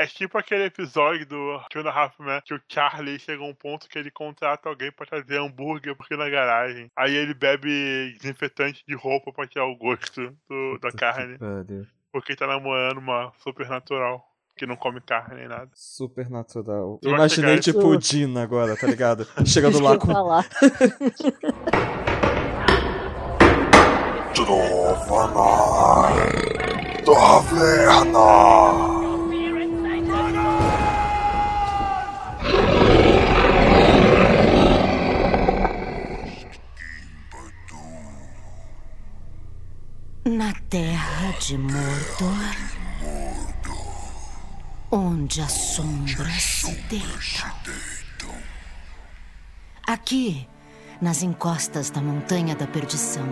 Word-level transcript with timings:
É 0.00 0.06
tipo 0.06 0.38
aquele 0.38 0.64
episódio 0.64 1.26
do 1.26 1.60
Two 1.68 1.82
and 1.82 1.90
a 1.90 1.92
Half 1.92 2.18
Men 2.20 2.40
que 2.42 2.54
o 2.54 2.60
Charlie 2.66 3.18
chega 3.18 3.42
a 3.42 3.46
um 3.46 3.52
ponto 3.52 3.86
que 3.86 3.98
ele 3.98 4.10
contrata 4.10 4.66
alguém 4.66 4.90
pra 4.90 5.04
trazer 5.04 5.38
hambúrguer 5.38 5.94
porque 5.94 6.16
na 6.16 6.26
garagem. 6.30 6.90
Aí 6.96 7.14
ele 7.14 7.34
bebe 7.34 8.16
desinfetante 8.18 8.82
de 8.88 8.94
roupa 8.94 9.30
pra 9.30 9.46
tirar 9.46 9.66
o 9.66 9.76
gosto 9.76 10.34
do, 10.48 10.78
da 10.80 10.90
carne. 10.90 11.36
Porque 12.10 12.34
tá 12.34 12.46
namorando 12.46 12.96
uma 12.96 13.30
supernatural 13.44 14.26
que 14.56 14.64
não 14.64 14.74
come 14.74 15.02
carne 15.02 15.34
nem 15.34 15.48
nada. 15.48 15.68
Supernatural. 15.74 16.98
Eu 17.02 17.10
Imaginei 17.10 17.58
tipo 17.58 17.94
isso... 17.94 18.16
Dina 18.16 18.42
agora, 18.42 18.74
tá 18.78 18.86
ligado? 18.86 19.28
Chegando 19.44 19.80
lá 19.80 19.98
com. 19.98 20.06
Trova 24.34 25.44
Taverna! 27.04 28.99
Terra 40.70 41.32
de 41.40 41.58
Mordor, 41.58 42.54
onde 44.88 45.40
as 45.40 45.50
sombras 45.50 46.42
se 46.42 46.72
deitam. 46.88 48.32
Aqui, 49.84 50.46
nas 51.00 51.24
encostas 51.24 51.90
da 51.90 52.00
Montanha 52.00 52.54
da 52.54 52.68
Perdição, 52.68 53.26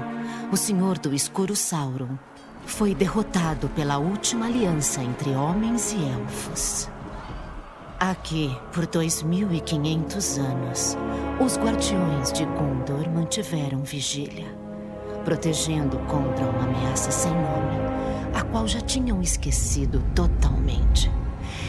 o 0.50 0.56
Senhor 0.56 0.98
do 0.98 1.14
Escuro 1.14 1.54
Sauron 1.54 2.18
foi 2.66 2.92
derrotado 2.92 3.68
pela 3.68 3.98
última 3.98 4.46
aliança 4.46 5.00
entre 5.00 5.30
homens 5.30 5.92
e 5.92 6.04
elfos. 6.10 6.90
Aqui, 8.00 8.50
por 8.72 8.84
2.500 8.84 10.40
anos, 10.40 10.96
os 11.40 11.56
guardiões 11.56 12.32
de 12.32 12.44
Gondor 12.44 13.08
mantiveram 13.08 13.84
vigília, 13.84 14.67
protegendo 15.28 15.98
contra 16.06 16.46
uma 16.46 16.64
ameaça 16.64 17.10
sem 17.10 17.30
nome, 17.30 17.76
a 18.32 18.42
qual 18.44 18.66
já 18.66 18.80
tinham 18.80 19.20
esquecido 19.20 20.02
totalmente. 20.14 21.10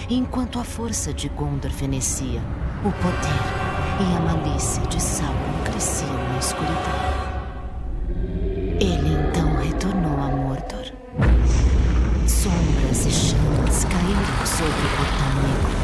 Enquanto 0.09 0.61
a 0.61 0.63
força 0.63 1.13
de 1.13 1.27
Gondor 1.27 1.69
fenecia, 1.69 2.41
o 2.85 2.91
poder 2.93 3.43
e 3.99 4.15
a 4.15 4.19
malícia 4.21 4.81
de 4.83 5.01
Sauron 5.01 5.35
cresciam 5.65 6.13
na 6.29 6.39
escuridão. 6.39 6.99
Ele 8.79 9.27
então 9.27 9.53
retornou 9.57 10.13
a 10.13 10.29
Mordor. 10.37 10.93
Sombras 12.25 13.05
e 13.05 13.11
chamas 13.11 13.83
caíram 13.83 14.45
sobre 14.45 14.71
o 14.71 14.95
portão 14.95 15.33
negro 15.43 15.79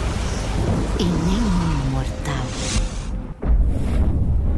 e 0.98 1.04
nenhum 1.04 1.92
mortal 1.92 2.46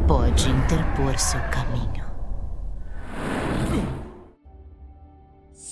pode 0.07 0.51
interpor 0.51 1.17
seu 1.17 1.41
caminho. 1.49 2.06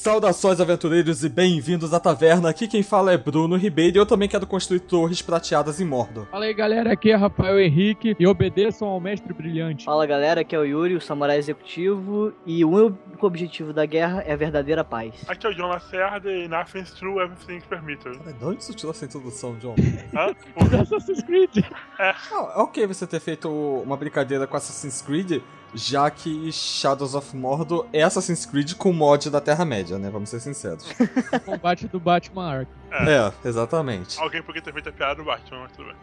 Saudações, 0.06 0.62
aventureiros, 0.62 1.24
e 1.24 1.30
bem-vindos 1.30 1.92
à 1.92 2.00
taverna. 2.00 2.48
Aqui 2.48 2.68
quem 2.68 2.84
fala 2.84 3.12
é 3.12 3.18
Bruno 3.18 3.56
Ribeiro 3.56 3.98
e 3.98 4.00
eu 4.00 4.06
também 4.06 4.30
quero 4.30 4.46
construir 4.46 4.82
torres 4.82 5.20
prateadas 5.20 5.82
em 5.82 5.84
Mordor. 5.84 6.28
Fala 6.28 6.46
aí, 6.46 6.54
galera. 6.54 6.94
Aqui 6.94 7.10
é 7.10 7.16
Rafael 7.16 7.60
Henrique 7.60 8.16
e 8.20 8.28
obedeçam 8.28 8.88
ao 8.88 9.00
Mestre 9.00 9.34
Brilhante. 9.34 9.84
Fala, 9.84 10.06
galera. 10.06 10.42
Aqui 10.42 10.56
é 10.56 10.60
o 10.60 10.64
Yuri, 10.64 10.96
o 10.96 11.02
samurai 11.02 11.40
executivo, 11.40 12.32
e 12.46 12.64
o 12.64 12.70
único 12.70 13.26
objetivo 13.26 13.74
da 13.74 13.84
guerra 13.88 14.22
é 14.28 14.34
a 14.34 14.36
verdadeira 14.36 14.84
paz. 14.84 15.26
Aqui 15.28 15.48
é 15.48 15.50
o 15.50 15.56
John 15.56 15.70
Lacerda 15.70 16.32
e 16.32 16.48
nothing's 16.48 16.92
true, 16.92 17.20
everything's 17.20 17.66
permitted. 17.66 18.16
Cara, 18.20 18.32
de 18.32 18.46
onde 18.46 18.64
você 18.64 18.74
tirou 18.76 18.92
essa 18.92 19.06
introdução, 19.06 19.56
John? 19.56 19.74
Hã? 20.14 20.36
Assassin's 20.82 21.24
Creed. 21.24 21.66
É. 21.98 22.10
Ah, 22.32 22.54
é 22.56 22.60
ok 22.60 22.86
você 22.86 23.08
ter 23.08 23.20
feito 23.20 23.50
uma 23.50 23.98
brincadeira 23.98 24.46
com 24.46 24.56
Assassin's 24.56 25.02
Creed, 25.02 25.42
já 25.76 26.10
que 26.10 26.52
Shadows 26.52 27.14
of 27.14 27.36
Mordor 27.36 27.86
é 27.92 28.02
Assassin's 28.02 28.46
Creed 28.46 28.74
com 28.74 28.94
mod 28.94 29.30
da 29.30 29.42
Terra-média, 29.42 30.00
né? 30.00 30.10
Vamos 30.10 30.30
ser 30.30 30.40
sinceros. 30.40 30.86
Combate 31.46 31.88
do 31.88 32.00
Batman 32.00 32.60
Ark. 32.60 32.72
É. 32.92 33.12
é, 33.12 33.34
exatamente. 33.48 34.20
Alguém 34.20 34.42
podia 34.42 34.62
ter 34.62 34.74
feito 34.74 34.90
a 34.90 34.92
piada 34.92 35.16
do 35.16 35.24
Batman, 35.26 35.60
mas 35.64 35.72
tudo 35.74 35.88
bem. 35.88 35.96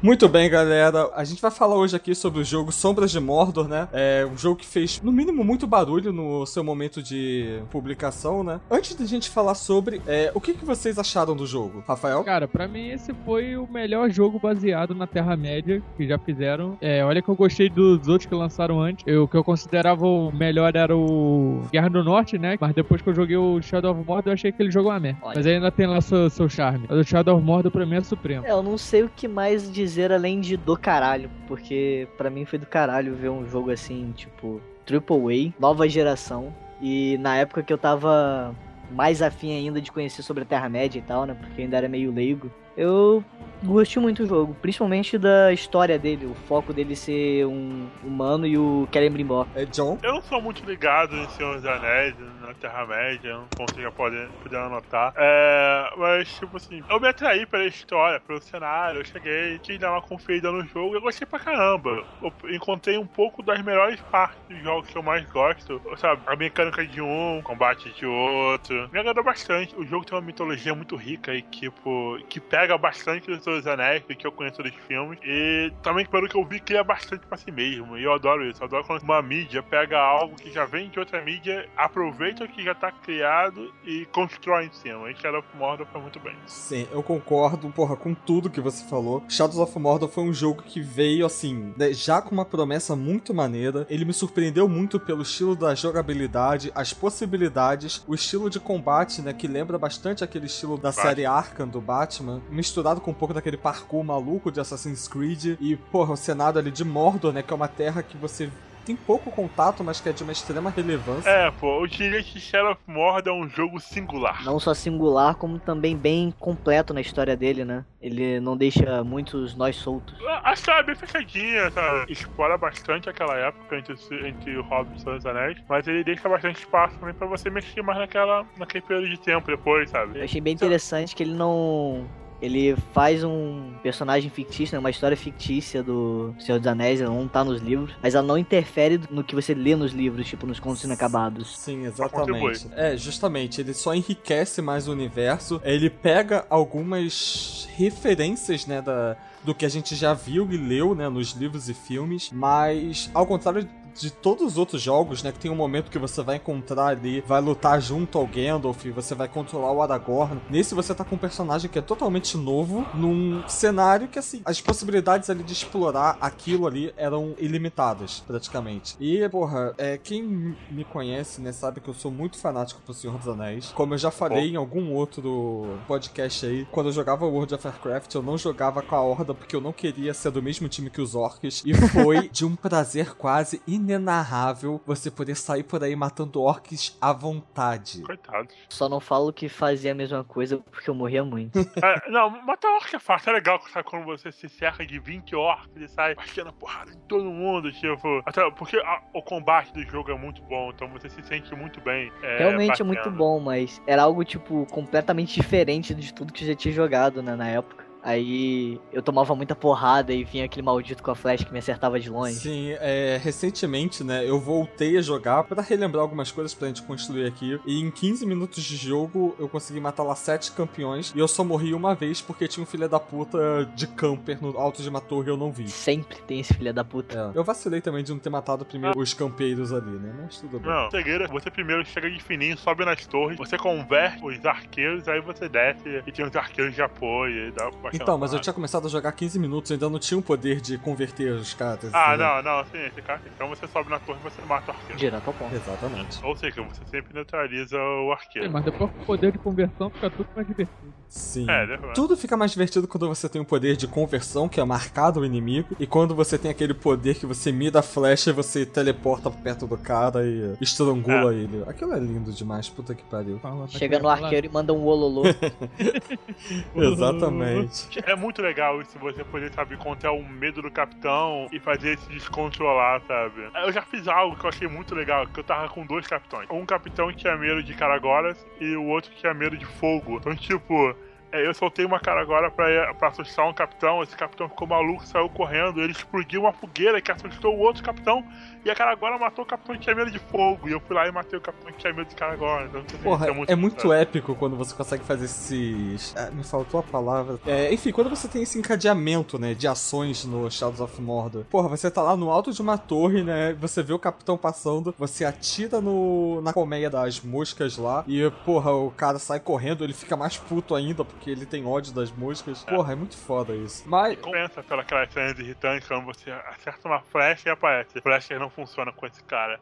Muito 0.00 0.28
bem, 0.28 0.48
galera. 0.48 1.10
A 1.12 1.24
gente 1.24 1.42
vai 1.42 1.50
falar 1.50 1.74
hoje 1.74 1.96
aqui 1.96 2.14
sobre 2.14 2.40
o 2.40 2.44
jogo 2.44 2.70
Sombras 2.70 3.10
de 3.10 3.18
Mordor, 3.18 3.66
né? 3.66 3.88
É 3.92 4.24
um 4.32 4.36
jogo 4.36 4.54
que 4.54 4.66
fez, 4.66 5.00
no 5.02 5.10
mínimo, 5.10 5.42
muito 5.42 5.66
barulho 5.66 6.12
no 6.12 6.46
seu 6.46 6.62
momento 6.62 7.02
de 7.02 7.60
publicação, 7.68 8.44
né? 8.44 8.60
Antes 8.70 8.94
de 8.96 9.02
a 9.02 9.06
gente 9.06 9.28
falar 9.28 9.56
sobre, 9.56 10.00
é, 10.06 10.30
o 10.36 10.40
que, 10.40 10.54
que 10.54 10.64
vocês 10.64 11.00
acharam 11.00 11.34
do 11.34 11.44
jogo, 11.44 11.82
Rafael? 11.84 12.22
Cara, 12.22 12.46
para 12.46 12.68
mim 12.68 12.90
esse 12.90 13.12
foi 13.24 13.56
o 13.56 13.66
melhor 13.66 14.08
jogo 14.08 14.38
baseado 14.38 14.94
na 14.94 15.04
Terra-média 15.04 15.82
que 15.96 16.06
já 16.06 16.16
fizeram. 16.16 16.78
É, 16.80 17.04
olha 17.04 17.20
que 17.20 17.28
eu 17.28 17.34
gostei 17.34 17.68
dos 17.68 18.06
outros 18.06 18.26
que 18.26 18.34
lançaram 18.36 18.80
antes. 18.80 19.04
Eu, 19.04 19.24
o 19.24 19.28
que 19.28 19.36
eu 19.36 19.42
considerava 19.42 20.06
o 20.06 20.30
melhor 20.30 20.76
era 20.76 20.96
o 20.96 21.62
Guerra 21.72 21.90
do 21.90 22.04
Norte, 22.04 22.38
né? 22.38 22.56
Mas 22.60 22.72
depois 22.72 23.02
que 23.02 23.08
eu 23.08 23.14
joguei 23.14 23.36
o 23.36 23.60
Shadow 23.60 23.90
of 23.90 24.06
Mordor, 24.06 24.30
eu 24.30 24.34
achei 24.34 24.52
que 24.52 24.62
ele 24.62 24.70
jogou 24.70 24.92
uma 24.92 25.00
merda. 25.00 25.18
Mas 25.24 25.44
ainda 25.44 25.72
tem 25.72 25.88
lá 25.88 26.00
seu, 26.00 26.30
seu 26.30 26.48
charme. 26.48 26.86
Mas 26.88 27.00
o 27.00 27.04
Shadow 27.04 27.36
of 27.36 27.44
Mordor 27.44 27.72
pra 27.72 27.84
mim 27.84 27.96
é 27.96 28.00
supremo. 28.00 28.46
É, 28.46 28.52
eu 28.52 28.62
não 28.62 28.78
sei 28.78 29.02
o 29.02 29.08
que 29.08 29.26
mais 29.26 29.68
dizer 29.68 29.87
dizer 29.88 30.12
além 30.12 30.40
de 30.40 30.56
do 30.56 30.76
caralho, 30.76 31.30
porque 31.46 32.06
para 32.16 32.30
mim 32.30 32.44
foi 32.44 32.58
do 32.58 32.66
caralho 32.66 33.14
ver 33.14 33.30
um 33.30 33.46
jogo 33.46 33.70
assim, 33.70 34.12
tipo, 34.16 34.60
Triple 34.84 35.54
A, 35.56 35.60
nova 35.60 35.88
geração. 35.88 36.54
E 36.80 37.18
na 37.18 37.36
época 37.36 37.62
que 37.62 37.72
eu 37.72 37.78
tava 37.78 38.54
mais 38.90 39.20
afim 39.20 39.52
ainda 39.52 39.80
de 39.80 39.90
conhecer 39.90 40.22
sobre 40.22 40.44
a 40.44 40.46
Terra-média 40.46 40.98
e 40.98 41.02
tal, 41.02 41.26
né? 41.26 41.34
Porque 41.34 41.62
ainda 41.62 41.76
era 41.76 41.88
meio 41.88 42.12
leigo. 42.12 42.50
Eu 42.78 43.24
gostei 43.62 44.00
muito 44.00 44.22
do 44.22 44.28
jogo, 44.28 44.56
principalmente 44.62 45.18
da 45.18 45.52
história 45.52 45.98
dele, 45.98 46.26
o 46.26 46.34
foco 46.34 46.72
dele 46.72 46.94
ser 46.94 47.44
um 47.46 47.88
humano 48.04 48.46
e 48.46 48.56
o 48.56 48.86
Celebrimbor. 48.92 49.48
É 49.54 49.64
John? 49.64 49.98
Eu 50.02 50.14
não 50.14 50.22
sou 50.22 50.40
muito 50.40 50.64
ligado 50.64 51.16
em 51.16 51.28
Senhor 51.28 51.56
dos 51.56 51.66
Anéis, 51.66 52.14
na 52.40 52.54
Terra-média, 52.54 53.40
como 53.56 53.68
vocês 53.68 53.82
já 53.82 53.90
podem, 53.90 54.28
puderam 54.42 54.70
notar. 54.70 55.12
É, 55.16 55.90
mas, 55.96 56.32
tipo 56.34 56.56
assim, 56.56 56.82
eu 56.88 57.00
me 57.00 57.08
atraí 57.08 57.46
pela 57.46 57.66
história, 57.66 58.20
pelo 58.20 58.40
cenário, 58.40 59.00
eu 59.00 59.04
cheguei, 59.04 59.58
quis 59.58 59.78
dar 59.78 59.92
uma 59.92 60.02
conferida 60.02 60.50
no 60.52 60.64
jogo 60.64 60.94
e 60.94 60.98
eu 60.98 61.02
gostei 61.02 61.26
pra 61.26 61.38
caramba. 61.38 62.04
Eu 62.22 62.32
encontrei 62.54 62.96
um 62.96 63.06
pouco 63.06 63.42
das 63.42 63.60
melhores 63.62 64.00
partes 64.02 64.38
dos 64.48 64.62
jogos 64.62 64.88
que 64.88 64.96
eu 64.96 65.02
mais 65.02 65.24
gosto, 65.26 65.80
sabe? 65.96 66.22
A 66.26 66.36
mecânica 66.36 66.86
de 66.86 67.00
um, 67.00 67.40
combate 67.42 67.92
de 67.92 68.06
outro. 68.06 68.88
Me 68.92 69.00
agradou 69.00 69.24
bastante. 69.24 69.74
O 69.76 69.84
jogo 69.84 70.04
tem 70.04 70.16
uma 70.16 70.24
mitologia 70.24 70.74
muito 70.74 70.94
rica 70.94 71.34
e, 71.34 71.42
tipo, 71.42 72.18
que 72.28 72.40
pega 72.40 72.67
bastante 72.76 73.26
dos 73.26 73.44
dos 73.44 73.66
Anéis, 73.66 74.02
que 74.06 74.26
eu 74.26 74.32
conheço 74.32 74.62
dos 74.62 74.74
filmes. 74.86 75.18
E 75.22 75.72
também, 75.82 76.04
pelo 76.04 76.28
que 76.28 76.36
eu 76.36 76.44
vi, 76.44 76.60
cria 76.60 76.84
bastante 76.84 77.26
pra 77.26 77.38
si 77.38 77.50
mesmo. 77.50 77.96
E 77.96 78.04
eu 78.04 78.12
adoro 78.12 78.44
isso. 78.44 78.62
Eu 78.62 78.66
adoro 78.66 78.84
quando 78.84 79.02
uma 79.02 79.22
mídia 79.22 79.62
pega 79.62 79.98
algo 79.98 80.36
que 80.36 80.50
já 80.52 80.64
vem 80.64 80.90
de 80.90 80.98
outra 80.98 81.22
mídia, 81.22 81.68
aproveita 81.76 82.44
o 82.44 82.48
que 82.48 82.62
já 82.62 82.74
tá 82.74 82.90
criado 82.90 83.72
e 83.84 84.06
constrói 84.06 84.66
em 84.66 84.72
cima. 84.72 85.10
E 85.10 85.16
Shadow 85.16 85.40
of 85.40 85.48
Mordor 85.56 85.86
foi 85.90 86.00
muito 86.00 86.20
bem. 86.20 86.34
Sim, 86.46 86.86
eu 86.90 87.02
concordo, 87.02 87.70
porra, 87.70 87.96
com 87.96 88.14
tudo 88.14 88.50
que 88.50 88.60
você 88.60 88.84
falou. 88.84 89.22
Shadows 89.28 89.58
of 89.58 89.78
Mordor 89.78 90.08
foi 90.08 90.24
um 90.24 90.32
jogo 90.32 90.62
que 90.62 90.80
veio, 90.80 91.24
assim, 91.24 91.72
né, 91.76 91.92
já 91.92 92.20
com 92.20 92.34
uma 92.34 92.44
promessa 92.44 92.96
muito 92.96 93.32
maneira. 93.32 93.86
Ele 93.88 94.04
me 94.04 94.12
surpreendeu 94.12 94.68
muito 94.68 94.98
pelo 94.98 95.22
estilo 95.22 95.54
da 95.54 95.74
jogabilidade, 95.74 96.72
as 96.74 96.92
possibilidades, 96.92 98.04
o 98.06 98.14
estilo 98.14 98.50
de 98.50 98.58
combate, 98.58 99.22
né, 99.22 99.32
que 99.32 99.46
lembra 99.46 99.78
bastante 99.78 100.24
aquele 100.24 100.46
estilo 100.46 100.76
da 100.76 100.88
Batman. 100.90 101.02
série 101.02 101.26
Arkham 101.26 101.68
do 101.68 101.80
Batman, 101.80 102.40
misturado 102.58 103.00
com 103.00 103.12
um 103.12 103.14
pouco 103.14 103.32
daquele 103.32 103.56
parkour 103.56 104.02
maluco 104.02 104.50
de 104.50 104.58
Assassin's 104.58 105.06
Creed. 105.06 105.56
E, 105.60 105.76
porra, 105.76 106.14
o 106.14 106.16
cenário 106.16 106.58
ali 106.58 106.72
de 106.72 106.84
Mordor, 106.84 107.32
né? 107.32 107.40
Que 107.40 107.52
é 107.52 107.56
uma 107.56 107.68
terra 107.68 108.02
que 108.02 108.16
você 108.16 108.50
tem 108.84 108.96
pouco 108.96 109.30
contato, 109.30 109.84
mas 109.84 110.00
que 110.00 110.08
é 110.08 110.12
de 110.12 110.22
uma 110.22 110.32
extrema 110.32 110.70
relevância. 110.70 111.28
É, 111.28 111.50
pô, 111.50 111.82
eu 111.82 111.86
diria 111.86 112.22
que 112.22 112.40
Shadow 112.40 112.72
of 112.72 112.80
Mordor 112.86 113.34
é 113.34 113.36
um 113.36 113.46
jogo 113.46 113.78
singular. 113.78 114.42
Não 114.44 114.58
só 114.58 114.72
singular, 114.72 115.34
como 115.34 115.58
também 115.58 115.94
bem 115.94 116.34
completo 116.40 116.94
na 116.94 117.00
história 117.02 117.36
dele, 117.36 117.66
né? 117.66 117.84
Ele 118.00 118.40
não 118.40 118.56
deixa 118.56 119.04
muitos 119.04 119.54
nós 119.54 119.76
soltos. 119.76 120.16
A 120.42 120.54
história 120.54 120.80
é 120.80 120.84
bem 120.84 120.94
fechadinha, 120.94 121.70
sabe? 121.70 122.10
Explora 122.10 122.56
bastante 122.56 123.10
aquela 123.10 123.36
época 123.36 123.76
entre, 123.76 123.94
entre 124.26 124.56
o 124.56 124.62
Hobbit 124.62 125.04
e 125.06 125.10
os 125.10 125.26
Anéis, 125.26 125.58
mas 125.68 125.86
ele 125.86 126.02
deixa 126.02 126.26
bastante 126.26 126.60
espaço 126.60 126.98
também 126.98 127.14
pra 127.14 127.26
você 127.26 127.50
mexer 127.50 127.82
mais 127.82 127.98
naquela, 127.98 128.46
naquele 128.56 128.82
período 128.82 129.10
de 129.10 129.20
tempo 129.20 129.46
depois, 129.46 129.90
sabe? 129.90 130.18
Eu 130.18 130.24
achei 130.24 130.40
bem 130.40 130.54
interessante 130.54 131.14
que 131.14 131.22
ele 131.22 131.34
não 131.34 132.08
ele 132.40 132.76
faz 132.92 133.24
um 133.24 133.72
personagem 133.82 134.30
fictício, 134.30 134.74
né, 134.74 134.78
uma 134.78 134.90
história 134.90 135.16
fictícia 135.16 135.82
do 135.82 136.34
Senhor 136.38 136.58
dos 136.58 136.66
Anéis, 136.66 137.00
ela 137.00 137.14
não 137.14 137.26
tá 137.26 137.44
nos 137.44 137.60
livros, 137.60 137.90
mas 138.02 138.14
ela 138.14 138.26
não 138.26 138.38
interfere 138.38 139.00
no 139.10 139.24
que 139.24 139.34
você 139.34 139.54
lê 139.54 139.74
nos 139.74 139.92
livros, 139.92 140.26
tipo 140.26 140.46
nos 140.46 140.60
contos 140.60 140.84
inacabados. 140.84 141.58
Sim, 141.58 141.84
exatamente. 141.84 142.68
É, 142.74 142.96
justamente, 142.96 143.60
ele 143.60 143.74
só 143.74 143.94
enriquece 143.94 144.62
mais 144.62 144.88
o 144.88 144.92
universo, 144.92 145.60
ele 145.64 145.90
pega 145.90 146.46
algumas 146.48 147.68
referências, 147.76 148.66
né, 148.66 148.80
da, 148.80 149.16
do 149.44 149.54
que 149.54 149.64
a 149.64 149.68
gente 149.68 149.94
já 149.96 150.14
viu 150.14 150.48
e 150.50 150.56
leu, 150.56 150.94
né, 150.94 151.08
nos 151.08 151.32
livros 151.32 151.68
e 151.68 151.74
filmes, 151.74 152.30
mas 152.32 153.10
ao 153.14 153.26
contrário 153.26 153.68
de 153.98 154.10
todos 154.10 154.46
os 154.46 154.58
outros 154.58 154.80
jogos, 154.80 155.22
né, 155.22 155.32
que 155.32 155.38
tem 155.38 155.50
um 155.50 155.56
momento 155.56 155.90
que 155.90 155.98
você 155.98 156.22
vai 156.22 156.36
encontrar 156.36 156.86
ali, 156.86 157.20
vai 157.26 157.40
lutar 157.40 157.80
junto 157.80 158.18
ao 158.18 158.26
Gandalf, 158.26 158.84
você 158.86 159.14
vai 159.14 159.28
controlar 159.28 159.72
o 159.72 159.82
Aragorn. 159.82 160.40
Nesse 160.50 160.74
você 160.74 160.94
tá 160.94 161.04
com 161.04 161.16
um 161.16 161.18
personagem 161.18 161.70
que 161.70 161.78
é 161.78 161.82
totalmente 161.82 162.36
novo, 162.36 162.86
num 162.94 163.46
cenário 163.48 164.08
que, 164.08 164.18
assim, 164.18 164.42
as 164.44 164.60
possibilidades 164.60 165.28
ali 165.30 165.42
de 165.42 165.52
explorar 165.52 166.16
aquilo 166.20 166.66
ali 166.66 166.92
eram 166.96 167.34
ilimitadas, 167.38 168.22
praticamente. 168.26 168.96
E, 169.00 169.28
porra, 169.28 169.74
é, 169.78 169.98
quem 169.98 170.56
me 170.70 170.84
conhece, 170.84 171.40
né, 171.40 171.52
sabe 171.52 171.80
que 171.80 171.88
eu 171.88 171.94
sou 171.94 172.10
muito 172.10 172.38
fanático 172.38 172.80
pro 172.82 172.94
Senhor 172.94 173.16
dos 173.18 173.28
Anéis. 173.28 173.72
Como 173.74 173.94
eu 173.94 173.98
já 173.98 174.10
falei 174.10 174.50
em 174.50 174.56
algum 174.56 174.92
outro 174.92 175.78
podcast 175.86 176.46
aí, 176.46 176.66
quando 176.70 176.86
eu 176.88 176.92
jogava 176.92 177.26
World 177.26 177.54
of 177.54 177.66
Warcraft, 177.66 178.14
eu 178.14 178.22
não 178.22 178.38
jogava 178.38 178.82
com 178.82 178.94
a 178.94 179.00
Horda 179.00 179.34
porque 179.34 179.54
eu 179.54 179.60
não 179.60 179.72
queria 179.72 180.14
ser 180.14 180.30
do 180.30 180.42
mesmo 180.42 180.68
time 180.68 180.90
que 180.90 181.00
os 181.00 181.14
orcs. 181.14 181.62
E 181.64 181.74
foi 181.74 182.28
de 182.32 182.44
um 182.44 182.54
prazer 182.56 183.14
quase 183.14 183.60
inenarrável 183.88 184.80
você 184.86 185.10
poder 185.10 185.34
sair 185.34 185.62
por 185.62 185.82
aí 185.82 185.96
matando 185.96 186.40
orcs 186.42 186.96
à 187.00 187.12
vontade. 187.12 188.02
Coitado. 188.02 188.48
Só 188.68 188.88
não 188.88 189.00
falo 189.00 189.32
que 189.32 189.48
fazia 189.48 189.92
a 189.92 189.94
mesma 189.94 190.22
coisa 190.22 190.58
porque 190.70 190.88
eu 190.90 190.94
morria 190.94 191.24
muito. 191.24 191.58
É, 191.82 192.10
não, 192.10 192.28
matar 192.44 192.68
orc 192.74 192.94
é 192.94 192.98
fácil. 192.98 193.30
É 193.30 193.32
legal 193.34 193.60
sabe, 193.72 193.88
quando 193.88 194.04
você 194.04 194.32
se 194.32 194.48
cerca 194.48 194.84
de 194.84 194.98
20 194.98 195.34
orcs 195.36 195.68
e 195.76 195.86
sai 195.88 196.14
batendo 196.14 196.52
porrada 196.52 196.90
em 196.90 196.98
todo 197.08 197.24
mundo. 197.24 197.70
Tipo, 197.72 198.20
até 198.26 198.50
porque 198.50 198.76
a- 198.78 199.00
o 199.14 199.22
combate 199.22 199.72
do 199.72 199.82
jogo 199.84 200.10
é 200.10 200.18
muito 200.18 200.42
bom, 200.42 200.70
então 200.74 200.88
você 200.88 201.08
se 201.08 201.22
sente 201.22 201.54
muito 201.54 201.80
bem. 201.80 202.10
é, 202.22 202.38
Realmente 202.38 202.82
é 202.82 202.84
muito 202.84 202.98
batendo. 202.98 203.16
bom, 203.16 203.38
mas 203.40 203.80
era 203.86 204.02
algo, 204.02 204.24
tipo, 204.24 204.66
completamente 204.66 205.34
diferente 205.40 205.94
de 205.94 206.12
tudo 206.12 206.32
que 206.32 206.42
eu 206.44 206.48
já 206.48 206.54
tinha 206.54 206.74
jogado, 206.74 207.22
né, 207.22 207.36
na 207.36 207.48
época. 207.48 207.86
Aí 208.02 208.80
eu 208.92 209.02
tomava 209.02 209.34
muita 209.34 209.54
porrada 209.54 210.12
e 210.12 210.24
vinha 210.24 210.44
aquele 210.44 210.64
maldito 210.64 211.02
com 211.02 211.10
a 211.10 211.14
flecha 211.14 211.44
que 211.44 211.52
me 211.52 211.58
acertava 211.58 211.98
de 211.98 212.08
longe. 212.08 212.34
Sim, 212.34 212.70
é, 212.80 213.20
recentemente, 213.22 214.04
né, 214.04 214.28
eu 214.28 214.38
voltei 214.38 214.96
a 214.96 215.02
jogar 215.02 215.44
pra 215.44 215.62
relembrar 215.62 216.02
algumas 216.02 216.30
coisas 216.30 216.54
pra 216.54 216.68
gente 216.68 216.82
construir 216.82 217.26
aqui. 217.26 217.60
E 217.66 217.80
em 217.80 217.90
15 217.90 218.24
minutos 218.26 218.62
de 218.62 218.76
jogo, 218.76 219.34
eu 219.38 219.48
consegui 219.48 219.80
matar 219.80 220.02
lá 220.02 220.14
7 220.14 220.52
campeões. 220.52 221.12
E 221.14 221.18
eu 221.18 221.28
só 221.28 221.42
morri 221.42 221.74
uma 221.74 221.94
vez 221.94 222.20
porque 222.20 222.46
tinha 222.46 222.62
um 222.62 222.66
filho 222.66 222.88
da 222.88 223.00
puta 223.00 223.38
de 223.74 223.86
camper 223.86 224.42
no 224.42 224.56
alto 224.58 224.82
de 224.82 224.88
uma 224.88 225.00
torre 225.00 225.28
e 225.28 225.30
eu 225.30 225.36
não 225.36 225.50
vi. 225.50 225.68
Sempre 225.68 226.18
tem 226.22 226.40
esse 226.40 226.54
filho 226.54 226.72
da 226.72 226.84
puta. 226.84 227.32
É, 227.34 227.38
eu 227.38 227.44
vacilei 227.44 227.80
também 227.80 228.04
de 228.04 228.12
não 228.12 228.18
ter 228.18 228.30
matado 228.30 228.64
primeiro 228.64 228.98
os 228.98 229.14
campeiros 229.14 229.72
ali, 229.72 229.90
né? 229.90 230.14
Mas 230.22 230.40
tudo 230.40 230.58
bem. 230.58 230.70
Não, 230.70 230.88
que 230.88 231.32
você 231.32 231.50
primeiro 231.50 231.84
chega 231.84 232.10
de 232.10 232.22
fininho, 232.22 232.56
sobe 232.56 232.84
nas 232.84 233.06
torres, 233.06 233.36
você 233.36 233.56
converte 233.56 234.24
os 234.24 234.44
arqueiros, 234.44 235.08
aí 235.08 235.20
você 235.20 235.48
desce 235.48 236.02
e 236.06 236.12
tem 236.12 236.24
os 236.24 236.34
arqueiros 236.34 236.74
de 236.74 236.82
apoio 236.82 237.48
e 237.48 237.50
dá 237.50 237.70
bastante 237.90 238.02
Então, 238.02 238.18
mas 238.18 238.32
eu 238.32 238.40
tinha 238.40 238.52
começado 238.52 238.86
a 238.86 238.90
jogar 238.90 239.12
15 239.12 239.38
minutos, 239.38 239.70
ainda 239.72 239.88
não 239.88 239.98
tinha 239.98 240.18
o 240.18 240.22
poder 240.22 240.60
de 240.60 240.78
converter 240.78 241.32
os 241.32 241.54
caras. 241.54 241.90
Ah, 241.92 242.16
não, 242.16 242.42
não, 242.42 242.64
sim, 242.66 242.78
esse 242.86 243.02
cara. 243.02 243.20
Então 243.34 243.48
você 243.48 243.66
sobe 243.68 243.90
na 243.90 243.98
torre 243.98 244.18
e 244.20 244.30
você 244.30 244.40
mata 244.42 244.70
o 244.72 244.74
arqueiro. 244.74 244.96
Direto 244.98 245.26
ao 245.28 245.34
ponto. 245.34 245.54
Exatamente. 245.54 246.24
Ou 246.24 246.36
seja, 246.36 246.62
você 246.62 246.80
sempre 246.90 247.14
neutraliza 247.14 247.76
o 247.76 248.10
É, 248.10 248.12
arqueiro. 248.14 248.52
mas 248.52 248.64
depois 248.64 248.90
com 248.90 249.02
o 249.02 249.04
poder 249.04 249.32
de 249.32 249.38
conversão 249.38 249.90
fica 249.90 250.10
tudo 250.10 250.28
mais 250.34 250.46
divertido. 250.46 250.94
Sim. 251.08 251.46
É, 251.48 251.66
depois. 251.66 251.94
Tudo 251.94 252.16
fica 252.16 252.36
mais 252.36 252.50
divertido 252.50 252.86
quando 252.86 253.08
você 253.08 253.28
tem 253.28 253.40
o 253.40 253.44
poder 253.44 253.76
de 253.76 253.86
conversão, 253.86 254.48
que 254.48 254.60
é 254.60 254.64
marcado 254.64 255.20
o 255.20 255.24
inimigo, 255.24 255.74
e 255.80 255.86
quando 255.86 256.14
você 256.14 256.36
tem 256.38 256.50
aquele 256.50 256.74
poder 256.74 257.14
que 257.16 257.24
você 257.26 257.50
mira 257.50 257.78
a 257.80 257.82
flecha 257.82 258.30
e 258.30 258.32
você 258.32 258.66
teleporta 258.66 259.30
perto 259.30 259.66
do 259.66 259.76
cara 259.78 260.24
e 260.26 260.54
estrangula 260.60 261.32
ele. 261.34 261.64
Aquilo 261.66 261.92
é 261.94 261.98
lindo 261.98 262.30
demais, 262.32 262.68
puta 262.68 262.94
que 262.94 263.02
pariu. 263.04 263.38
Fala, 263.38 263.62
mas 263.62 263.72
Chega 263.72 263.98
no 263.98 264.08
arqueiro 264.08 264.46
e 264.46 264.50
manda 264.50 264.72
um 264.72 264.84
ololô. 264.84 265.22
Exatamente. 266.76 267.77
É 268.04 268.14
muito 268.14 268.42
legal 268.42 268.80
isso, 268.80 268.98
você 268.98 269.24
poder, 269.24 269.52
sabe, 269.52 269.74
encontrar 269.74 270.12
o 270.12 270.22
medo 270.22 270.62
do 270.62 270.70
capitão 270.70 271.46
e 271.52 271.58
fazer 271.58 271.88
ele 271.88 271.96
se 271.98 272.08
descontrolar, 272.10 273.00
sabe? 273.06 273.48
Eu 273.54 273.72
já 273.72 273.82
fiz 273.82 274.06
algo 274.08 274.36
que 274.36 274.44
eu 274.44 274.48
achei 274.48 274.68
muito 274.68 274.94
legal, 274.94 275.26
que 275.26 275.40
eu 275.40 275.44
tava 275.44 275.68
com 275.68 275.84
dois 275.86 276.06
capitões. 276.06 276.48
Um 276.50 276.66
capitão 276.66 277.08
que 277.08 277.16
tinha 277.16 277.36
medo 277.36 277.62
de 277.62 277.74
caragoras 277.74 278.46
e 278.60 278.74
o 278.76 278.84
outro 278.84 279.10
que 279.10 279.18
tinha 279.18 279.34
medo 279.34 279.56
de 279.56 279.66
fogo. 279.66 280.16
Então, 280.16 280.34
tipo... 280.34 280.94
é, 281.30 281.46
eu 281.46 281.52
soltei 281.52 281.84
uma 281.84 282.00
cara 282.00 282.20
agora 282.20 282.50
pra, 282.50 282.94
pra 282.94 283.08
assustar 283.08 283.46
um 283.46 283.52
capitão, 283.52 284.02
esse 284.02 284.16
capitão 284.16 284.48
ficou 284.48 284.66
maluco, 284.66 285.06
saiu 285.06 285.28
correndo, 285.28 285.80
ele 285.80 285.92
explodiu 285.92 286.42
uma 286.42 286.52
fogueira 286.52 287.00
que 287.00 287.12
assustou 287.12 287.54
o 287.54 287.58
outro 287.58 287.82
capitão, 287.82 288.24
e 288.64 288.70
a 288.70 288.74
cara 288.74 288.92
agora 288.92 289.18
matou 289.18 289.44
o 289.44 289.46
capitão 289.46 289.74
que 289.74 289.82
tinha 289.82 289.94
medo 289.94 290.10
de 290.10 290.18
fogo, 290.18 290.68
e 290.68 290.72
eu 290.72 290.80
fui 290.80 290.96
lá 290.96 291.06
e 291.06 291.12
matei 291.12 291.38
o 291.38 291.42
capitão 291.42 291.72
que 291.72 291.78
tinha 291.78 291.92
medo 291.92 292.08
de 292.08 292.14
cara 292.14 292.32
agora. 292.32 292.66
Então, 292.66 292.80
assim, 292.80 292.98
Porra, 292.98 293.30
isso 293.30 293.44
é 293.52 293.54
muito 293.54 293.92
épico 293.92 294.34
quando 294.34 294.56
você 294.56 294.74
consegue 294.74 295.04
fazer 295.04 295.26
esses. 295.26 296.14
Ah, 296.16 296.30
me 296.30 296.44
faltou 296.44 296.80
a 296.80 296.82
palavra. 296.82 297.38
É, 297.46 297.72
enfim, 297.72 297.92
quando 297.92 298.10
você 298.10 298.26
tem 298.26 298.42
esse 298.42 298.58
encadeamento, 298.58 299.38
né, 299.38 299.54
de 299.54 299.68
ações 299.68 300.24
no 300.24 300.50
Shadows 300.50 300.80
of 300.80 301.00
Mordor. 301.00 301.44
Porra, 301.44 301.68
você 301.68 301.90
tá 301.90 302.02
lá 302.02 302.16
no 302.16 302.30
alto 302.30 302.52
de 302.52 302.62
uma 302.62 302.78
torre, 302.78 303.22
né? 303.22 303.54
Você 303.60 303.82
vê 303.82 303.92
o 303.92 303.98
capitão 303.98 304.36
passando, 304.36 304.94
você 304.98 305.24
atira 305.24 305.80
no 305.80 306.40
na 306.42 306.52
colmeia 306.52 306.88
das 306.88 307.20
moscas 307.20 307.76
lá 307.76 308.04
e, 308.06 308.30
porra, 308.44 308.72
o 308.72 308.90
cara 308.90 309.18
sai 309.18 309.40
correndo, 309.40 309.84
ele 309.84 309.92
fica 309.92 310.16
mais 310.16 310.36
puto 310.36 310.74
ainda 310.74 311.04
porque 311.18 311.30
ele 311.30 311.44
tem 311.44 311.66
ódio 311.66 311.92
das 311.92 312.10
moscas. 312.12 312.64
Porra, 312.64 312.92
é 312.92 312.96
muito 312.96 313.16
foda 313.16 313.54
isso. 313.54 313.82
Mas 313.86 314.18
Compensa 314.18 314.62
pela 314.62 314.82
aquelas 314.82 315.12
cenas 315.12 315.38
irritantes 315.38 315.86
quando 315.86 316.06
você 316.06 316.30
acerta 316.30 316.88
uma 316.88 317.00
flecha 317.00 317.48
e 317.48 317.52
aparece. 317.52 318.00
Flecha 318.00 318.38
não 318.38 318.48
funciona 318.48 318.92
com 318.92 319.04
esse 319.06 319.22
cara. 319.24 319.60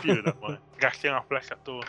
Filho 0.00 0.22
da 0.22 0.34
mãe. 0.34 0.58
Gastei 0.76 1.10
uma 1.10 1.22
flecha 1.22 1.54
à 1.54 1.56
toa. 1.56 1.84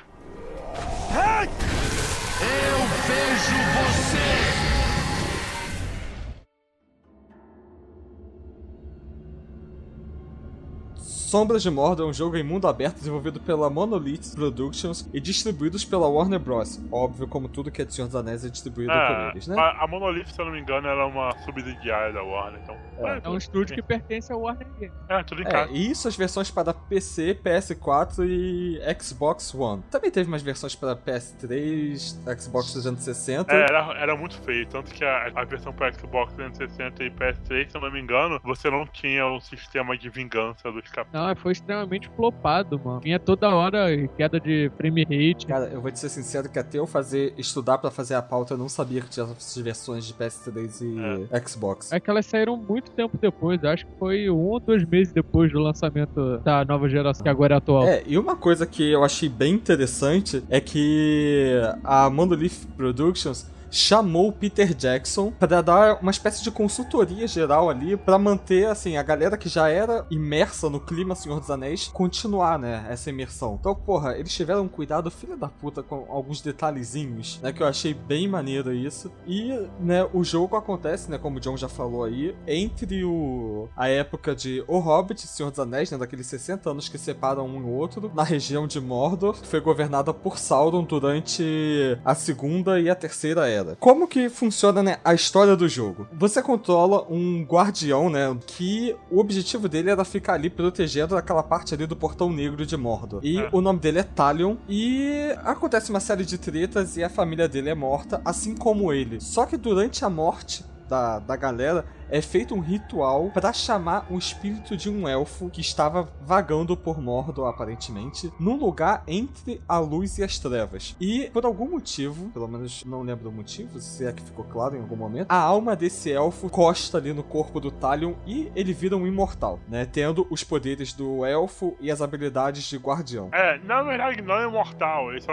Sombras 11.30 11.62
de 11.62 11.70
Mordor 11.70 12.08
é 12.08 12.10
um 12.10 12.14
jogo 12.14 12.38
em 12.38 12.42
mundo 12.44 12.68
aberto 12.68 12.96
desenvolvido 12.96 13.40
pela 13.40 13.70
Monolith 13.70 14.34
Productions 14.34 15.08
e 15.14 15.20
distribuídos 15.20 15.86
pela 15.86 16.08
Warner 16.08 16.40
Bros. 16.40 16.82
Óbvio, 16.92 17.28
como 17.28 17.48
tudo 17.48 17.70
que 17.70 17.84
é 17.84 17.86
de 17.86 17.94
Senhor 17.94 18.08
dos 18.08 18.16
Anéis 18.16 18.44
é 18.44 18.50
distribuído 18.50 18.92
por 18.92 19.00
É, 19.00 19.30
eles, 19.30 19.46
né? 19.46 19.56
a, 19.56 19.84
a 19.84 19.88
Monolith, 19.88 20.26
se 20.34 20.42
eu 20.42 20.46
não 20.46 20.54
me 20.54 20.60
engano, 20.60 20.88
ela 20.88 21.04
é 21.04 21.06
uma 21.06 21.32
subsidiária 21.46 22.12
da 22.14 22.24
Warner. 22.24 22.60
Então, 22.64 22.76
É. 22.98 23.22
É 23.24 23.30
um 23.30 23.38
estúdio 23.38 23.76
que 23.76 23.82
pertence 23.84 24.34
ao 24.34 24.42
Warner 24.42 24.66
Games. 24.80 24.92
É, 25.08 25.22
tudo 25.22 25.44
em 25.44 25.46
É, 25.46 25.52
casa. 25.52 25.72
e 25.72 25.92
isso 25.92 26.08
as 26.08 26.16
versões 26.16 26.50
para 26.50 26.74
PC, 26.74 27.38
PS4 27.44 28.26
e 28.28 28.80
Xbox 29.00 29.54
One. 29.54 29.84
Também 29.92 30.10
teve 30.10 30.28
umas 30.28 30.42
versões 30.42 30.74
para 30.74 30.96
PS3, 30.96 32.40
Xbox 32.42 32.72
360. 32.72 33.54
É, 33.54 33.62
era, 33.66 33.94
era 34.00 34.16
muito 34.16 34.36
feio, 34.42 34.66
tanto 34.66 34.92
que 34.92 35.06
a, 35.06 35.32
a 35.36 35.44
versão 35.44 35.72
para 35.74 35.94
Xbox 35.94 36.34
360 36.34 37.04
e 37.04 37.12
PS3, 37.12 37.70
se 37.70 37.78
eu 37.78 37.82
não 37.82 37.92
me 37.92 38.02
engano, 38.02 38.40
você 38.44 38.68
não 38.72 38.88
tinha 38.88 39.28
o 39.28 39.40
sistema 39.40 39.96
de 39.96 40.10
vingança 40.10 40.72
dos 40.72 40.90
capitães. 40.90 41.19
Não, 41.20 41.36
foi 41.36 41.52
extremamente 41.52 42.10
flopado, 42.16 42.80
mano. 42.84 43.02
Vinha 43.02 43.20
toda 43.20 43.50
hora 43.50 43.88
queda 44.16 44.40
de 44.40 44.72
frame 44.78 45.04
rate. 45.04 45.46
Cara, 45.46 45.66
eu 45.66 45.82
vou 45.82 45.92
te 45.92 46.00
ser 46.00 46.08
sincero 46.08 46.50
que 46.50 46.58
até 46.58 46.80
eu 46.80 46.88
fazer 46.88 47.34
estudar 47.38 47.78
pra 47.78 47.92
fazer 47.92 48.16
a 48.16 48.22
pauta, 48.22 48.54
eu 48.54 48.58
não 48.58 48.70
sabia 48.70 49.02
que 49.02 49.10
tinha 49.10 49.26
essas 49.26 49.62
versões 49.62 50.06
de 50.06 50.14
PS3 50.14 50.82
e 50.82 51.50
Xbox. 51.50 51.92
É 51.92 52.00
que 52.00 52.10
elas 52.10 52.26
saíram 52.26 52.56
muito 52.56 52.92
tempo 52.92 53.18
depois, 53.20 53.62
acho 53.66 53.86
que 53.86 53.92
foi 54.00 54.30
um 54.30 54.38
ou 54.38 54.60
dois 54.60 54.86
meses 54.86 55.12
depois 55.12 55.52
do 55.52 55.60
lançamento 55.60 56.38
da 56.38 56.64
nova 56.64 56.88
geração, 56.88 57.22
que 57.22 57.30
agora 57.30 57.56
é 57.56 57.58
atual. 57.58 57.84
É, 57.84 58.02
e 58.08 58.18
uma 58.18 58.38
coisa 58.38 58.66
que 58.66 58.90
eu 58.90 59.04
achei 59.04 59.28
bem 59.28 59.54
interessante 59.54 60.42
é 60.50 60.62
que 60.62 61.54
a 61.84 62.10
Monolith 62.10 62.66
Productions 62.78 63.46
chamou 63.72 64.32
Peter 64.32 64.74
Jackson 64.74 65.32
pra 65.32 65.62
dar 65.62 66.00
uma 66.02 66.12
espécie 66.12 66.44
de 66.44 66.52
consultoria 66.52 67.28
geral 67.28 67.70
ali 67.70 67.96
pra 67.96 68.18
manter 68.18 68.68
assim 68.68 68.98
a 68.98 69.04
galera 69.04 69.38
que 69.38 69.50
já 69.50 69.70
era 69.70 70.06
imersa 70.10 70.70
no 70.70 70.80
clima 70.80 71.16
Senhor 71.16 71.40
dos 71.40 71.50
Anéis 71.50 71.88
continuar, 71.88 72.58
né, 72.58 72.86
essa 72.90 73.10
imersão. 73.10 73.58
Então, 73.60 73.76
porra, 73.76 74.18
eles 74.18 74.34
tiveram 74.34 74.64
um 74.64 74.68
cuidado 74.68 75.12
filho 75.12 75.38
da 75.38 75.48
puta 75.48 75.84
com 75.84 76.06
alguns 76.10 76.42
detalhezinhos, 76.42 77.40
né, 77.42 77.52
que 77.52 77.62
eu 77.62 77.68
achei 77.68 77.94
bem 77.94 78.28
maneiro 78.28 78.74
isso. 78.74 79.12
E, 79.28 79.52
né, 79.80 80.08
o 80.14 80.24
jogo 80.24 80.56
acontece, 80.56 81.10
né, 81.10 81.18
como 81.18 81.38
o 81.38 81.40
John 81.40 81.58
já 81.58 81.70
falou 81.70 82.04
aí, 82.04 82.36
entre 82.48 83.04
o 83.04 83.68
a 83.76 83.88
época 83.88 84.36
de 84.36 84.64
O 84.68 84.80
Hobbit 84.80 85.28
Senhor 85.28 85.50
dos 85.50 85.60
Anéis, 85.60 85.92
né, 85.92 85.98
daqueles 85.98 86.28
60 86.28 86.70
anos 86.70 86.90
que 86.90 86.98
separam 86.98 87.46
um 87.46 87.60
e 87.60 87.72
outro, 87.72 88.12
na 88.14 88.24
região 88.24 88.68
de 88.68 88.80
Mordor, 88.80 89.40
que 89.40 89.48
foi 89.48 89.60
governada 89.60 90.14
por 90.14 90.38
Sauron 90.38 90.84
durante 90.84 91.98
a 92.04 92.16
segunda 92.16 92.80
e 92.80 92.90
a 92.90 92.96
terceira 92.96 93.48
era. 93.48 93.59
Como 93.80 94.08
que 94.08 94.30
funciona, 94.30 94.82
né, 94.84 94.98
a 95.04 95.14
história 95.14 95.56
do 95.56 95.68
jogo? 95.68 96.08
Você 96.14 96.42
controla 96.42 97.06
um 97.10 97.44
guardião, 97.44 98.10
né, 98.10 98.36
que 98.48 98.96
o 99.10 99.20
objetivo 99.20 99.68
dele 99.68 99.90
era 99.90 100.04
ficar 100.06 100.34
ali 100.34 100.50
protegendo 100.50 101.16
aquela 101.16 101.44
parte 101.44 101.74
ali 101.74 101.86
do 101.86 101.96
portão 101.96 102.32
negro 102.32 102.66
de 102.66 102.76
Mordor. 102.78 103.20
E 103.24 103.40
É. 103.40 103.50
o 103.52 103.62
nome 103.62 103.80
dele 103.80 104.00
é 104.00 104.04
Talion 104.04 104.56
e 104.68 105.34
acontece 105.44 105.90
uma 105.90 106.00
série 106.00 106.26
de 106.26 106.38
tretas 106.38 106.98
e 106.98 107.04
a 107.04 107.10
família 107.10 107.48
dele 107.48 107.70
é 107.70 107.76
morta, 107.76 108.22
assim 108.24 108.56
como 108.56 108.92
ele. 108.94 109.20
Só 109.20 109.46
que 109.46 109.58
durante 109.58 110.04
a 110.06 110.10
morte 110.10 110.64
da, 110.88 111.20
da 111.20 111.36
galera, 111.36 111.86
é 112.10 112.22
feito 112.22 112.56
um 112.56 112.60
ritual 112.60 113.30
para 113.34 113.54
chamar 113.54 114.06
o 114.10 114.18
espírito 114.18 114.76
de 114.76 114.90
um 114.90 115.08
elfo 115.08 115.50
que 115.50 115.62
estava 115.62 116.08
vagando 116.22 116.76
por 116.76 117.00
Mordor, 117.02 117.48
aparentemente, 117.48 118.32
num 118.40 118.58
lugar 118.58 119.04
entre 119.08 119.62
a 119.68 119.78
luz 119.80 120.18
e 120.18 120.24
as 120.24 120.40
trevas. 120.40 120.96
E, 121.00 121.30
por 121.32 121.46
algum 121.46 121.70
motivo, 121.70 122.30
pelo 122.30 122.48
menos 122.48 122.84
não 122.86 123.02
lembro 123.02 123.30
o 123.30 123.32
motivo, 123.32 123.80
se 123.80 124.06
é 124.06 124.12
que 124.12 124.24
ficou 124.24 124.46
claro 124.46 124.76
em 124.76 124.82
algum 124.82 124.96
momento, 124.96 125.28
a 125.30 125.38
alma 125.38 125.76
desse 125.76 126.12
elfo 126.12 126.50
costa 126.50 126.98
ali 126.98 127.14
no 127.14 127.24
corpo 127.24 127.60
do 127.60 127.72
Talion 127.72 128.14
e 128.26 128.52
ele 128.56 128.74
vira 128.74 128.96
um 128.96 129.08
imortal, 129.08 129.60
né? 129.68 129.86
Tendo 129.86 130.28
os 130.30 130.44
poderes 130.44 130.94
do 130.94 131.26
elfo 131.26 131.76
e 131.80 131.92
as 131.92 132.02
habilidades 132.02 132.64
de 132.64 132.78
guardião. 132.78 133.30
É, 133.32 133.58
na 133.60 133.82
verdade 133.84 134.22
não 134.22 134.36
é 134.36 134.46
imortal, 134.46 135.12
ele 135.12 135.22
só. 135.22 135.32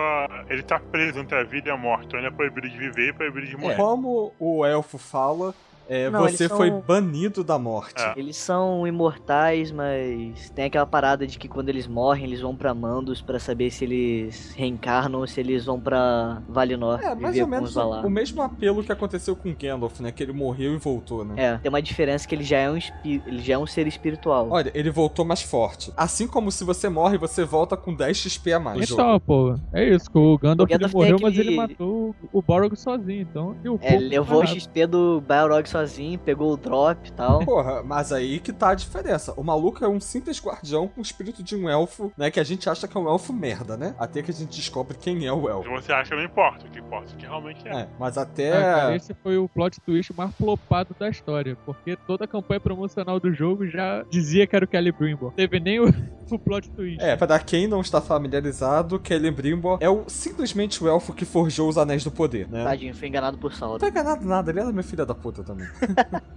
ele 0.49 0.62
tá 0.62 0.78
preso 0.78 1.18
entre 1.18 1.37
a 1.37 1.45
vida 1.45 1.68
e 1.68 1.73
a 1.73 1.76
morte, 1.76 2.06
então 2.06 2.18
ele 2.18 2.28
é 2.28 2.30
proibido 2.30 2.68
de 2.68 2.76
viver 2.76 3.09
e 3.09 3.12
proibido 3.12 3.47
de 3.47 3.56
morrer. 3.56 3.76
Como 3.76 4.33
o 4.38 4.64
elfo 4.64 4.99
fala, 4.99 5.54
é, 5.88 6.10
Não, 6.10 6.20
você 6.22 6.48
são- 6.48 6.56
foi 6.56 6.70
banido 6.70 7.42
da 7.44 7.58
morte. 7.58 8.00
É. 8.02 8.14
Eles 8.16 8.36
são 8.36 8.86
imortais, 8.86 9.70
mas 9.72 10.50
tem 10.50 10.64
aquela 10.66 10.86
parada 10.86 11.26
de 11.26 11.38
que 11.38 11.48
quando 11.48 11.68
eles 11.68 11.86
morrem, 11.86 12.24
eles 12.24 12.40
vão 12.40 12.54
pra 12.56 12.74
Mandos 12.74 13.20
pra 13.20 13.38
saber 13.38 13.70
se 13.70 13.84
eles 13.84 14.52
reencarnam 14.56 15.20
ou 15.20 15.26
se 15.26 15.40
eles 15.40 15.64
vão 15.64 15.78
pra 15.80 16.42
Valinor 16.48 17.00
É, 17.02 17.14
mais 17.14 17.34
viver 17.34 17.42
ou 17.44 17.48
menos 17.48 17.70
os 17.70 17.76
o, 17.76 18.06
o 18.06 18.10
mesmo 18.10 18.42
apelo 18.42 18.82
que 18.82 18.92
aconteceu 18.92 19.34
com 19.36 19.54
Gandalf, 19.54 20.00
né? 20.00 20.10
Que 20.12 20.22
ele 20.22 20.32
morreu 20.32 20.74
e 20.74 20.78
voltou, 20.78 21.24
né? 21.24 21.34
É, 21.36 21.56
tem 21.58 21.68
uma 21.68 21.82
diferença 21.82 22.26
que 22.26 22.34
ele 22.34 22.44
já 22.44 22.58
é 22.58 22.70
um, 22.70 22.76
espi- 22.76 23.22
ele 23.26 23.38
já 23.40 23.54
é 23.54 23.58
um 23.58 23.66
ser 23.66 23.86
espiritual. 23.86 24.48
Olha, 24.50 24.70
ele 24.74 24.90
voltou 24.90 25.24
mais 25.24 25.42
forte. 25.42 25.92
Assim 25.96 26.26
como 26.26 26.50
se 26.50 26.64
você 26.64 26.88
morre, 26.88 27.16
você 27.18 27.44
volta 27.44 27.76
com 27.76 27.94
10 27.94 28.16
XP 28.16 28.52
a 28.52 28.60
mais. 28.60 28.90
Então, 28.90 29.18
pô, 29.20 29.54
é 29.72 29.88
isso, 29.88 30.10
que 30.10 30.18
o 30.18 30.36
Gandalf, 30.38 30.68
O 30.68 30.72
Gandalf 30.72 30.92
ele 30.94 30.98
morreu, 31.02 31.16
tem 31.16 31.26
mas 31.26 31.38
ele 31.38 31.42
aquele- 31.42 31.56
matou 31.56 32.14
o 32.32 32.42
Borog 32.42 32.76
sozinho, 32.76 33.22
então... 33.22 33.56
E 33.64 33.68
o 33.68 33.78
É, 33.82 33.94
ele 33.94 34.08
levou 34.08 34.42
o. 34.42 34.46
XP 34.46 34.86
do 34.86 35.20
Balrog 35.26 35.66
sozinho, 35.68 35.75
pegou 36.25 36.52
o 36.52 36.56
drop 36.56 37.09
e 37.09 37.12
tal. 37.12 37.40
Porra, 37.45 37.83
mas 37.83 38.12
aí 38.12 38.38
que 38.40 38.52
tá 38.52 38.71
a 38.71 38.75
diferença. 38.75 39.33
O 39.37 39.42
maluco 39.45 39.85
é 39.85 39.88
um 39.88 40.00
simples 40.00 40.40
guardião 40.42 40.88
com 40.88 41.00
o 41.00 41.02
espírito 41.02 41.42
de 41.42 41.56
um 41.56 41.68
elfo, 41.68 42.12
né? 42.16 42.30
Que 42.30 42.40
a 42.40 42.45
gente 42.45 42.68
acha 42.68 42.87
que 42.88 42.97
é 42.97 43.00
um 43.00 43.09
elfo 43.09 43.33
merda, 43.33 43.76
né? 43.76 43.95
Até 43.99 44.23
que 44.23 44.30
a 44.30 44.35
gente 44.35 44.56
descobre 44.56 44.97
quem 44.97 45.26
é 45.26 45.33
o 45.33 45.42
Se 45.42 45.49
elfo. 45.49 45.71
você 45.71 45.92
acha 45.92 46.11
que 46.11 46.16
não 46.16 46.25
importa, 46.25 46.66
o 46.66 46.71
que 46.71 46.78
importa 46.78 47.12
é 47.12 47.16
que 47.16 47.26
realmente 47.26 47.68
é. 47.68 47.80
É, 47.83 47.88
mas 47.99 48.16
até. 48.18 48.56
Ah, 48.56 48.75
cara, 48.75 48.97
esse 48.97 49.14
foi 49.14 49.37
o 49.37 49.49
plot 49.49 49.80
twist 49.80 50.12
mais 50.16 50.35
flopado 50.35 50.95
da 50.99 51.09
história, 51.09 51.56
porque 51.66 51.97
toda 52.06 52.25
a 52.25 52.28
campanha 52.28 52.61
promocional 52.61 53.18
do 53.21 53.33
jogo 53.33 53.66
já 53.66 54.04
dizia 54.11 54.47
que 54.47 54.54
era 54.56 54.64
o 54.64 54.68
Celebrimbor. 54.68 55.33
Teve 55.33 55.61
nem 55.61 55.80
o, 55.80 55.87
o 56.35 56.38
plot 56.38 56.68
twist. 56.71 57.00
É, 57.00 57.14
pra 57.16 57.38
quem 57.38 57.66
não 57.66 57.80
está 57.80 58.00
familiarizado, 58.00 59.00
Celebrimbor 59.06 59.78
é 59.80 59.88
o, 59.88 60.04
simplesmente 60.09 60.83
o 60.83 60.88
elfo 60.88 61.12
que 61.12 61.25
forjou 61.25 61.68
os 61.68 61.78
Anéis 61.78 62.02
do 62.02 62.11
Poder, 62.11 62.49
né? 62.49 62.64
Tadinho, 62.64 62.95
foi 62.95 63.09
enganado 63.09 63.38
por 63.38 63.50
Não 63.52 63.59
Sauron. 63.59 63.78
tá 63.78 63.88
enganado 63.88 64.25
nada, 64.25 64.50
ele 64.50 64.61
era 64.61 64.73
meu 64.73 64.85
filho 64.85 65.06
da 65.06 65.14
puta 65.14 65.42
também. 65.45 65.66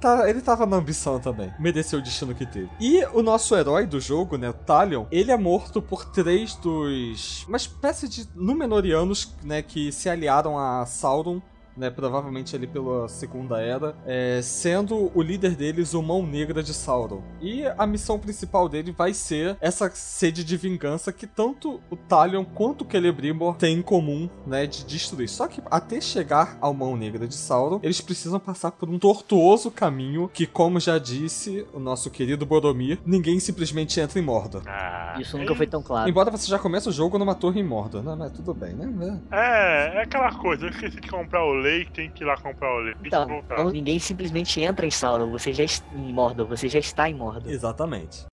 Tá, 0.00 0.30
ele 0.30 0.40
tava 0.40 0.64
na 0.64 0.76
ambição 0.76 1.18
também. 1.18 1.52
Mereceu 1.58 1.98
o 1.98 2.02
destino 2.02 2.32
que 2.32 2.46
teve. 2.46 2.70
E 2.80 3.04
o 3.06 3.20
nosso 3.20 3.56
herói 3.56 3.84
do 3.84 4.00
jogo, 4.00 4.38
né, 4.38 4.48
o 4.48 4.52
Talion, 4.52 5.06
ele 5.10 5.32
é 5.32 5.36
morto 5.36 5.82
por 5.82 6.04
três 6.04 6.54
dos. 6.54 7.44
Uma 7.48 7.56
espécie 7.56 8.08
de 8.08 8.28
Númenóreanos, 8.34 9.34
né, 9.42 9.60
que 9.60 9.90
se 9.90 10.08
aliaram 10.08 10.56
a 10.56 10.86
Sauron. 10.86 11.40
Né, 11.78 11.90
provavelmente 11.90 12.56
ali 12.56 12.66
pela 12.66 13.08
Segunda 13.08 13.60
Era, 13.60 13.94
é, 14.04 14.40
sendo 14.42 15.12
o 15.14 15.22
líder 15.22 15.54
deles 15.54 15.94
o 15.94 16.02
Mão 16.02 16.26
Negra 16.26 16.60
de 16.60 16.74
Sauron. 16.74 17.22
E 17.40 17.64
a 17.78 17.86
missão 17.86 18.18
principal 18.18 18.68
dele 18.68 18.90
vai 18.90 19.14
ser 19.14 19.56
essa 19.60 19.88
sede 19.90 20.42
de 20.42 20.56
vingança 20.56 21.12
que 21.12 21.24
tanto 21.24 21.80
o 21.88 21.94
Talion 21.96 22.44
quanto 22.44 22.82
o 22.82 22.90
Celebrimbor 22.90 23.54
têm 23.54 23.78
em 23.78 23.82
comum, 23.82 24.28
né, 24.44 24.66
de 24.66 24.84
destruir. 24.84 25.28
Só 25.28 25.46
que 25.46 25.62
até 25.70 26.00
chegar 26.00 26.58
ao 26.60 26.74
Mão 26.74 26.96
Negra 26.96 27.28
de 27.28 27.34
Sauron, 27.34 27.78
eles 27.80 28.00
precisam 28.00 28.40
passar 28.40 28.72
por 28.72 28.88
um 28.88 28.98
tortuoso 28.98 29.70
caminho 29.70 30.28
que, 30.34 30.46
como 30.46 30.80
já 30.80 30.98
disse 30.98 31.64
o 31.72 31.78
nosso 31.78 32.10
querido 32.10 32.44
Boromir, 32.44 32.98
ninguém 33.06 33.38
simplesmente 33.38 34.00
entra 34.00 34.18
em 34.18 34.22
Mordor. 34.22 34.62
Ah, 34.66 35.16
Isso 35.20 35.38
nunca 35.38 35.54
foi 35.54 35.66
tão 35.68 35.80
claro. 35.80 36.10
Embora 36.10 36.28
você 36.30 36.48
já 36.48 36.58
comece 36.58 36.88
o 36.88 36.92
jogo 36.92 37.18
numa 37.18 37.36
torre 37.36 37.60
em 37.60 37.64
Mordor, 37.64 38.02
né? 38.02 38.16
Mas 38.18 38.32
tudo 38.32 38.52
bem, 38.52 38.74
né? 38.74 39.20
É, 39.30 39.98
é 39.98 40.02
aquela 40.02 40.32
coisa, 40.34 40.66
eu 40.66 40.70
esqueci 40.70 41.00
de 41.00 41.08
comprar 41.08 41.44
o 41.44 41.52
leite, 41.68 41.90
tem 41.92 42.10
que 42.10 42.24
ir 42.24 42.26
lá 42.26 42.36
comprar 42.36 42.68
o 42.74 42.94
que 42.94 43.06
Então, 43.06 43.42
então 43.44 43.70
ninguém 43.70 43.98
simplesmente 43.98 44.60
entra 44.60 44.86
em 44.86 44.90
Sauron, 44.90 45.30
você 45.30 45.52
já 45.52 45.64
está 45.64 45.86
em 45.94 46.12
Mordor, 46.12 46.46
você 46.46 46.68
já 46.68 46.78
está 46.78 47.08
em 47.08 47.14
Mordor. 47.14 47.50
Exatamente. 47.50 48.26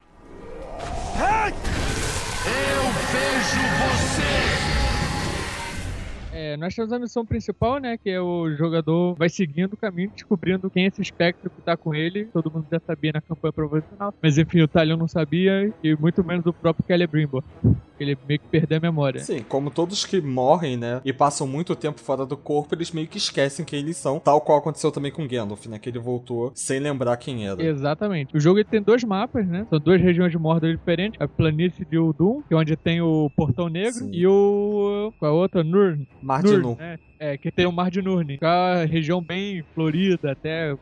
É, 6.46 6.56
nós 6.58 6.76
temos 6.76 6.94
a 6.94 7.00
missão 7.00 7.26
principal, 7.26 7.80
né? 7.80 7.98
Que 7.98 8.12
é 8.12 8.22
o 8.22 8.56
jogador 8.56 9.16
vai 9.16 9.30
seguindo 9.30 9.74
o 9.74 9.78
caminho, 9.78 10.12
descobrindo 10.14 10.70
quem 10.70 10.84
é 10.84 10.88
esse 10.88 11.02
espectro 11.02 11.50
que 11.50 11.60
tá 11.62 11.76
com 11.76 11.96
ele. 11.96 12.26
Todo 12.26 12.52
mundo 12.52 12.68
já 12.72 12.80
sabia 12.80 13.14
na 13.14 13.22
campanha 13.22 13.52
promocional. 13.52 14.14
Mas 14.22 14.38
enfim, 14.38 14.62
o 14.62 14.68
Talion 14.68 14.96
não 14.96 15.08
sabia, 15.08 15.74
e 15.84 15.96
muito 15.96 16.24
menos 16.24 16.46
o 16.46 16.54
próprio 16.54 16.86
Celebrimbor. 16.86 17.44
Ele 18.00 18.18
meio 18.28 18.40
que 18.40 18.48
perdeu 18.48 18.78
a 18.78 18.82
memória. 18.82 19.22
Sim, 19.22 19.42
como 19.48 19.72
todos 19.72 20.06
que 20.06 20.20
morrem, 20.20 20.76
né, 20.76 21.02
e 21.06 21.14
passam 21.14 21.48
muito 21.48 21.76
tempo 21.76 22.00
fora 22.02 22.26
do 22.26 22.36
corpo, 22.36 22.76
eles 22.76 22.92
meio 22.92 23.08
que 23.08 23.18
esquecem 23.18 23.66
quem 23.66 23.80
eles 23.80 23.96
são, 23.96 24.20
tal 24.20 24.42
qual 24.42 24.58
aconteceu 24.58 24.92
também 24.92 25.12
com 25.12 25.26
Gandalf, 25.26 25.66
né, 25.68 25.80
que 25.80 25.90
ele 25.90 25.98
voltou 25.98 26.52
sem 26.54 26.80
lembrar 26.80 27.16
quem 27.16 27.48
era. 27.48 27.64
Exatamente. 27.64 28.36
O 28.36 28.40
jogo 28.40 28.60
ele 28.60 28.66
tem 28.66 28.82
dois 28.82 29.04
mapas, 29.04 29.48
né? 29.48 29.66
São 29.70 29.80
duas 29.80 30.02
regiões 30.02 30.32
de 30.32 30.38
Mordor 30.38 30.72
diferentes. 30.72 31.20
A 31.22 31.28
planície 31.28 31.86
de 31.86 31.98
Uldum, 31.98 32.42
que 32.48 32.54
é 32.54 32.58
onde 32.58 32.76
tem 32.76 33.02
o 33.02 33.32
Portão 33.36 33.70
Negro, 33.70 33.94
Sim. 33.94 34.12
e 34.12 34.28
o... 34.28 35.14
qual 35.18 35.32
é 35.32 35.34
a 35.34 35.38
outra? 35.38 35.64
Nurn. 35.64 36.06
Mar 36.44 36.44
de 36.44 36.58
Nu. 36.58 36.76
né? 36.80 37.00
É, 37.18 37.38
que 37.38 37.50
tem 37.50 37.66
o 37.66 37.72
Mar 37.72 37.90
de 37.90 38.02
Nurn. 38.02 38.38
Que 38.38 38.44
é 38.44 38.48
uma 38.48 38.84
região 38.86 39.22
bem 39.22 39.64
florida 39.74 40.34
até, 40.34 40.76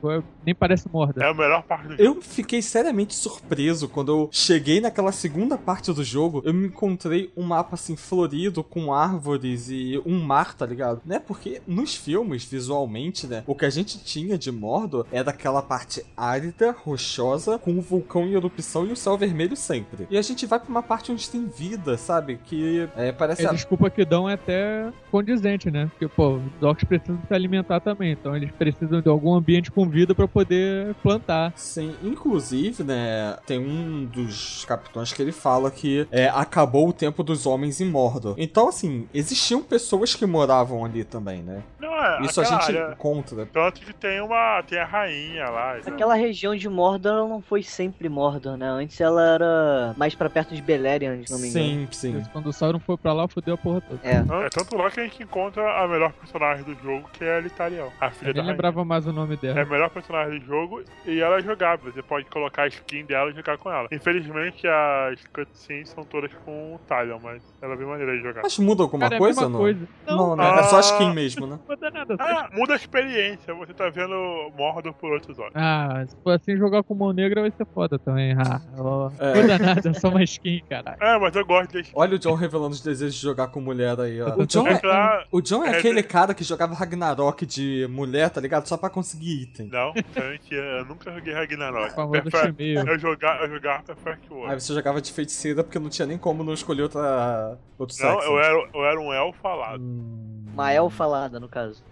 nem 0.43 0.55
parece 0.55 0.89
Mordor. 0.91 1.22
É 1.24 1.29
a 1.29 1.33
melhor 1.33 1.62
parte 1.62 1.83
do 1.88 1.91
jogo. 1.91 2.01
Eu 2.03 2.22
fiquei 2.24 2.60
seriamente 2.60 3.13
surpreso 3.13 3.88
quando 3.88 4.12
eu 4.12 4.29
cheguei 4.31 4.81
naquela 4.81 5.12
segunda 5.12 5.60
parte 5.60 5.93
do 5.93 6.03
jogo. 6.03 6.41
Eu 6.43 6.51
me 6.51 6.67
encontrei 6.67 7.31
um 7.38 7.43
mapa 7.43 7.75
assim 7.75 7.95
florido 7.95 8.63
com 8.63 8.91
árvores 8.91 9.69
e 9.69 10.01
um 10.07 10.19
mar, 10.19 10.55
tá 10.55 10.65
ligado? 10.65 11.01
Né? 11.05 11.19
Porque 11.19 11.62
nos 11.67 11.95
filmes, 11.95 12.43
visualmente, 12.43 13.27
né? 13.27 13.43
O 13.45 13.53
que 13.53 13.65
a 13.65 13.69
gente 13.69 14.03
tinha 14.03 14.36
de 14.36 14.51
Mordor 14.51 15.05
era 15.12 15.29
aquela 15.29 15.62
parte 15.62 16.03
árida, 16.17 16.72
rochosa, 16.72 17.60
com 17.60 17.77
o 17.77 17.81
vulcão 17.81 18.24
em 18.25 18.33
erupção 18.33 18.88
e 18.88 18.91
o 18.91 18.95
céu 18.95 19.15
vermelho 19.17 19.55
sempre. 19.55 20.07
E 20.10 20.17
a 20.17 20.22
gente 20.24 20.48
vai 20.48 20.60
pra 20.60 20.69
uma 20.69 20.81
parte 20.81 21.12
onde 21.12 21.29
tem 21.29 21.45
vida, 21.45 21.95
sabe? 21.95 22.39
Que 22.43 22.89
é, 22.98 23.12
parece. 23.12 23.45
A 23.45 23.51
a- 23.51 23.53
desculpa 23.53 23.88
que 23.91 24.03
dão 24.03 24.27
é 24.27 24.33
até 24.33 24.91
condizente, 25.12 25.42
né? 25.71 25.88
Porque, 25.91 26.07
pô, 26.07 26.39
os 26.57 26.63
orcs 26.63 26.83
precisam 26.88 27.19
se 27.27 27.33
alimentar 27.33 27.79
também. 27.79 28.12
Então 28.12 28.35
eles 28.35 28.51
precisam 28.51 29.01
de 29.01 29.09
algum 29.09 29.33
ambiente 29.33 29.71
com 29.71 29.88
vida 29.88 30.13
pra 30.15 30.27
poder 30.27 30.93
plantar. 31.03 31.53
Sim, 31.55 31.95
inclusive, 32.03 32.83
né, 32.83 33.38
tem 33.45 33.59
um 33.59 34.05
dos 34.05 34.65
capitães 34.65 35.12
que 35.13 35.21
ele 35.21 35.31
fala 35.31 35.69
que 35.69 36.07
é, 36.12 36.29
acabou 36.29 36.89
o 36.89 36.93
tempo 36.93 37.23
dos 37.23 37.45
homens 37.45 37.79
em 37.81 37.85
Mordor. 37.89 38.35
Então, 38.38 38.69
assim, 38.69 39.07
existiam 39.13 39.62
pessoas 39.62 40.15
que 40.15 40.25
moravam 40.25 40.83
ali 40.85 41.03
também, 41.03 41.41
né? 41.41 41.62
Não, 41.79 41.93
é, 41.93 42.21
Isso 42.21 42.39
a 42.41 42.43
gente 42.43 42.63
área- 42.63 42.91
encontra. 42.93 43.45
Tanto 43.45 43.81
que 43.81 43.93
tem 43.93 44.21
uma. 44.21 44.62
Tem 44.63 44.79
a 44.79 44.85
rainha 44.85 45.50
lá. 45.50 45.73
né? 45.75 45.81
Aquela 45.85 46.15
região 46.15 46.55
de 46.55 46.67
Mordor 46.69 47.12
ela 47.12 47.27
não 47.27 47.41
foi 47.41 47.62
sempre 47.63 48.07
Mordor, 48.09 48.57
né? 48.57 48.67
Antes 48.67 49.00
ela 49.01 49.21
era 49.35 49.93
mais 49.97 50.15
pra 50.15 50.29
perto 50.29 50.55
de 50.55 50.62
Beleriand, 50.62 51.23
se 51.25 51.31
não 51.31 51.39
me 51.39 51.50
engano. 51.50 51.65
Sim, 51.65 51.88
sim. 51.91 52.13
Mas 52.13 52.27
Quando 52.29 52.47
o 52.47 52.53
Sauron 52.53 52.79
foi 52.79 52.97
pra 52.97 53.13
lá, 53.13 53.27
fodeu 53.27 53.55
a 53.55 53.57
porra 53.57 53.81
toda. 53.81 54.00
É. 54.03 54.23
É 54.45 54.50
tanto 54.50 54.75
lá 54.77 54.89
que 54.89 55.00
a 55.00 55.03
gente 55.03 55.25
encontra 55.33 55.83
a 55.83 55.87
melhor 55.87 56.11
personagem 56.13 56.63
do 56.63 56.75
jogo, 56.83 57.09
que 57.13 57.23
é 57.23 57.37
a 57.37 57.39
Litariel, 57.39 57.91
a 57.99 58.11
filha 58.11 58.29
Eu 58.29 58.33
da 58.33 58.41
nem 58.41 58.41
rainha. 58.43 58.51
lembrava 58.53 58.85
mais 58.85 59.07
o 59.07 59.11
nome 59.11 59.33
É 59.33 59.37
dela. 59.37 59.61
a 59.61 59.65
melhor 59.65 59.89
personagem 59.89 60.39
do 60.39 60.45
jogo 60.45 60.83
e 61.05 61.19
ela 61.19 61.37
é 61.37 61.41
jogável. 61.41 61.91
Você 61.91 62.03
pode 62.03 62.25
colocar 62.27 62.63
a 62.63 62.67
skin 62.67 63.05
dela 63.05 63.31
e 63.31 63.33
jogar 63.33 63.57
com 63.57 63.71
ela. 63.71 63.87
Infelizmente, 63.91 64.67
as 64.67 65.25
cutscenes 65.33 65.89
são 65.89 66.03
todas 66.03 66.31
com 66.45 66.75
o 66.75 66.79
Talion, 66.87 67.19
mas 67.21 67.41
ela 67.61 67.73
é 67.73 67.77
bem 67.77 67.87
maneira 67.87 68.15
de 68.15 68.21
jogar. 68.21 68.41
Mas 68.43 68.57
muda 68.59 68.83
alguma 68.83 69.03
Cara, 69.05 69.15
é 69.15 69.17
a 69.17 69.19
coisa, 69.19 69.41
mesma 69.41 69.53
não? 69.53 69.59
coisa. 69.59 69.87
Não, 70.07 70.35
né? 70.35 70.43
Ah. 70.45 70.59
É 70.59 70.63
só 70.63 70.79
skin 70.79 71.13
mesmo, 71.13 71.47
né? 71.47 71.59
Não 71.67 71.75
muda 71.75 71.89
nada. 71.91 72.15
só 72.15 72.23
Ah, 72.23 72.49
muda 72.53 72.73
a 72.73 72.75
experiência. 72.75 73.53
Você 73.55 73.73
tá 73.73 73.89
vendo 73.89 74.51
Mordor 74.55 74.93
por 74.93 75.11
outros 75.11 75.37
olhos. 75.39 75.53
Ah, 75.55 76.03
se 76.07 76.15
for 76.23 76.31
assim 76.31 76.55
jogar 76.57 76.83
com 76.83 76.93
mão 76.93 77.11
negra 77.11 77.41
vai 77.41 77.51
ser 77.51 77.65
foda 77.73 77.97
também. 77.97 78.33
Ah, 78.33 78.61
ó. 78.77 79.09
É. 79.19 79.33
Não 79.33 79.41
muda 79.41 79.59
nada, 79.59 79.89
é 79.89 79.93
só 79.93 80.09
uma 80.09 80.23
skin, 80.23 80.61
caralho. 80.69 80.97
É, 81.01 81.17
mas 81.19 81.35
eu 81.35 81.45
gosto 81.45 81.71
desse. 81.71 81.91
Olha 81.95 82.15
o 82.15 82.19
John 82.19 82.35
revelando 82.35 82.71
os 82.71 82.81
desejos 82.81 83.15
de 83.15 83.21
jogar 83.21 83.47
com 83.47 83.59
mulher 83.61 83.99
aí, 83.99 84.21
ó. 84.21 84.33
O 84.43 84.45
John 84.45 84.67
É 84.67 84.73
é, 84.73 85.12
o 85.32 85.41
John 85.41 85.63
é 85.63 85.70
é- 85.74 85.77
aquele 85.77 86.01
cara 86.03 86.34
que 86.34 86.43
jogava 86.43 86.74
Ragnarok 86.74 87.46
de 87.46 87.88
mulher, 87.89 88.29
tá 88.29 88.39
ligado? 88.41 88.67
Só 88.67 88.77
pra 88.77 88.89
conseguir 88.89 89.43
item. 89.43 89.67
Não, 89.67 89.93
é 90.15 90.29
mentira. 90.32 90.79
Eu 90.79 90.86
nunca 90.86 91.12
joguei 91.12 91.34
Ragnarok. 91.34 91.91
O 91.91 91.96
famoso 91.96 92.24
Perfe- 92.24 92.48
chimeio. 92.48 92.88
Eu 92.88 93.00
jogava, 93.00 93.43
eu 93.43 93.50
jogava 93.50 93.84
Perfect 93.84 94.27
Aí 94.29 94.36
World. 94.38 94.63
você 94.63 94.74
jogava 94.74 95.01
de 95.01 95.12
feiticeira 95.12 95.63
porque 95.63 95.79
não 95.79 95.89
tinha 95.89 96.05
nem 96.05 96.17
como 96.17 96.43
não 96.43 96.53
escolher 96.53 96.84
outra, 96.84 97.58
outro 97.77 97.96
Não, 98.03 98.12
sexo. 98.15 98.27
eu 98.32 98.39
era, 98.39 98.70
eu 98.74 98.86
era 98.86 99.00
um 99.00 99.12
elfo 99.13 99.39
falado. 99.41 99.82
Hum. 99.82 100.46
Uma 100.53 100.72
elfa 100.72 100.96
falada, 100.96 101.39
no 101.39 101.48
caso. 101.50 101.84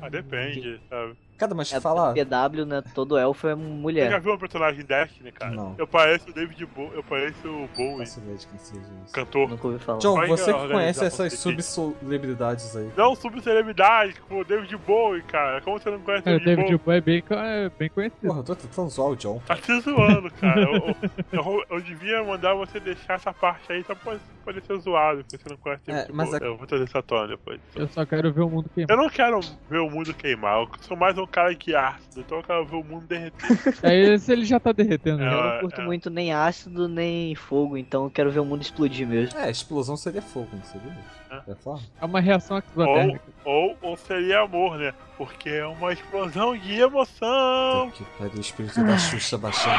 Ah, 0.00 0.08
depende, 0.08 0.80
sabe? 0.88 1.16
Cara, 1.36 1.54
mas 1.54 1.72
É 1.72 1.80
fala. 1.80 2.12
PW, 2.14 2.64
né? 2.66 2.82
Todo 2.94 3.16
elfo 3.18 3.46
é 3.48 3.54
Você 3.54 3.60
já 3.62 3.68
mulher. 3.68 4.20
viu 4.20 4.32
um 4.34 4.38
personagem 4.38 4.84
Destiny, 4.84 5.32
cara? 5.32 5.50
Não. 5.52 5.74
Eu 5.78 5.86
pareço 5.86 6.30
o 6.30 6.32
David 6.32 6.64
Bowie, 6.66 6.94
eu 6.94 7.02
pareço 7.02 7.46
o 7.48 7.68
Bowie, 7.76 8.04
de 8.04 8.46
quem 8.46 8.58
seja 8.58 8.80
isso. 9.04 9.12
cantor. 9.12 9.48
Nunca 9.48 9.66
ouvi 9.66 9.78
falar. 9.78 9.98
John, 9.98 10.14
Vai 10.16 10.28
você 10.28 10.52
que 10.52 10.68
conhece 10.68 11.04
essas 11.04 11.32
subcelebridades 11.34 12.76
aí. 12.76 12.90
Não 12.96 13.14
subcelebridade, 13.14 14.14
como 14.28 14.40
o 14.40 14.44
David 14.44 14.76
Bowie, 14.78 15.22
cara. 15.22 15.60
Como 15.60 15.78
você 15.78 15.90
não 15.90 16.00
conhece 16.00 16.28
o 16.28 16.30
É, 16.30 16.36
o 16.36 16.38
David 16.38 16.56
David 16.56 16.78
Bowie? 16.84 16.98
É 16.98 17.00
bem, 17.00 17.24
é 17.30 17.70
bem 17.78 17.88
conhecido. 17.90 18.26
Porra, 18.26 18.40
eu 18.40 18.44
tô 18.44 18.54
tentando 18.56 18.88
zoar 18.90 19.10
o 19.10 19.16
John. 19.16 19.40
Tá 19.46 19.56
se 19.56 19.80
zoando, 19.80 20.30
cara. 20.32 20.60
Eu, 20.62 20.96
eu, 21.32 21.64
eu- 21.70 21.80
devia 21.86 22.22
mandar 22.24 22.54
você 22.54 22.80
deixar 22.80 23.14
essa 23.14 23.32
parte 23.32 23.70
aí 23.72 23.84
só 23.84 23.94
pra 23.94 24.16
poder 24.44 24.62
ser 24.62 24.78
zoado, 24.78 25.22
porque 25.24 25.36
você 25.38 25.48
não 25.48 25.56
conhece 25.56 25.82
o 25.86 25.90
É, 25.90 25.94
David 25.94 26.12
mas 26.14 26.30
Bowie. 26.30 26.42
é- 26.42 26.46
Eu 26.46 26.56
vou 26.56 26.66
trazer 26.66 26.84
essa 26.84 27.02
tona 27.02 27.28
depois. 27.28 27.60
Eu 27.74 27.88
só 27.88 28.04
quero 28.04 28.32
ver 28.32 28.42
o 28.42 28.48
mundo 28.50 28.68
queimar. 28.74 28.90
Eu 28.90 29.02
não 29.02 29.08
quero 29.10 29.40
ver 29.68 29.78
o 29.78 29.90
mundo 29.90 30.14
queimar, 30.14 30.60
eu 30.62 30.68
sou 30.80 30.96
mais 30.96 31.16
um 31.18 31.25
cara 31.26 31.54
que 31.54 31.74
ácido, 31.74 32.20
então 32.20 32.38
eu 32.38 32.44
quero 32.44 32.66
ver 32.66 32.76
o 32.76 32.84
mundo 32.84 33.06
derreter. 33.06 33.48
Aí 33.82 34.18
se 34.18 34.32
ele 34.32 34.44
já 34.44 34.58
tá 34.60 34.72
derretendo. 34.72 35.22
É. 35.22 35.26
Eu 35.26 35.30
não 35.30 35.48
é, 35.48 35.60
curto 35.60 35.80
é. 35.80 35.84
muito 35.84 36.10
nem 36.10 36.32
ácido, 36.32 36.88
nem 36.88 37.34
fogo, 37.34 37.76
então 37.76 38.04
eu 38.04 38.10
quero 38.10 38.30
ver 38.30 38.40
o 38.40 38.44
mundo 38.44 38.62
explodir 38.62 39.06
mesmo. 39.06 39.38
É, 39.38 39.50
explosão 39.50 39.96
seria 39.96 40.22
fogo, 40.22 40.48
não 40.52 40.64
seria? 40.64 40.96
É. 41.30 41.52
É 41.52 41.54
forma? 41.56 41.82
É 42.00 42.04
uma 42.04 42.20
reação 42.20 42.58
exotérmica. 42.58 43.24
ou, 43.44 43.76
ou 43.82 43.96
seria 43.96 44.40
amor, 44.40 44.78
né? 44.78 44.94
Porque 45.16 45.48
é 45.48 45.66
uma 45.66 45.92
explosão 45.92 46.56
de 46.56 46.80
emoção. 46.80 47.90
Que 47.90 48.04
pariu, 48.18 48.36
o 48.36 48.40
espírito 48.40 48.82
da 48.84 48.98
Xuxa 48.98 49.36
baixando. 49.36 49.76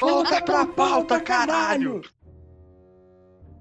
Volta 0.00 0.42
pra 0.42 0.66
pauta, 0.66 1.20
caralho! 1.20 2.02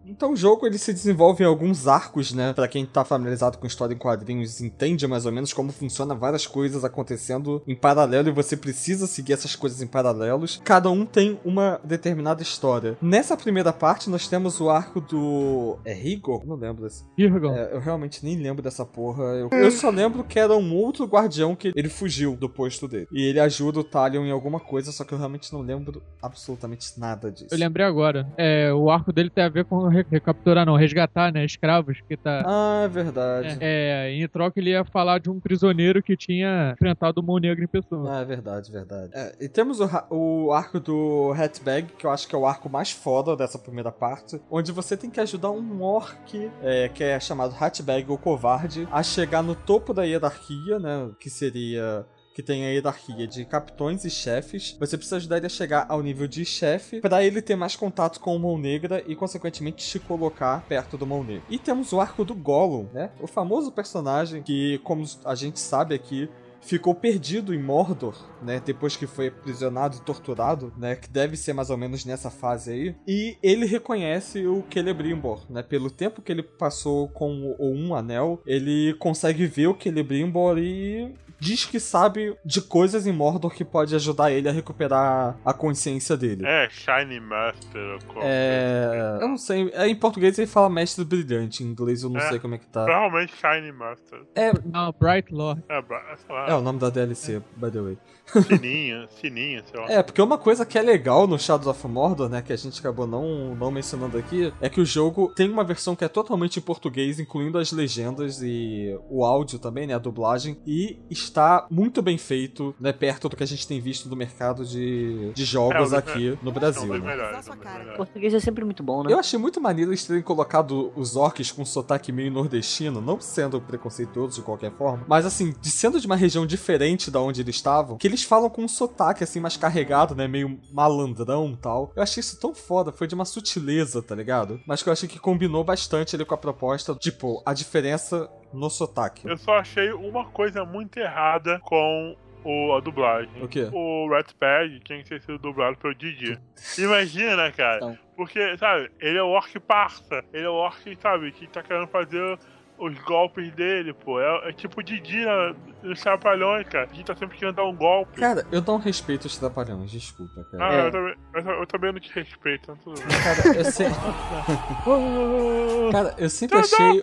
Então 0.05 0.33
o 0.33 0.35
jogo 0.35 0.65
ele 0.65 0.77
se 0.77 0.93
desenvolve 0.93 1.43
em 1.43 1.47
alguns 1.47 1.87
arcos, 1.87 2.33
né? 2.33 2.53
Pra 2.53 2.67
quem 2.67 2.85
tá 2.85 3.03
familiarizado 3.03 3.57
com 3.57 3.67
história 3.67 3.93
em 3.93 3.97
quadrinhos, 3.97 4.61
entende 4.61 5.07
mais 5.07 5.25
ou 5.25 5.31
menos 5.31 5.53
como 5.53 5.71
funciona 5.71 6.15
várias 6.15 6.47
coisas 6.47 6.83
acontecendo 6.83 7.61
em 7.67 7.75
paralelo 7.75 8.29
e 8.29 8.31
você 8.31 8.57
precisa 8.57 9.07
seguir 9.07 9.33
essas 9.33 9.55
coisas 9.55 9.81
em 9.81 9.87
paralelos. 9.87 10.61
Cada 10.63 10.89
um 10.89 11.05
tem 11.05 11.39
uma 11.45 11.79
determinada 11.83 12.41
história. 12.41 12.97
Nessa 13.01 13.37
primeira 13.37 13.71
parte 13.71 14.09
nós 14.09 14.27
temos 14.27 14.59
o 14.59 14.69
arco 14.69 15.01
do 15.01 15.77
é 15.85 15.93
Rigor? 15.93 16.45
Não 16.45 16.55
lembro 16.55 16.83
desse. 16.83 17.05
Virgon. 17.17 17.55
É, 17.55 17.73
eu 17.73 17.79
realmente 17.79 18.23
nem 18.23 18.37
lembro 18.37 18.61
dessa 18.61 18.85
porra. 18.85 19.23
Eu, 19.35 19.49
eu 19.51 19.71
só 19.71 19.89
lembro 19.89 20.23
que 20.23 20.39
era 20.39 20.55
um 20.55 20.75
outro 20.75 21.05
guardião 21.05 21.55
que 21.55 21.71
ele 21.75 21.89
fugiu 21.89 22.35
do 22.35 22.49
posto 22.49 22.87
dele. 22.87 23.07
E 23.11 23.23
ele 23.23 23.39
ajuda 23.39 23.79
o 23.79 23.83
Talion 23.83 24.25
em 24.25 24.31
alguma 24.31 24.59
coisa, 24.59 24.91
só 24.91 25.03
que 25.03 25.13
eu 25.13 25.17
realmente 25.17 25.51
não 25.53 25.61
lembro 25.61 26.01
absolutamente 26.21 26.99
nada 26.99 27.31
disso. 27.31 27.47
Eu 27.51 27.57
lembrei 27.57 27.85
agora. 27.85 28.31
É, 28.37 28.73
o 28.73 28.89
arco 28.89 29.11
dele 29.11 29.29
tem 29.29 29.43
a 29.43 29.49
ver 29.49 29.65
com 29.65 29.90
re- 29.91 30.05
recapturar, 30.09 30.65
não, 30.65 30.75
resgatar, 30.75 31.31
né? 31.31 31.43
Escravos 31.45 31.99
que 32.07 32.17
tá. 32.17 32.43
Ah, 32.45 32.81
é 32.85 32.87
verdade. 32.87 33.57
É, 33.59 34.11
em 34.11 34.27
troca 34.27 34.59
ele 34.59 34.71
ia 34.71 34.83
falar 34.85 35.19
de 35.19 35.29
um 35.29 35.39
prisioneiro 35.39 36.01
que 36.01 36.15
tinha 36.17 36.71
enfrentado 36.73 37.21
o 37.21 37.23
Mão 37.23 37.37
Negra 37.37 37.63
em 37.63 37.67
pessoa. 37.67 38.17
Ah, 38.17 38.21
é 38.21 38.25
verdade, 38.25 38.71
verdade. 38.71 39.11
É, 39.13 39.35
e 39.39 39.49
temos 39.49 39.79
o, 39.79 39.89
o 40.09 40.51
arco 40.51 40.79
do 40.79 41.33
Hatbag, 41.37 41.93
que 41.97 42.05
eu 42.05 42.11
acho 42.11 42.27
que 42.27 42.35
é 42.35 42.37
o 42.37 42.45
arco 42.45 42.69
mais 42.69 42.91
foda 42.91 43.35
dessa 43.35 43.59
primeira 43.59 43.91
parte, 43.91 44.41
onde 44.49 44.71
você 44.71 44.95
tem 44.97 45.09
que 45.09 45.19
ajudar 45.19 45.51
um 45.51 45.81
orc, 45.83 46.49
é, 46.63 46.89
que 46.89 47.03
é 47.03 47.19
chamado 47.19 47.53
Hatbag 47.59 48.09
ou 48.09 48.17
Covarde, 48.17 48.87
a 48.91 49.03
chegar 49.03 49.41
no 49.43 49.55
topo 49.55 49.93
da 49.93 50.03
hierarquia, 50.03 50.79
né? 50.79 51.09
Que 51.19 51.29
seria 51.29 52.05
que 52.33 52.43
tem 52.43 52.65
a 52.65 52.69
hierarquia 52.69 53.27
de 53.27 53.45
capitões 53.45 54.05
e 54.05 54.09
chefes. 54.09 54.75
Você 54.79 54.97
precisa 54.97 55.17
ajudar 55.17 55.37
ele 55.37 55.45
a 55.47 55.49
chegar 55.49 55.85
ao 55.89 56.01
nível 56.01 56.27
de 56.27 56.45
chefe 56.45 57.01
para 57.01 57.23
ele 57.23 57.41
ter 57.41 57.55
mais 57.55 57.75
contato 57.75 58.19
com 58.19 58.35
o 58.35 58.39
Mão 58.39 58.57
Negra 58.57 59.03
e, 59.07 59.15
consequentemente, 59.15 59.87
te 59.87 59.99
colocar 59.99 60.65
perto 60.67 60.97
do 60.97 61.05
Mão 61.05 61.23
Negra. 61.23 61.43
E 61.49 61.57
temos 61.57 61.91
o 61.93 61.99
arco 61.99 62.23
do 62.23 62.35
Gollum, 62.35 62.87
né? 62.93 63.11
O 63.19 63.27
famoso 63.27 63.71
personagem 63.71 64.41
que, 64.41 64.79
como 64.79 65.05
a 65.25 65.35
gente 65.35 65.59
sabe 65.59 65.95
aqui, 65.95 66.29
ficou 66.61 66.93
perdido 66.93 67.53
em 67.53 67.61
Mordor, 67.61 68.15
né? 68.41 68.61
Depois 68.63 68.95
que 68.95 69.07
foi 69.07 69.27
aprisionado 69.27 69.97
e 69.97 70.01
torturado, 70.01 70.71
né? 70.77 70.95
Que 70.95 71.09
deve 71.09 71.35
ser 71.35 71.53
mais 71.53 71.69
ou 71.69 71.77
menos 71.77 72.05
nessa 72.05 72.29
fase 72.29 72.71
aí. 72.71 72.95
E 73.07 73.37
ele 73.41 73.65
reconhece 73.65 74.45
o 74.45 74.63
Celebrimbor, 74.71 75.41
né? 75.49 75.63
Pelo 75.63 75.89
tempo 75.89 76.21
que 76.21 76.31
ele 76.31 76.43
passou 76.43 77.07
com 77.09 77.55
o 77.59 77.73
Um 77.73 77.95
Anel, 77.95 78.41
ele 78.45 78.93
consegue 78.99 79.45
ver 79.47 79.67
o 79.67 79.77
Celebrimbor 79.79 80.57
e 80.59 81.13
diz 81.41 81.65
que 81.65 81.79
sabe 81.79 82.37
de 82.45 82.61
coisas 82.61 83.07
em 83.07 83.11
Mordor 83.11 83.51
que 83.51 83.65
pode 83.65 83.95
ajudar 83.95 84.31
ele 84.31 84.47
a 84.47 84.51
recuperar 84.51 85.35
a 85.43 85.51
consciência 85.53 86.15
dele. 86.15 86.43
É, 86.45 86.69
Shiny 86.69 87.19
Master. 87.19 87.97
como- 88.05 88.21
É. 88.23 89.17
Eu 89.19 89.27
não 89.27 89.37
sei. 89.37 89.71
é, 89.73 89.87
Em 89.87 89.95
português 89.95 90.37
ele 90.37 90.45
fala 90.45 90.69
mestre 90.69 91.03
brilhante. 91.03 91.63
Em 91.63 91.67
inglês 91.67 92.03
eu 92.03 92.09
não 92.11 92.19
É. 92.21 92.29
sei 92.29 92.37
como 92.39 92.53
é 92.53 92.57
que 92.59 92.67
tá. 92.67 92.85
Provavelmente 92.85 93.33
Shiny 93.35 93.71
Master. 93.71 94.19
É, 94.35 94.51
Não, 94.65 94.93
Bright 94.99 95.33
Lord. 95.33 95.63
É, 95.67 95.83
lá, 96.29 96.47
é 96.49 96.53
o 96.53 96.61
nome 96.61 96.77
da 96.77 96.89
DLC, 96.91 97.41
by 97.57 97.71
the 97.71 97.81
way. 97.81 97.97
sininho, 98.43 99.07
sininho, 99.19 99.63
sei 99.65 99.79
lá. 99.81 99.91
É, 99.91 100.03
porque 100.03 100.21
uma 100.21 100.37
coisa 100.37 100.65
que 100.65 100.77
é 100.77 100.81
legal 100.81 101.25
no 101.27 101.39
Shadows 101.39 101.67
of 101.67 101.87
Mordor, 101.87 102.29
né, 102.29 102.41
que 102.41 102.53
a 102.53 102.55
gente 102.55 102.79
acabou 102.79 103.07
não, 103.07 103.55
não 103.55 103.71
mencionando 103.71 104.17
aqui, 104.17 104.53
é 104.61 104.69
que 104.69 104.79
o 104.79 104.85
jogo 104.85 105.33
tem 105.35 105.49
uma 105.49 105.63
versão 105.63 105.95
que 105.95 106.05
é 106.05 106.07
totalmente 106.07 106.57
em 106.59 106.61
português, 106.61 107.19
incluindo 107.19 107.57
as 107.57 107.71
legendas 107.71 108.41
e 108.43 108.95
o 109.09 109.25
áudio 109.25 109.57
também, 109.59 109.87
né, 109.87 109.93
a 109.95 109.97
dublagem, 109.99 110.57
e 110.65 110.99
está 111.09 111.30
muito 111.69 112.01
bem 112.01 112.17
feito, 112.17 112.75
né, 112.79 112.91
perto 112.91 113.29
do 113.29 113.35
que 113.35 113.43
a 113.43 113.47
gente 113.47 113.67
tem 113.67 113.79
visto 113.79 114.09
no 114.09 114.15
mercado 114.15 114.65
de, 114.65 115.31
de 115.33 115.45
jogos 115.45 115.93
É, 115.93 115.97
aqui 115.97 116.37
no 116.41 116.51
Brasil, 116.51 116.85
né. 116.85 116.99
melhores. 116.99 117.49
Português 117.95 118.33
é 118.33 118.39
sempre 118.39 118.65
muito 118.65 118.83
bom, 118.83 119.03
né? 119.03 119.13
Eu 119.13 119.19
achei 119.19 119.37
muito 119.39 119.59
maneiro 119.61 119.91
eles 119.91 120.05
terem 120.05 120.21
colocado 120.21 120.91
os 120.95 121.15
orcs 121.15 121.51
com 121.51 121.63
sotaque 121.65 122.11
meio 122.11 122.31
nordestino, 122.31 123.01
não 123.01 123.19
sendo 123.19 123.61
preconceituoso 123.61 124.35
de 124.39 124.41
qualquer 124.41 124.71
forma, 124.71 125.05
mas 125.07 125.25
assim, 125.25 125.53
de 125.59 125.69
sendo 125.69 125.99
de 125.99 126.05
uma 126.05 126.15
região 126.15 126.45
diferente 126.45 127.11
da 127.11 127.19
onde 127.19 127.41
eles 127.41 127.55
estavam, 127.55 127.97
que 127.97 128.07
eles 128.07 128.23
falam 128.23 128.49
com 128.49 128.63
um 128.63 128.67
sotaque 128.67 129.23
assim 129.23 129.39
mais 129.39 129.57
carregado, 129.57 130.15
né, 130.15 130.27
meio 130.27 130.59
malandrão 130.71 131.51
e 131.51 131.57
tal. 131.57 131.91
Eu 131.95 132.03
achei 132.03 132.21
isso 132.21 132.39
tão 132.39 132.53
foda, 132.53 132.91
foi 132.91 133.07
de 133.07 133.15
uma 133.15 133.25
sutileza, 133.25 134.01
tá 134.01 134.15
ligado? 134.15 134.59
Mas 134.65 134.81
que 134.81 134.89
eu 134.89 134.93
achei 134.93 135.07
que 135.07 135.19
combinou 135.19 135.63
bastante 135.63 136.15
ali 136.15 136.25
com 136.25 136.33
a 136.33 136.37
proposta, 136.37 136.95
tipo, 136.95 137.41
a 137.45 137.53
diferença 137.53 138.29
no 138.53 138.69
sotaque. 138.69 139.27
Eu 139.27 139.37
só 139.37 139.57
achei 139.59 139.91
uma 139.91 140.25
coisa 140.25 140.65
muito 140.65 140.97
errada 140.97 141.59
com 141.63 142.15
o, 142.43 142.73
a 142.73 142.79
dublagem. 142.79 143.43
O 143.43 143.47
quê? 143.47 143.69
O 143.71 144.09
Ratpad 144.09 144.79
tinha 144.83 145.01
que 145.03 145.09
ter 145.09 145.21
sido 145.21 145.37
dublado 145.37 145.77
pelo 145.77 145.93
Didi. 145.95 146.39
Imagina, 146.77 147.51
cara. 147.51 147.77
Então. 147.77 147.97
Porque, 148.15 148.57
sabe, 148.57 148.91
ele 148.99 149.17
é 149.17 149.23
o 149.23 149.29
orc 149.29 149.59
parça. 149.59 150.23
Ele 150.33 150.45
é 150.45 150.49
o 150.49 150.53
orc, 150.53 150.97
sabe, 151.01 151.31
que 151.31 151.47
tá 151.47 151.63
querendo 151.63 151.87
fazer 151.87 152.37
os 152.77 152.97
golpes 153.03 153.51
dele, 153.53 153.93
pô. 153.93 154.19
É, 154.19 154.49
é 154.49 154.53
tipo 154.53 154.79
o 154.79 154.83
Didi 154.83 155.23
na- 155.23 155.53
nos 155.83 156.01
Trapalhões, 156.01 156.67
cara. 156.67 156.87
Didi 156.87 157.03
tá 157.03 157.15
sempre 157.15 157.37
querendo 157.37 157.55
dar 157.55 157.65
um 157.65 157.75
golpe. 157.75 158.19
Cara, 158.19 158.45
eu 158.51 158.61
não 158.65 158.77
respeito 158.77 159.25
os 159.25 159.37
trapalhões, 159.37 159.91
desculpa, 159.91 160.43
cara. 160.51 160.65
Ah, 160.67 160.73
É. 160.73 160.87
eu, 160.87 160.91
também, 160.91 161.15
eu, 161.35 161.41
eu 161.59 161.67
também 161.67 161.91
não 161.93 161.99
te 161.99 162.11
respeito, 162.11 162.75
tudo 162.83 162.99
bem. 162.99 163.07
Cara, 163.23 163.57
eu, 163.57 163.65
se... 163.65 163.83
Cara, 165.91 166.15
eu 166.17 166.29
sempre 166.29 166.57
achei. 166.59 167.01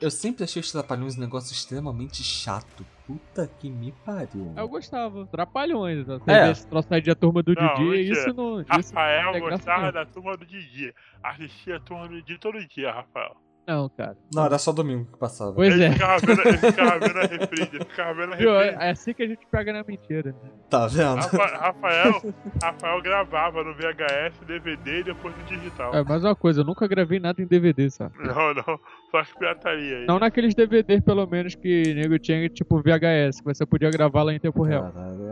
Eu 0.00 0.10
sempre 0.10 0.44
achei 0.44 0.60
os 0.60 0.72
trapalhões 0.72 1.16
um 1.16 1.20
negócio 1.20 1.52
extremamente 1.52 2.22
chato. 2.22 2.86
Puta 3.06 3.46
que 3.58 3.68
me 3.68 3.92
pariu. 4.04 4.52
Eu 4.56 4.66
gostava. 4.68 5.26
Trapalhões. 5.26 6.06
Você 6.06 6.30
É. 6.30 6.50
esse 6.50 6.66
troço 6.66 6.88
aí 6.94 7.02
de 7.02 7.10
a 7.10 7.14
turma 7.14 7.42
do 7.42 7.52
Não, 7.54 7.74
Didi, 7.74 8.10
isso 8.10 8.32
não. 8.32 8.60
Isso 8.60 8.70
Rafael 8.70 9.26
não 9.26 9.34
é 9.34 9.40
gostava 9.40 9.92
da 9.92 10.06
turma 10.06 10.36
do 10.36 10.46
Didi. 10.46 10.94
Assistia 11.22 11.76
a 11.76 11.80
turma 11.80 12.08
do 12.08 12.22
Didi 12.22 12.38
todo 12.38 12.58
dia, 12.66 12.92
Rafael. 12.92 13.36
Não, 13.66 13.88
cara. 13.90 14.16
Não, 14.34 14.44
era 14.44 14.58
só 14.58 14.72
domingo 14.72 15.04
que 15.12 15.18
passava. 15.18 15.52
Pois 15.52 15.72
ele, 15.72 15.84
é. 15.84 15.92
ficava 15.92 16.18
vendo, 16.18 16.40
ele 16.48 16.58
ficava 16.58 16.98
vendo 16.98 17.18
a 17.18 17.22
reprise, 17.22 17.70
ele 17.72 17.84
ficava 17.84 18.14
vendo 18.14 18.32
a 18.32 18.36
reprise. 18.36 18.76
É 18.80 18.90
assim 18.90 19.14
que 19.14 19.22
a 19.22 19.26
gente 19.28 19.46
pega 19.50 19.72
na 19.72 19.84
mentira. 19.84 20.30
né? 20.32 20.50
Tá 20.68 20.86
vendo? 20.86 21.16
Rafa- 21.16 21.56
Rafael, 21.56 22.34
Rafael 22.62 23.02
gravava 23.02 23.62
no 23.62 23.74
VHS, 23.74 24.40
DVD 24.46 25.00
e 25.00 25.04
depois 25.04 25.34
no 25.36 25.44
digital. 25.44 25.94
É, 25.94 26.02
mais 26.02 26.24
uma 26.24 26.34
coisa, 26.34 26.60
eu 26.62 26.64
nunca 26.64 26.88
gravei 26.88 27.20
nada 27.20 27.40
em 27.40 27.46
DVD, 27.46 27.90
sabe? 27.90 28.12
Não, 28.18 28.54
não. 28.54 28.80
Só 29.10 29.18
as 29.18 29.32
pirataria 29.32 29.98
aí. 29.98 30.06
Não 30.06 30.18
naqueles 30.18 30.54
DVDs, 30.54 31.00
pelo 31.02 31.26
menos, 31.26 31.54
que 31.54 31.94
nego 31.94 32.18
tinha, 32.18 32.48
tipo 32.48 32.80
VHS, 32.80 33.40
que 33.40 33.44
você 33.44 33.66
podia 33.66 33.90
gravar 33.90 34.22
lá 34.22 34.32
em 34.32 34.38
tempo 34.38 34.62
real. 34.62 34.92
Caralho, 34.92 35.28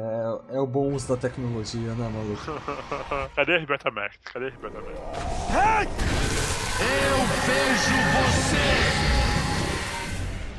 é, 0.51 0.57
é 0.57 0.61
o 0.61 0.67
bom 0.67 0.93
uso 0.93 1.09
da 1.09 1.17
tecnologia, 1.17 1.95
né, 1.95 2.09
maluco? 2.09 2.61
Cadê 3.35 3.57
as 3.57 3.65
Betamax? 3.65 4.17
Cadê 4.33 4.53
as 6.81 7.29
Betamax? 7.47 9.18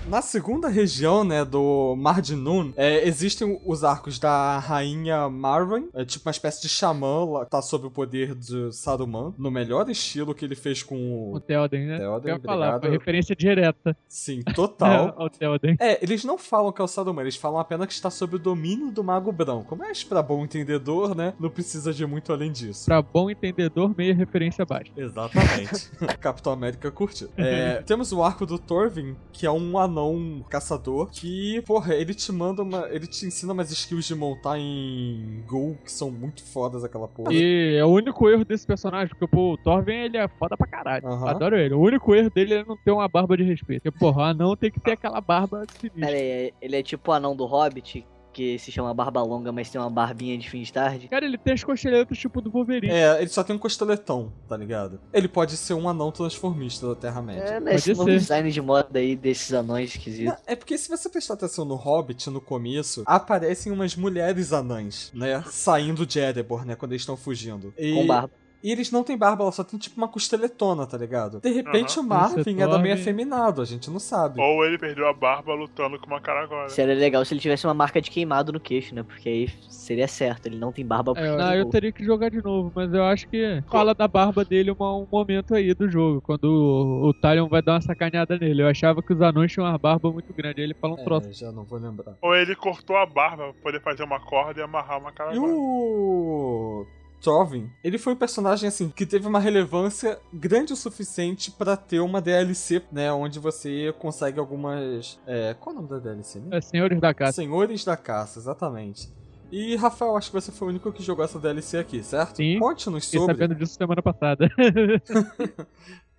Na 0.09 0.23
segunda 0.23 0.67
região, 0.67 1.23
né, 1.23 1.45
do 1.45 1.95
Mar 1.95 2.19
de 2.19 2.35
Nun, 2.35 2.73
é, 2.75 3.07
existem 3.07 3.61
os 3.63 3.83
arcos 3.83 4.17
da 4.17 4.57
rainha 4.57 5.29
Marwan, 5.29 5.83
é 5.93 6.03
tipo 6.03 6.27
uma 6.27 6.31
espécie 6.31 6.63
de 6.63 6.67
xamã, 6.67 7.23
lá, 7.25 7.45
tá 7.45 7.61
sob 7.61 7.85
o 7.85 7.91
poder 7.91 8.33
de 8.33 8.73
Saruman, 8.73 9.35
no 9.37 9.51
melhor 9.51 9.87
estilo 9.87 10.33
que 10.33 10.43
ele 10.43 10.55
fez 10.55 10.81
com 10.81 10.95
O 10.95 11.35
o... 11.35 11.39
Theoden, 11.39 11.85
né? 11.85 11.99
Theoden, 11.99 12.33
eu 12.33 12.41
falar, 12.41 12.79
foi 12.79 12.89
referência 12.89 13.35
direta 13.35 13.95
Sim, 14.07 14.41
total. 14.55 15.13
ao 15.15 15.29
Theoden. 15.29 15.77
É, 15.79 16.03
eles 16.03 16.23
não 16.23 16.39
falam 16.39 16.71
que 16.71 16.81
é 16.81 16.83
o 16.83 16.87
Saruman, 16.87 17.21
eles 17.21 17.35
falam 17.35 17.59
apenas 17.59 17.85
que 17.85 17.93
está 17.93 18.09
sob 18.09 18.37
o 18.37 18.39
domínio 18.39 18.91
do 18.91 19.03
Mago 19.03 19.31
Branco. 19.31 19.75
Mas, 19.75 20.03
pra 20.03 20.23
bom 20.23 20.43
entendedor, 20.43 21.13
né, 21.13 21.35
não 21.39 21.51
precisa 21.51 21.93
de 21.93 22.03
muito 22.07 22.33
além 22.33 22.51
disso. 22.51 22.85
Pra 22.85 22.99
bom 22.99 23.29
entendedor, 23.29 23.93
meia 23.95 24.15
referência 24.15 24.65
baixa. 24.65 24.91
Exatamente. 24.97 25.91
Capitão 26.19 26.51
América 26.51 26.89
curtiu. 26.89 27.29
É, 27.37 27.83
temos 27.85 28.11
o 28.11 28.23
arco 28.23 28.43
do 28.43 28.57
Thorvin, 28.57 29.15
que 29.31 29.45
é 29.45 29.51
um 29.51 29.77
anão 29.77 29.98
anão 29.99 30.43
caçador 30.49 31.09
que, 31.11 31.61
porra, 31.65 31.93
ele 31.95 32.13
te 32.13 32.31
manda 32.31 32.63
uma. 32.63 32.87
Ele 32.89 33.07
te 33.07 33.25
ensina 33.25 33.53
umas 33.53 33.71
skills 33.71 34.05
de 34.05 34.15
montar 34.15 34.57
em 34.57 35.43
Gol 35.45 35.77
que 35.83 35.91
são 35.91 36.09
muito 36.09 36.43
fodas 36.43 36.83
aquela 36.83 37.07
porra. 37.07 37.33
E 37.33 37.75
é 37.75 37.85
o 37.85 37.89
único 37.89 38.29
erro 38.29 38.45
desse 38.45 38.65
personagem, 38.65 39.09
porque 39.09 39.27
pô, 39.27 39.53
o 39.53 39.57
Thorven 39.57 40.05
ele 40.05 40.17
é 40.17 40.27
foda 40.27 40.55
pra 40.57 40.67
caralho. 40.67 41.07
Adoro 41.25 41.57
ele. 41.57 41.73
O 41.73 41.79
único 41.79 42.15
erro 42.15 42.29
dele 42.29 42.55
é 42.55 42.65
não 42.65 42.77
ter 42.77 42.91
uma 42.91 43.07
barba 43.07 43.35
de 43.35 43.43
respeito. 43.43 43.83
Porque, 43.83 43.99
porra, 43.99 44.21
o 44.21 44.25
anão 44.25 44.55
tem 44.55 44.71
que 44.71 44.79
ter 44.79 44.91
aquela 44.91 45.21
barba 45.21 45.65
sinistra. 45.79 46.05
Pera 46.05 46.17
aí, 46.17 46.53
ele 46.61 46.75
é 46.75 46.83
tipo 46.83 47.11
o 47.11 47.13
anão 47.13 47.35
do 47.35 47.45
Hobbit, 47.45 48.05
que 48.39 48.57
se 48.57 48.71
chama 48.71 48.93
Barba 48.93 49.21
Longa, 49.21 49.51
mas 49.51 49.69
tem 49.69 49.81
uma 49.81 49.89
barbinha 49.89 50.37
de 50.37 50.49
fim 50.49 50.61
de 50.61 50.71
tarde. 50.71 51.09
Cara, 51.09 51.25
ele 51.25 51.37
tem 51.37 51.53
as 51.53 51.61
cocheletas 51.61 52.17
tipo 52.17 52.39
do 52.39 52.49
Wolverine. 52.49 52.89
É, 52.93 53.19
ele 53.19 53.27
só 53.27 53.43
tem 53.43 53.53
um 53.53 53.59
costeletão, 53.59 54.31
tá 54.47 54.55
ligado? 54.55 54.97
Ele 55.11 55.27
pode 55.27 55.57
ser 55.57 55.73
um 55.73 55.89
anão 55.89 56.09
transformista 56.09 56.87
da 56.87 56.95
Terra-média. 56.95 57.41
É, 57.41 57.59
né, 57.59 57.75
esse 57.75 57.89
Pode 57.93 57.99
novo 57.99 58.11
design 58.11 58.49
de 58.49 58.61
moda 58.61 58.97
aí 58.97 59.13
desses 59.13 59.51
anões 59.51 59.89
esquisitos. 59.89 60.39
É 60.47 60.55
porque 60.55 60.77
se 60.77 60.87
você 60.87 61.09
prestar 61.09 61.33
atenção 61.33 61.65
no 61.65 61.75
Hobbit, 61.75 62.29
no 62.29 62.39
começo, 62.39 63.03
aparecem 63.05 63.73
umas 63.73 63.93
mulheres 63.97 64.53
anãs, 64.53 65.11
né? 65.13 65.43
Saindo 65.47 66.05
de 66.05 66.19
Erebor, 66.19 66.65
né? 66.65 66.75
Quando 66.75 66.93
eles 66.93 67.01
estão 67.01 67.17
fugindo. 67.17 67.73
E, 67.77 67.93
Com 67.93 68.07
barba. 68.07 68.31
E 68.63 68.71
eles 68.71 68.91
não 68.91 69.03
têm 69.03 69.17
barba, 69.17 69.43
ela 69.43 69.51
só 69.51 69.63
tem 69.63 69.79
tipo 69.79 69.95
uma 69.97 70.07
costeletona, 70.07 70.85
tá 70.85 70.97
ligado? 70.97 71.39
De 71.39 71.49
repente 71.49 71.97
Aham. 71.97 72.05
o 72.05 72.09
Marvin 72.09 72.41
é 72.41 72.43
da 72.43 72.51
meio 72.53 72.69
Thorne- 72.69 72.91
afeminado, 72.91 73.61
a 73.61 73.65
gente 73.65 73.89
não 73.89 73.99
sabe. 73.99 74.41
Ou 74.41 74.65
ele 74.65 74.77
perdeu 74.77 75.07
a 75.07 75.13
barba 75.13 75.53
lutando 75.53 75.97
com 75.99 76.07
uma 76.07 76.19
caragola. 76.21 76.69
Seria 76.69 76.95
legal 76.95 77.23
se 77.23 77.33
ele 77.33 77.41
tivesse 77.41 77.65
uma 77.65 77.73
marca 77.73 78.01
de 78.01 78.09
queimado 78.11 78.51
no 78.51 78.59
queixo, 78.59 78.93
né? 78.93 79.03
Porque 79.03 79.29
aí 79.29 79.47
seria 79.69 80.07
certo, 80.07 80.45
ele 80.47 80.57
não 80.57 80.71
tem 80.71 80.85
barba 80.85 81.13
É, 81.15 81.35
não, 81.37 81.55
eu 81.55 81.65
teria 81.69 81.91
que 81.91 82.03
jogar 82.03 82.29
de 82.29 82.43
novo, 82.43 82.71
mas 82.75 82.93
eu 82.93 83.03
acho 83.05 83.27
que 83.27 83.63
fala 83.71 83.93
da 83.95 84.07
barba 84.07 84.43
dele 84.45 84.71
uma- 84.71 84.95
um 84.97 85.07
momento 85.11 85.55
aí 85.55 85.73
do 85.73 85.89
jogo, 85.89 86.21
quando 86.21 86.43
o, 86.45 87.07
o 87.09 87.13
Talion 87.13 87.47
vai 87.47 87.61
dar 87.61 87.73
uma 87.73 87.81
sacaneada 87.81 88.37
nele. 88.37 88.61
Eu 88.61 88.67
achava 88.67 89.01
que 89.01 89.13
os 89.13 89.21
anões 89.21 89.51
tinham 89.51 89.67
uma 89.67 89.77
barba 89.77 90.11
muito 90.11 90.33
grande, 90.33 90.59
aí 90.61 90.67
ele 90.67 90.73
fala 90.73 90.93
um 90.93 91.03
troço. 91.03 91.29
É, 91.29 91.33
já 91.33 91.51
não 91.51 91.63
vou 91.63 91.79
lembrar. 91.79 92.15
Ou 92.21 92.35
ele 92.35 92.55
cortou 92.55 92.95
a 92.97 93.05
barba 93.05 93.53
pra 93.53 93.61
poder 93.63 93.81
fazer 93.81 94.03
uma 94.03 94.19
corda 94.19 94.59
e 94.59 94.63
amarrar 94.63 94.99
uma 94.99 95.09
E 95.09 95.13
caragola. 95.13 95.47
o 95.53 96.85
Trovin, 97.21 97.69
ele 97.83 97.97
foi 97.97 98.13
um 98.13 98.15
personagem 98.15 98.67
assim 98.67 98.89
que 98.89 99.05
teve 99.05 99.27
uma 99.27 99.39
relevância 99.39 100.19
grande 100.33 100.73
o 100.73 100.75
suficiente 100.75 101.51
pra 101.51 101.75
ter 101.75 101.99
uma 101.99 102.21
DLC, 102.21 102.81
né, 102.91 103.11
onde 103.11 103.39
você 103.39 103.93
consegue 103.99 104.39
algumas, 104.39 105.19
é, 105.27 105.55
qual 105.59 105.75
é 105.75 105.79
o 105.79 105.81
nome 105.81 105.89
da 105.89 105.99
DLC? 105.99 106.39
Né? 106.39 106.57
É, 106.57 106.61
Senhores 106.61 106.99
da 106.99 107.13
Caça. 107.13 107.33
Senhores 107.33 107.85
da 107.85 107.97
Caça, 107.97 108.39
exatamente. 108.39 109.09
E 109.51 109.75
Rafael, 109.75 110.15
acho 110.15 110.29
que 110.29 110.39
você 110.39 110.51
foi 110.51 110.67
o 110.67 110.69
único 110.69 110.91
que 110.91 111.01
jogou 111.01 111.25
essa 111.25 111.39
DLC 111.39 111.77
aqui, 111.77 112.03
certo? 112.03 112.37
Sim. 112.37 112.59
Conte-nos 112.59 113.05
Fiquei 113.05 113.19
sobre. 113.19 113.35
sabendo 113.35 113.55
disso 113.55 113.73
semana 113.75 114.01
passada. 114.01 114.47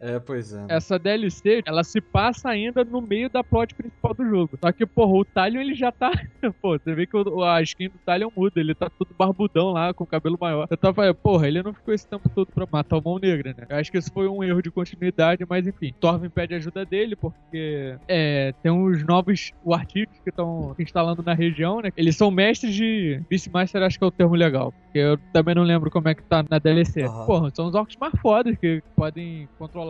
É, 0.01 0.19
pois 0.19 0.53
é. 0.55 0.65
Essa 0.69 0.99
DLC, 0.99 1.63
ela 1.67 1.85
se 1.85 2.01
passa 2.01 2.49
ainda 2.49 2.83
no 2.85 3.03
meio 3.03 3.29
da 3.29 3.45
plot 3.45 3.75
principal 3.75 4.15
do 4.15 4.25
jogo. 4.27 4.59
Só 4.59 4.73
que, 4.73 4.87
porra, 4.87 5.13
o 5.13 5.25
Talion, 5.27 5.61
ele 5.61 5.75
já 5.75 5.93
tá... 5.93 6.11
Pô, 6.63 6.79
você 6.79 6.95
vê 6.95 7.07
que 7.07 7.15
o- 7.17 7.45
a 7.45 7.61
skin 7.61 7.89
do 7.89 7.99
Talion 8.07 8.31
muda. 8.35 8.59
Ele 8.61 8.75
tá 8.75 8.89
todo 8.89 9.15
barbudão 9.19 9.73
lá, 9.73 9.93
com 9.93 10.05
o 10.05 10.07
cabelo 10.07 10.39
maior. 10.41 10.67
Eu 10.71 10.77
tava 10.79 10.95
falando, 10.95 11.15
porra, 11.17 11.47
ele 11.49 11.63
não 11.63 11.75
ficou 11.75 11.93
esse 11.93 12.07
tempo 12.09 12.29
todo 12.31 12.49
pra 12.51 12.67
matar 12.73 12.97
o 12.97 13.03
Mão 13.05 13.19
Negra, 13.19 13.55
né? 13.57 13.67
Eu 13.69 13.77
acho 13.77 13.91
que 13.93 13.99
isso 13.99 14.11
foi 14.11 14.27
um 14.27 14.43
erro 14.43 14.63
de 14.63 14.71
continuidade, 14.71 15.45
mas 15.47 15.67
enfim. 15.67 15.93
Thorvin 16.01 16.31
pede 16.31 16.55
ajuda 16.55 16.85
dele, 16.87 17.15
porque... 17.15 17.95
É, 18.09 18.55
tem 18.63 18.73
uns 18.73 19.05
novos 19.05 19.53
Warthits 19.65 20.19
que 20.25 20.31
estão 20.31 20.73
se 20.77 20.83
instalando 20.83 21.23
na 21.23 21.35
região, 21.35 21.83
né? 21.83 21.91
Eles 21.95 22.17
são 22.17 22.31
mestres 22.31 22.75
de... 22.75 23.21
Beastmaster, 23.29 23.83
acho 23.83 23.99
que 23.99 24.05
é 24.05 24.07
o 24.07 24.11
termo 24.11 24.35
legal. 24.35 24.73
Porque 24.85 24.99
eu 24.99 25.19
também 25.33 25.55
não 25.55 25.63
lembro 25.63 25.91
como 25.91 26.09
é 26.09 26.15
que 26.15 26.23
tá 26.23 26.43
na 26.49 26.59
DLC. 26.59 27.03
Aham. 27.03 27.27
Porra, 27.27 27.51
são 27.55 27.67
os 27.67 27.75
orcs 27.75 27.97
mais 28.01 28.15
fodas 28.23 28.57
que 28.57 28.83
podem 28.97 29.47
controlar 29.59 29.90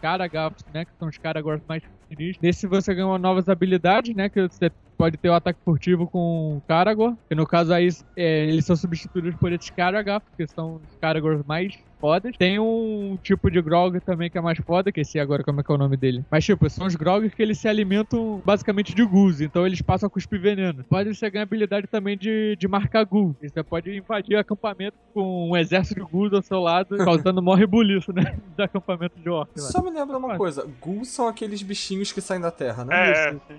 Karagapos, 0.00 0.62
né? 0.72 0.84
Que 0.84 0.92
são 0.98 1.08
os 1.08 1.18
Karagors 1.18 1.62
mais 1.68 1.82
sinistros. 2.08 2.38
Nesse 2.42 2.66
você 2.66 2.94
ganha 2.94 3.18
novas 3.18 3.48
habilidades, 3.48 4.14
né? 4.14 4.28
Que 4.28 4.42
você 4.48 4.70
pode 4.98 5.16
ter 5.16 5.28
o 5.28 5.34
ataque 5.34 5.60
furtivo 5.64 6.08
com 6.08 6.56
o 6.56 6.62
Karagor. 6.66 7.14
Que 7.28 7.34
no 7.36 7.46
caso 7.46 7.72
aí 7.72 7.88
é, 8.16 8.44
eles 8.46 8.64
são 8.64 8.74
substituídos 8.74 9.36
por 9.36 9.52
esses 9.52 9.70
Karagapos, 9.70 10.28
que 10.36 10.46
são 10.48 10.80
os 10.84 10.98
Karagors 11.00 11.46
mais 11.46 11.78
fodas. 12.00 12.36
Tem 12.36 12.58
um 12.58 13.18
tipo 13.22 13.50
de 13.50 13.60
Grog 13.60 14.00
também 14.00 14.30
que 14.30 14.38
é 14.38 14.40
mais 14.40 14.58
foda, 14.58 14.90
que 14.90 15.00
esse 15.00 15.18
agora 15.18 15.44
como 15.44 15.60
é 15.60 15.62
que 15.62 15.70
é 15.70 15.74
o 15.74 15.78
nome 15.78 15.96
dele. 15.96 16.24
Mas 16.30 16.44
tipo, 16.44 16.68
são 16.70 16.86
os 16.86 16.94
Grogs 16.94 17.34
que 17.34 17.42
eles 17.42 17.58
se 17.58 17.68
alimentam 17.68 18.42
basicamente 18.44 18.94
de 18.94 19.04
ghouls, 19.04 19.40
então 19.40 19.66
eles 19.66 19.82
passam 19.82 20.06
a 20.06 20.10
cuspir 20.10 20.40
veneno. 20.40 20.84
Pode 20.84 21.14
você 21.14 21.30
ganhar 21.30 21.42
habilidade 21.42 21.86
também 21.86 22.16
de, 22.16 22.56
de 22.56 22.68
marcar 22.68 23.04
ghoul. 23.04 23.36
Você 23.42 23.62
pode 23.62 23.94
invadir 23.96 24.36
o 24.36 24.40
acampamento 24.40 24.96
com 25.12 25.50
um 25.50 25.56
exército 25.56 26.00
de 26.00 26.06
ghouls 26.10 26.32
ao 26.32 26.42
seu 26.42 26.60
lado, 26.60 26.96
causando 27.04 27.42
maior 27.42 27.56
rebuliço, 27.56 28.12
né? 28.12 28.36
Do 28.56 28.62
acampamento 28.62 29.18
de 29.18 29.28
orc. 29.28 29.50
lá. 29.56 29.66
Só 29.66 29.82
me 29.82 29.90
lembra 29.90 30.16
uma 30.16 30.36
coisa, 30.36 30.66
ghouls 30.80 31.08
são 31.08 31.28
aqueles 31.28 31.62
bichinhos 31.62 32.12
que 32.12 32.20
saem 32.20 32.40
da 32.40 32.50
terra, 32.50 32.84
né? 32.84 33.08
É, 33.08 33.12
isso. 33.12 33.42
é, 33.50 33.54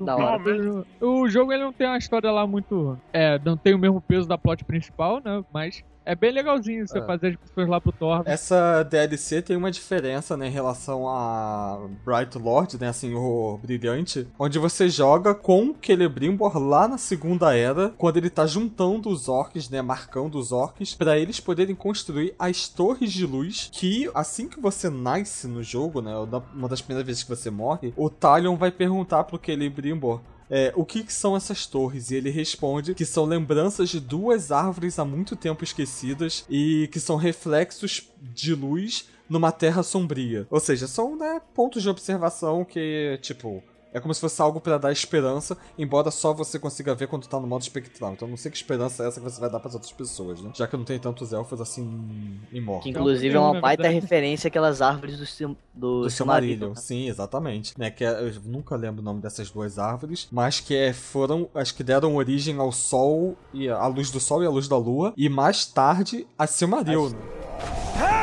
Da 0.00 0.16
hora. 0.16 0.84
O 1.00 1.28
jogo 1.28 1.52
ele 1.52 1.64
não 1.64 1.72
tem 1.72 1.86
uma 1.86 1.98
história 1.98 2.30
lá 2.30 2.46
muito. 2.46 2.98
É, 3.12 3.38
não 3.38 3.56
tem 3.56 3.74
o 3.74 3.78
mesmo 3.78 4.00
peso 4.00 4.26
da 4.26 4.38
plot 4.38 4.64
principal, 4.64 5.20
né? 5.24 5.44
Mas 5.52 5.82
é 6.04 6.14
bem 6.14 6.32
legalzinho 6.32 6.86
você 6.86 6.98
É. 6.98 7.02
fazer 7.06 7.28
as 7.28 7.36
pessoas 7.36 7.68
lá 7.68 7.80
pro 7.80 7.92
Thor. 7.92 8.22
Essa 8.26 8.82
DLC 8.82 9.42
tem 9.42 9.56
uma 9.56 9.70
diferença, 9.70 10.36
né, 10.36 10.46
em 10.48 10.50
relação 10.50 11.08
a 11.08 11.86
Bright 12.04 12.36
Lord, 12.38 12.78
né, 12.80 12.88
assim, 12.88 13.14
o 13.14 13.58
Brilhante, 13.62 14.26
onde 14.38 14.58
você 14.58 14.88
joga 14.88 15.34
com 15.34 15.70
o 15.70 15.76
Celebrimbor 15.84 16.58
lá 16.58 16.86
na 16.88 16.98
Segunda 16.98 17.56
Era, 17.56 17.90
quando 17.98 18.16
ele 18.16 18.30
tá 18.30 18.46
juntando 18.46 19.08
os 19.08 19.28
orcs, 19.28 19.68
né, 19.70 19.80
marcando 19.82 20.36
os 20.38 20.52
orcs, 20.52 20.94
pra 20.94 21.18
eles 21.18 21.40
poderem 21.40 21.74
construir 21.74 22.34
as 22.38 22.68
torres 22.68 23.12
de 23.12 23.26
luz, 23.26 23.68
que 23.72 24.10
assim 24.14 24.48
que 24.48 24.60
você 24.60 24.88
nasce 24.90 25.46
no 25.46 25.62
jogo, 25.62 26.00
né, 26.00 26.12
uma 26.54 26.68
das 26.68 26.80
primeiras 26.80 27.06
vezes 27.06 27.22
que 27.22 27.28
você 27.30 27.50
morre, 27.50 27.92
o 27.96 28.10
Talion 28.10 28.56
vai 28.56 28.70
perguntar 28.70 29.24
pro 29.24 29.40
Celebrimbor 29.44 30.20
é, 30.56 30.72
o 30.76 30.84
que, 30.84 31.02
que 31.02 31.12
são 31.12 31.36
essas 31.36 31.66
torres? 31.66 32.12
E 32.12 32.14
ele 32.14 32.30
responde 32.30 32.94
que 32.94 33.04
são 33.04 33.24
lembranças 33.24 33.90
de 33.90 33.98
duas 33.98 34.52
árvores 34.52 35.00
há 35.00 35.04
muito 35.04 35.34
tempo 35.34 35.64
esquecidas 35.64 36.44
e 36.48 36.88
que 36.92 37.00
são 37.00 37.16
reflexos 37.16 38.08
de 38.22 38.54
luz 38.54 39.08
numa 39.28 39.50
terra 39.50 39.82
sombria. 39.82 40.46
Ou 40.48 40.60
seja, 40.60 40.86
são 40.86 41.16
né, 41.16 41.40
pontos 41.52 41.82
de 41.82 41.88
observação 41.88 42.64
que, 42.64 43.18
tipo, 43.20 43.64
é 43.94 44.00
como 44.00 44.12
se 44.12 44.20
fosse 44.20 44.42
algo 44.42 44.60
pra 44.60 44.76
dar 44.76 44.92
esperança, 44.92 45.56
embora 45.78 46.10
só 46.10 46.34
você 46.34 46.58
consiga 46.58 46.94
ver 46.94 47.06
quando 47.06 47.26
tá 47.26 47.40
no 47.40 47.46
modo 47.46 47.62
espectral. 47.62 48.12
Então 48.12 48.28
não 48.28 48.36
sei 48.36 48.50
que 48.50 48.56
esperança 48.58 49.02
é 49.04 49.08
essa 49.08 49.20
que 49.20 49.24
você 49.24 49.40
vai 49.40 49.48
dar 49.48 49.60
pras 49.60 49.72
outras 49.74 49.92
pessoas, 49.92 50.42
né? 50.42 50.50
Já 50.54 50.66
que 50.66 50.76
não 50.76 50.84
tem 50.84 50.98
tantos 50.98 51.32
elfos 51.32 51.60
assim 51.60 52.38
Que 52.50 52.58
imortos. 52.58 52.90
inclusive 52.90 53.34
é 53.34 53.38
uma 53.40 53.60
baita 53.60 53.88
referência 53.88 54.48
àquelas 54.48 54.82
árvores 54.82 55.16
do, 55.18 55.24
Sil- 55.24 55.56
do, 55.72 56.02
Do 56.02 56.10
Silmarillion. 56.10 56.74
Silmarillion, 56.74 56.74
sim, 56.76 57.08
exatamente. 57.08 57.72
Né, 57.78 57.90
que 57.90 58.04
é- 58.04 58.20
eu 58.28 58.32
nunca 58.44 58.74
lembro 58.76 59.00
o 59.00 59.04
nome 59.04 59.20
dessas 59.20 59.50
duas 59.50 59.78
árvores, 59.78 60.26
mas 60.32 60.58
que 60.60 60.74
é, 60.74 60.92
foram 60.92 61.48
as 61.54 61.70
que 61.70 61.84
deram 61.84 62.16
origem 62.16 62.58
ao 62.58 62.72
Sol 62.72 63.36
e 63.52 63.68
a 63.68 63.86
luz 63.86 64.10
do 64.10 64.18
Sol 64.18 64.42
e 64.42 64.46
a 64.46 64.50
luz 64.50 64.66
da 64.66 64.76
Lua, 64.76 65.12
e 65.16 65.28
mais 65.28 65.64
tarde 65.66 66.26
a 66.36 66.46
Silmaril. 66.46 67.10
né? 67.10 68.13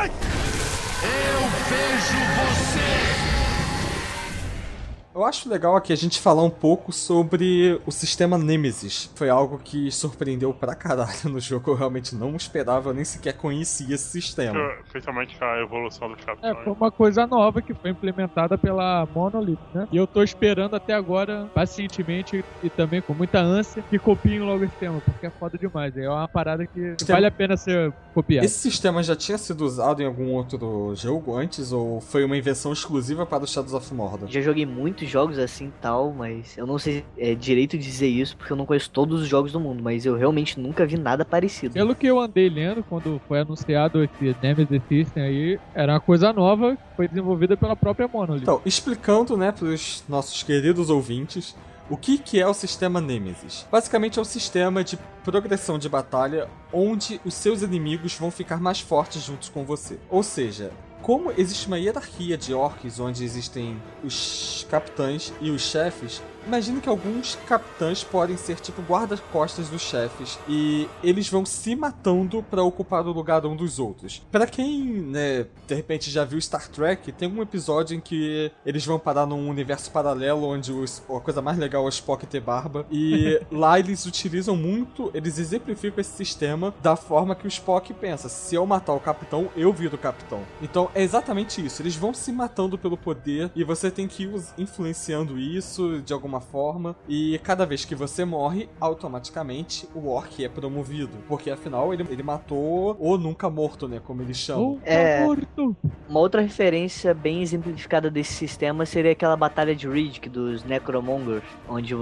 Eu 5.14 5.26
acho 5.26 5.50
legal 5.50 5.76
aqui 5.76 5.92
a 5.92 5.96
gente 5.98 6.22
falar 6.22 6.42
um 6.42 6.50
pouco 6.50 6.94
sobre 6.94 7.82
o 7.86 7.92
sistema 7.92 8.38
Nemesis. 8.38 9.12
Foi 9.14 9.30
algo 9.30 9.60
que 9.62 9.92
surpreendeu 9.92 10.54
pra 10.54 10.74
caralho 10.74 11.12
no 11.26 11.38
jogo. 11.38 11.72
Eu 11.72 11.76
realmente 11.76 12.16
não 12.16 12.34
esperava, 12.34 12.90
eu 12.90 12.94
nem 12.94 13.04
sequer 13.04 13.34
conhecia 13.34 13.94
esse 13.94 14.06
sistema. 14.10 14.58
Principalmente 14.90 15.38
com 15.38 15.44
a 15.44 15.60
evolução 15.62 16.08
dos 16.10 16.20
É, 16.22 16.26
capitães. 16.26 16.58
foi 16.64 16.74
uma 16.74 16.90
coisa 16.92 17.28
nova 17.28 17.62
que 17.62 17.74
foi 17.74 17.90
implementada 17.90 18.58
pela 18.58 19.06
Monolith, 19.14 19.60
né? 19.74 19.86
E 19.92 19.98
eu 19.98 20.08
tô 20.08 20.24
esperando 20.24 20.78
até 20.78 20.94
agora, 20.94 21.46
pacientemente 21.54 22.46
e 22.64 22.70
também 22.70 23.02
com 23.02 23.14
muita 23.14 23.42
ânsia, 23.42 23.84
que 23.90 24.00
copiem 24.00 24.40
logo 24.40 24.64
esse 24.64 24.76
tema, 24.76 25.02
porque 25.02 25.26
é 25.26 25.30
foda 25.30 25.58
demais. 25.58 25.96
É 25.98 26.08
uma 26.10 26.28
parada 26.30 26.66
que 26.66 26.96
vale 27.06 27.26
a 27.26 27.32
pena 27.32 27.58
ser 27.58 27.92
copiada. 28.14 28.46
Esse 28.46 28.60
sistema 28.60 29.04
já 29.04 29.16
tinha 29.16 29.38
sido 29.38 29.66
usado 29.66 30.02
em 30.02 30.06
algum 30.06 30.32
outro 30.32 30.94
jogo 30.96 31.36
antes 31.36 31.74
ou 31.74 32.00
foi 32.00 32.24
uma 32.24 32.38
invenção 32.38 32.72
exclusiva 32.72 33.26
para 33.26 33.44
o 33.44 33.48
Shadows 33.48 33.74
of 33.74 33.94
Mordor? 33.94 34.30
Já 34.30 34.40
joguei 34.40 34.66
muitos 35.02 35.10
jogos 35.10 35.40
assim 35.40 35.68
e 35.68 35.74
tal, 35.82 36.14
mas 36.14 36.58
eu 36.58 36.66
não 36.66 36.78
sei 36.78 37.04
é, 37.18 37.34
direito 37.34 37.78
dizer 37.78 38.08
isso 38.08 38.38
porque 38.38 38.54
eu 38.54 38.58
não 38.58 38.66
conheço 38.66 38.90
todos 38.90 39.22
os 39.22 39.28
jogos 39.28 39.52
do 39.52 39.60
mundo, 39.60 39.82
mas 39.82 40.06
eu 40.06 40.16
realmente 40.16 40.60
nunca 40.60 40.86
vi 40.86 40.98
nada 40.98 41.26
parecido. 41.26 41.74
Pelo 41.74 41.96
que 41.96 42.08
eu 42.08 42.20
andei 42.20 42.50
lendo 42.50 42.84
quando 42.84 43.20
foi 43.28 43.40
anunciado 43.40 44.04
esse 44.04 44.36
Nemesis 44.42 44.82
System 44.88 45.24
aí, 45.24 45.60
era 45.74 45.94
uma 45.94 46.00
coisa 46.00 46.32
nova 46.32 46.76
que 46.76 46.96
foi 46.96 47.08
desenvolvida 47.08 47.58
pela 47.58 47.76
própria 47.76 48.08
Monolith. 48.08 48.42
Então, 48.44 48.62
explicando, 48.66 49.36
né, 49.36 49.52
para 49.52 49.68
os 49.68 50.04
nossos 50.08 50.44
queridos 50.44 50.90
ouvintes, 50.90 51.56
o 51.90 51.98
que, 51.98 52.18
que 52.18 52.40
é 52.40 52.48
o 52.48 52.54
sistema 52.54 53.02
Nemesis? 53.02 53.68
Basicamente 53.72 54.18
é 54.18 54.22
um 54.22 54.26
sistema 54.26 54.84
de 54.84 54.98
progressão 55.24 55.78
de 55.78 55.90
batalha 55.90 56.48
onde 56.72 57.20
os 57.26 57.34
seus 57.34 57.62
inimigos 57.62 58.16
vão 58.16 58.32
ficar 58.32 58.62
mais 58.62 58.80
fortes 58.80 59.24
juntos 59.24 59.50
com 59.50 59.66
você. 59.66 60.00
Ou 60.10 60.24
seja, 60.24 60.72
como 61.02 61.32
existe 61.32 61.68
uma 61.68 61.80
hierarquia 61.80 62.38
de 62.38 62.54
orcs 62.54 63.00
onde 63.00 63.24
existem 63.24 63.82
os 64.04 64.66
capitães 64.70 65.34
e 65.42 65.50
os 65.50 65.62
chefes, 65.62 66.22
Imagina 66.46 66.82
que 66.82 66.90
alguns 66.90 67.36
capitães 67.48 68.04
podem 68.04 68.38
ser 68.38 68.60
tipo 68.60 68.82
guarda-costas 68.82 69.70
dos 69.70 69.82
chefes 69.82 70.40
e 70.48 70.88
eles 71.04 71.30
vão 71.30 71.46
se 71.46 71.76
matando 71.76 72.44
para 72.44 72.64
ocupar 72.64 73.06
o 73.06 73.12
lugar 73.12 73.46
um 73.46 73.56
dos 73.56 73.80
outros. 73.80 74.22
Para 74.32 74.46
quem, 74.46 74.84
né, 74.84 75.46
de 75.68 75.76
repente 75.76 76.10
já 76.10 76.26
viu 76.26 76.40
Star 76.42 76.68
Trek, 76.70 77.12
tem 77.12 77.32
um 77.32 77.42
episódio 77.42 77.96
em 77.96 78.00
que 78.00 78.52
eles 78.66 78.86
vão 78.86 79.00
parar 79.00 79.26
num 79.26 79.50
universo 79.50 79.92
paralelo 79.92 80.48
onde 80.48 80.72
os, 80.72 81.02
a 81.10 81.20
coisa 81.20 81.42
mais 81.42 81.58
legal 81.58 81.84
é 81.84 81.86
o 81.86 81.90
Spock 81.90 82.26
ter 82.26 82.42
barba 82.42 82.86
e 82.92 83.40
lá 83.52 83.80
eles 83.80 84.06
utilizam 84.06 84.56
muito, 84.56 85.12
eles 85.14 85.38
exemplificam 85.38 86.02
esse 86.02 86.12
sistema 86.12 86.74
da 86.82 86.96
forma 86.96 87.36
que 87.36 87.46
o 87.46 87.48
Spock 87.48 87.94
pensa: 87.94 88.30
se 88.30 88.56
eu 88.56 88.66
matar 88.66 88.94
o 88.94 89.00
capitão, 89.00 89.50
eu 89.56 89.72
viro 89.72 89.96
o 89.96 90.00
capitão. 90.00 90.42
Então 90.62 90.90
é 90.94 91.02
exatamente 91.02 91.64
isso. 91.64 91.82
Eles 91.82 91.96
vão 91.96 92.14
se 92.14 92.32
matando 92.32 92.78
pelo 92.78 92.98
poder 92.98 93.52
e 93.56 93.64
você 93.64 93.90
tem 93.92 94.08
que 94.08 94.24
ir 94.24 94.32
influenciando 94.58 95.40
isso 95.40 96.02
de 96.02 96.14
alguma 96.14 96.31
alguma 96.32 96.40
forma, 96.40 96.96
e 97.08 97.40
cada 97.44 97.66
vez 97.66 97.84
que 97.84 97.94
você 97.94 98.24
morre, 98.24 98.70
automaticamente 98.80 99.88
o 99.94 100.08
orc 100.08 100.44
é 100.44 100.48
promovido. 100.48 101.18
Porque 101.28 101.52
afinal 101.52 101.94
ele, 101.94 102.06
ele 102.10 102.24
matou 102.24 102.96
o 103.00 103.18
nunca 103.18 103.50
morto, 103.50 103.88
né? 103.88 104.00
Como 104.04 104.22
eles 104.22 104.38
chamam. 104.38 104.80
É, 104.84 105.26
morto. 105.26 105.76
Uma 106.08 106.20
outra 106.20 106.42
referência 106.42 107.14
bem 107.14 107.42
exemplificada 107.42 108.10
desse 108.10 108.34
sistema 108.34 108.86
seria 108.86 109.12
aquela 109.12 109.36
batalha 109.36 109.76
de 109.76 109.88
Riddick 109.88 110.30
dos 110.30 110.64
Necromongers, 110.64 111.44
onde 111.68 111.94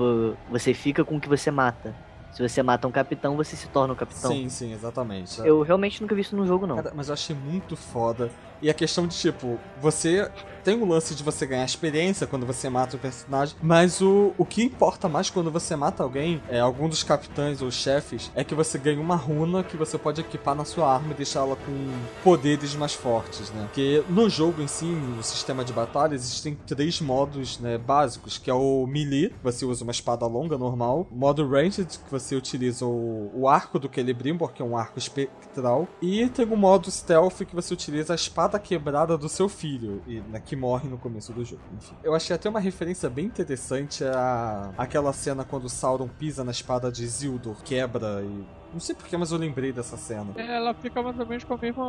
você 0.50 0.74
fica 0.74 1.04
com 1.04 1.18
o 1.18 1.20
que 1.20 1.30
você 1.30 1.50
mata. 1.50 1.96
Se 2.32 2.48
você 2.48 2.62
mata 2.62 2.88
um 2.88 2.92
capitão, 2.92 3.36
você 3.36 3.56
se 3.56 3.68
torna 3.70 3.94
um 3.94 3.98
capitão. 3.98 4.32
Sim, 4.32 4.48
sim, 4.50 4.72
exatamente. 4.72 5.42
Eu 5.42 5.62
realmente 5.64 6.00
nunca 6.00 6.14
vi 6.14 6.22
isso 6.22 6.36
no 6.36 6.46
jogo, 6.46 6.68
não. 6.68 6.76
Cara, 6.76 6.94
mas 6.96 7.08
eu 7.08 7.14
achei 7.14 7.36
muito 7.36 7.76
foda. 7.76 8.30
E 8.62 8.70
a 8.70 8.74
questão 8.74 9.08
de, 9.08 9.16
tipo, 9.16 9.60
você 9.82 10.30
tem 10.64 10.82
o 10.82 10.86
lance 10.86 11.16
de 11.16 11.24
você 11.24 11.46
ganhar 11.46 11.66
experiência 11.66 12.28
quando 12.28 12.46
você 12.46 12.70
mata 12.70 12.96
o 12.96 13.00
personagem, 13.00 13.56
mas 13.62 14.02
o, 14.02 14.34
o 14.38 14.46
que 14.46 14.64
importa 14.64 15.08
mais 15.08 15.30
quando 15.30 15.52
você 15.52 15.76
mata 15.76 16.04
alguém, 16.04 16.42
é 16.50 16.60
algum 16.60 16.88
dos 16.90 17.04
capitães 17.04 17.62
ou 17.62 17.72
chefes, 17.72 18.32
é 18.36 18.44
que 18.44 18.56
você 18.56 18.78
ganha 18.78 19.00
uma 19.00 19.16
runa 19.16 19.64
que 19.64 19.78
você 19.78 19.98
pode 19.98 20.22
equipar 20.22 20.56
na 20.56 20.66
sua 20.66 20.94
arma 20.94 21.12
e 21.12 21.16
deixá-la 21.16 21.56
com 21.56 21.90
poderes 22.24 22.76
mais 22.76 22.94
fortes, 22.94 23.50
né? 23.52 23.64
Porque 23.64 24.04
no 24.10 24.30
jogo 24.30 24.62
em 24.62 24.68
si, 24.68 24.86
no 24.86 25.24
sistema 25.24 25.64
de 25.64 25.74
batalha, 25.74 26.14
existem 26.14 26.56
três 26.68 27.02
modos 27.02 27.60
né, 27.60 27.78
básicos, 27.78 28.38
que 28.38 28.50
é 28.50 28.54
o 28.54 28.86
melee, 28.86 29.34
você 29.44 29.66
usa 29.66 29.84
uma 29.84 29.92
espada 29.92 30.26
longa 30.26 30.58
normal, 30.58 31.08
modo 31.12 31.48
ranged, 31.48 31.88
que 31.88 32.12
você 32.12 32.36
utiliza 32.36 32.86
o, 32.86 33.32
o 33.34 33.48
arco 33.48 33.80
do 33.80 33.90
Celebrimbor, 33.94 34.52
que 34.52 34.62
é 34.62 34.66
um 34.66 34.78
arco 34.78 35.00
espectral, 35.00 35.88
e 36.02 36.28
tem 36.30 36.46
o 36.46 36.58
modo 36.58 36.92
stealth, 36.92 37.46
que 37.46 37.56
você 37.56 37.74
utiliza 37.74 38.14
a 38.14 38.16
espada 38.16 38.49
quebrada 38.58 39.18
do 39.18 39.28
seu 39.28 39.50
filho, 39.50 40.02
e, 40.08 40.22
né, 40.22 40.42
que 40.44 40.56
morre 40.56 40.88
no 40.90 40.98
começo 40.98 41.34
do 41.34 41.44
jogo. 41.44 41.62
Enfim. 41.78 41.94
Eu 42.04 42.16
achei 42.16 42.36
até 42.36 42.50
uma 42.50 42.60
referência 42.60 43.10
bem 43.10 43.26
interessante 43.26 44.04
a 44.04 44.72
aquela 44.78 45.12
cena 45.12 45.44
quando 45.44 45.68
Sauron 45.68 46.08
pisa 46.08 46.44
na 46.44 46.52
espada 46.52 46.92
de 46.92 47.04
Isildur, 47.04 47.58
quebra 47.64 48.24
e 48.24 48.46
não 48.72 48.80
sei 48.80 48.96
porquê, 48.96 49.18
mas 49.18 49.32
eu 49.32 49.38
lembrei 49.38 49.72
dessa 49.72 49.98
cena. 49.98 50.28
Ela 50.38 50.74
fica 50.76 51.02
mais 51.02 51.20
ou 51.20 51.26
menos 51.26 51.44
com 51.44 51.56
o 51.56 51.60
mesmo 51.60 51.86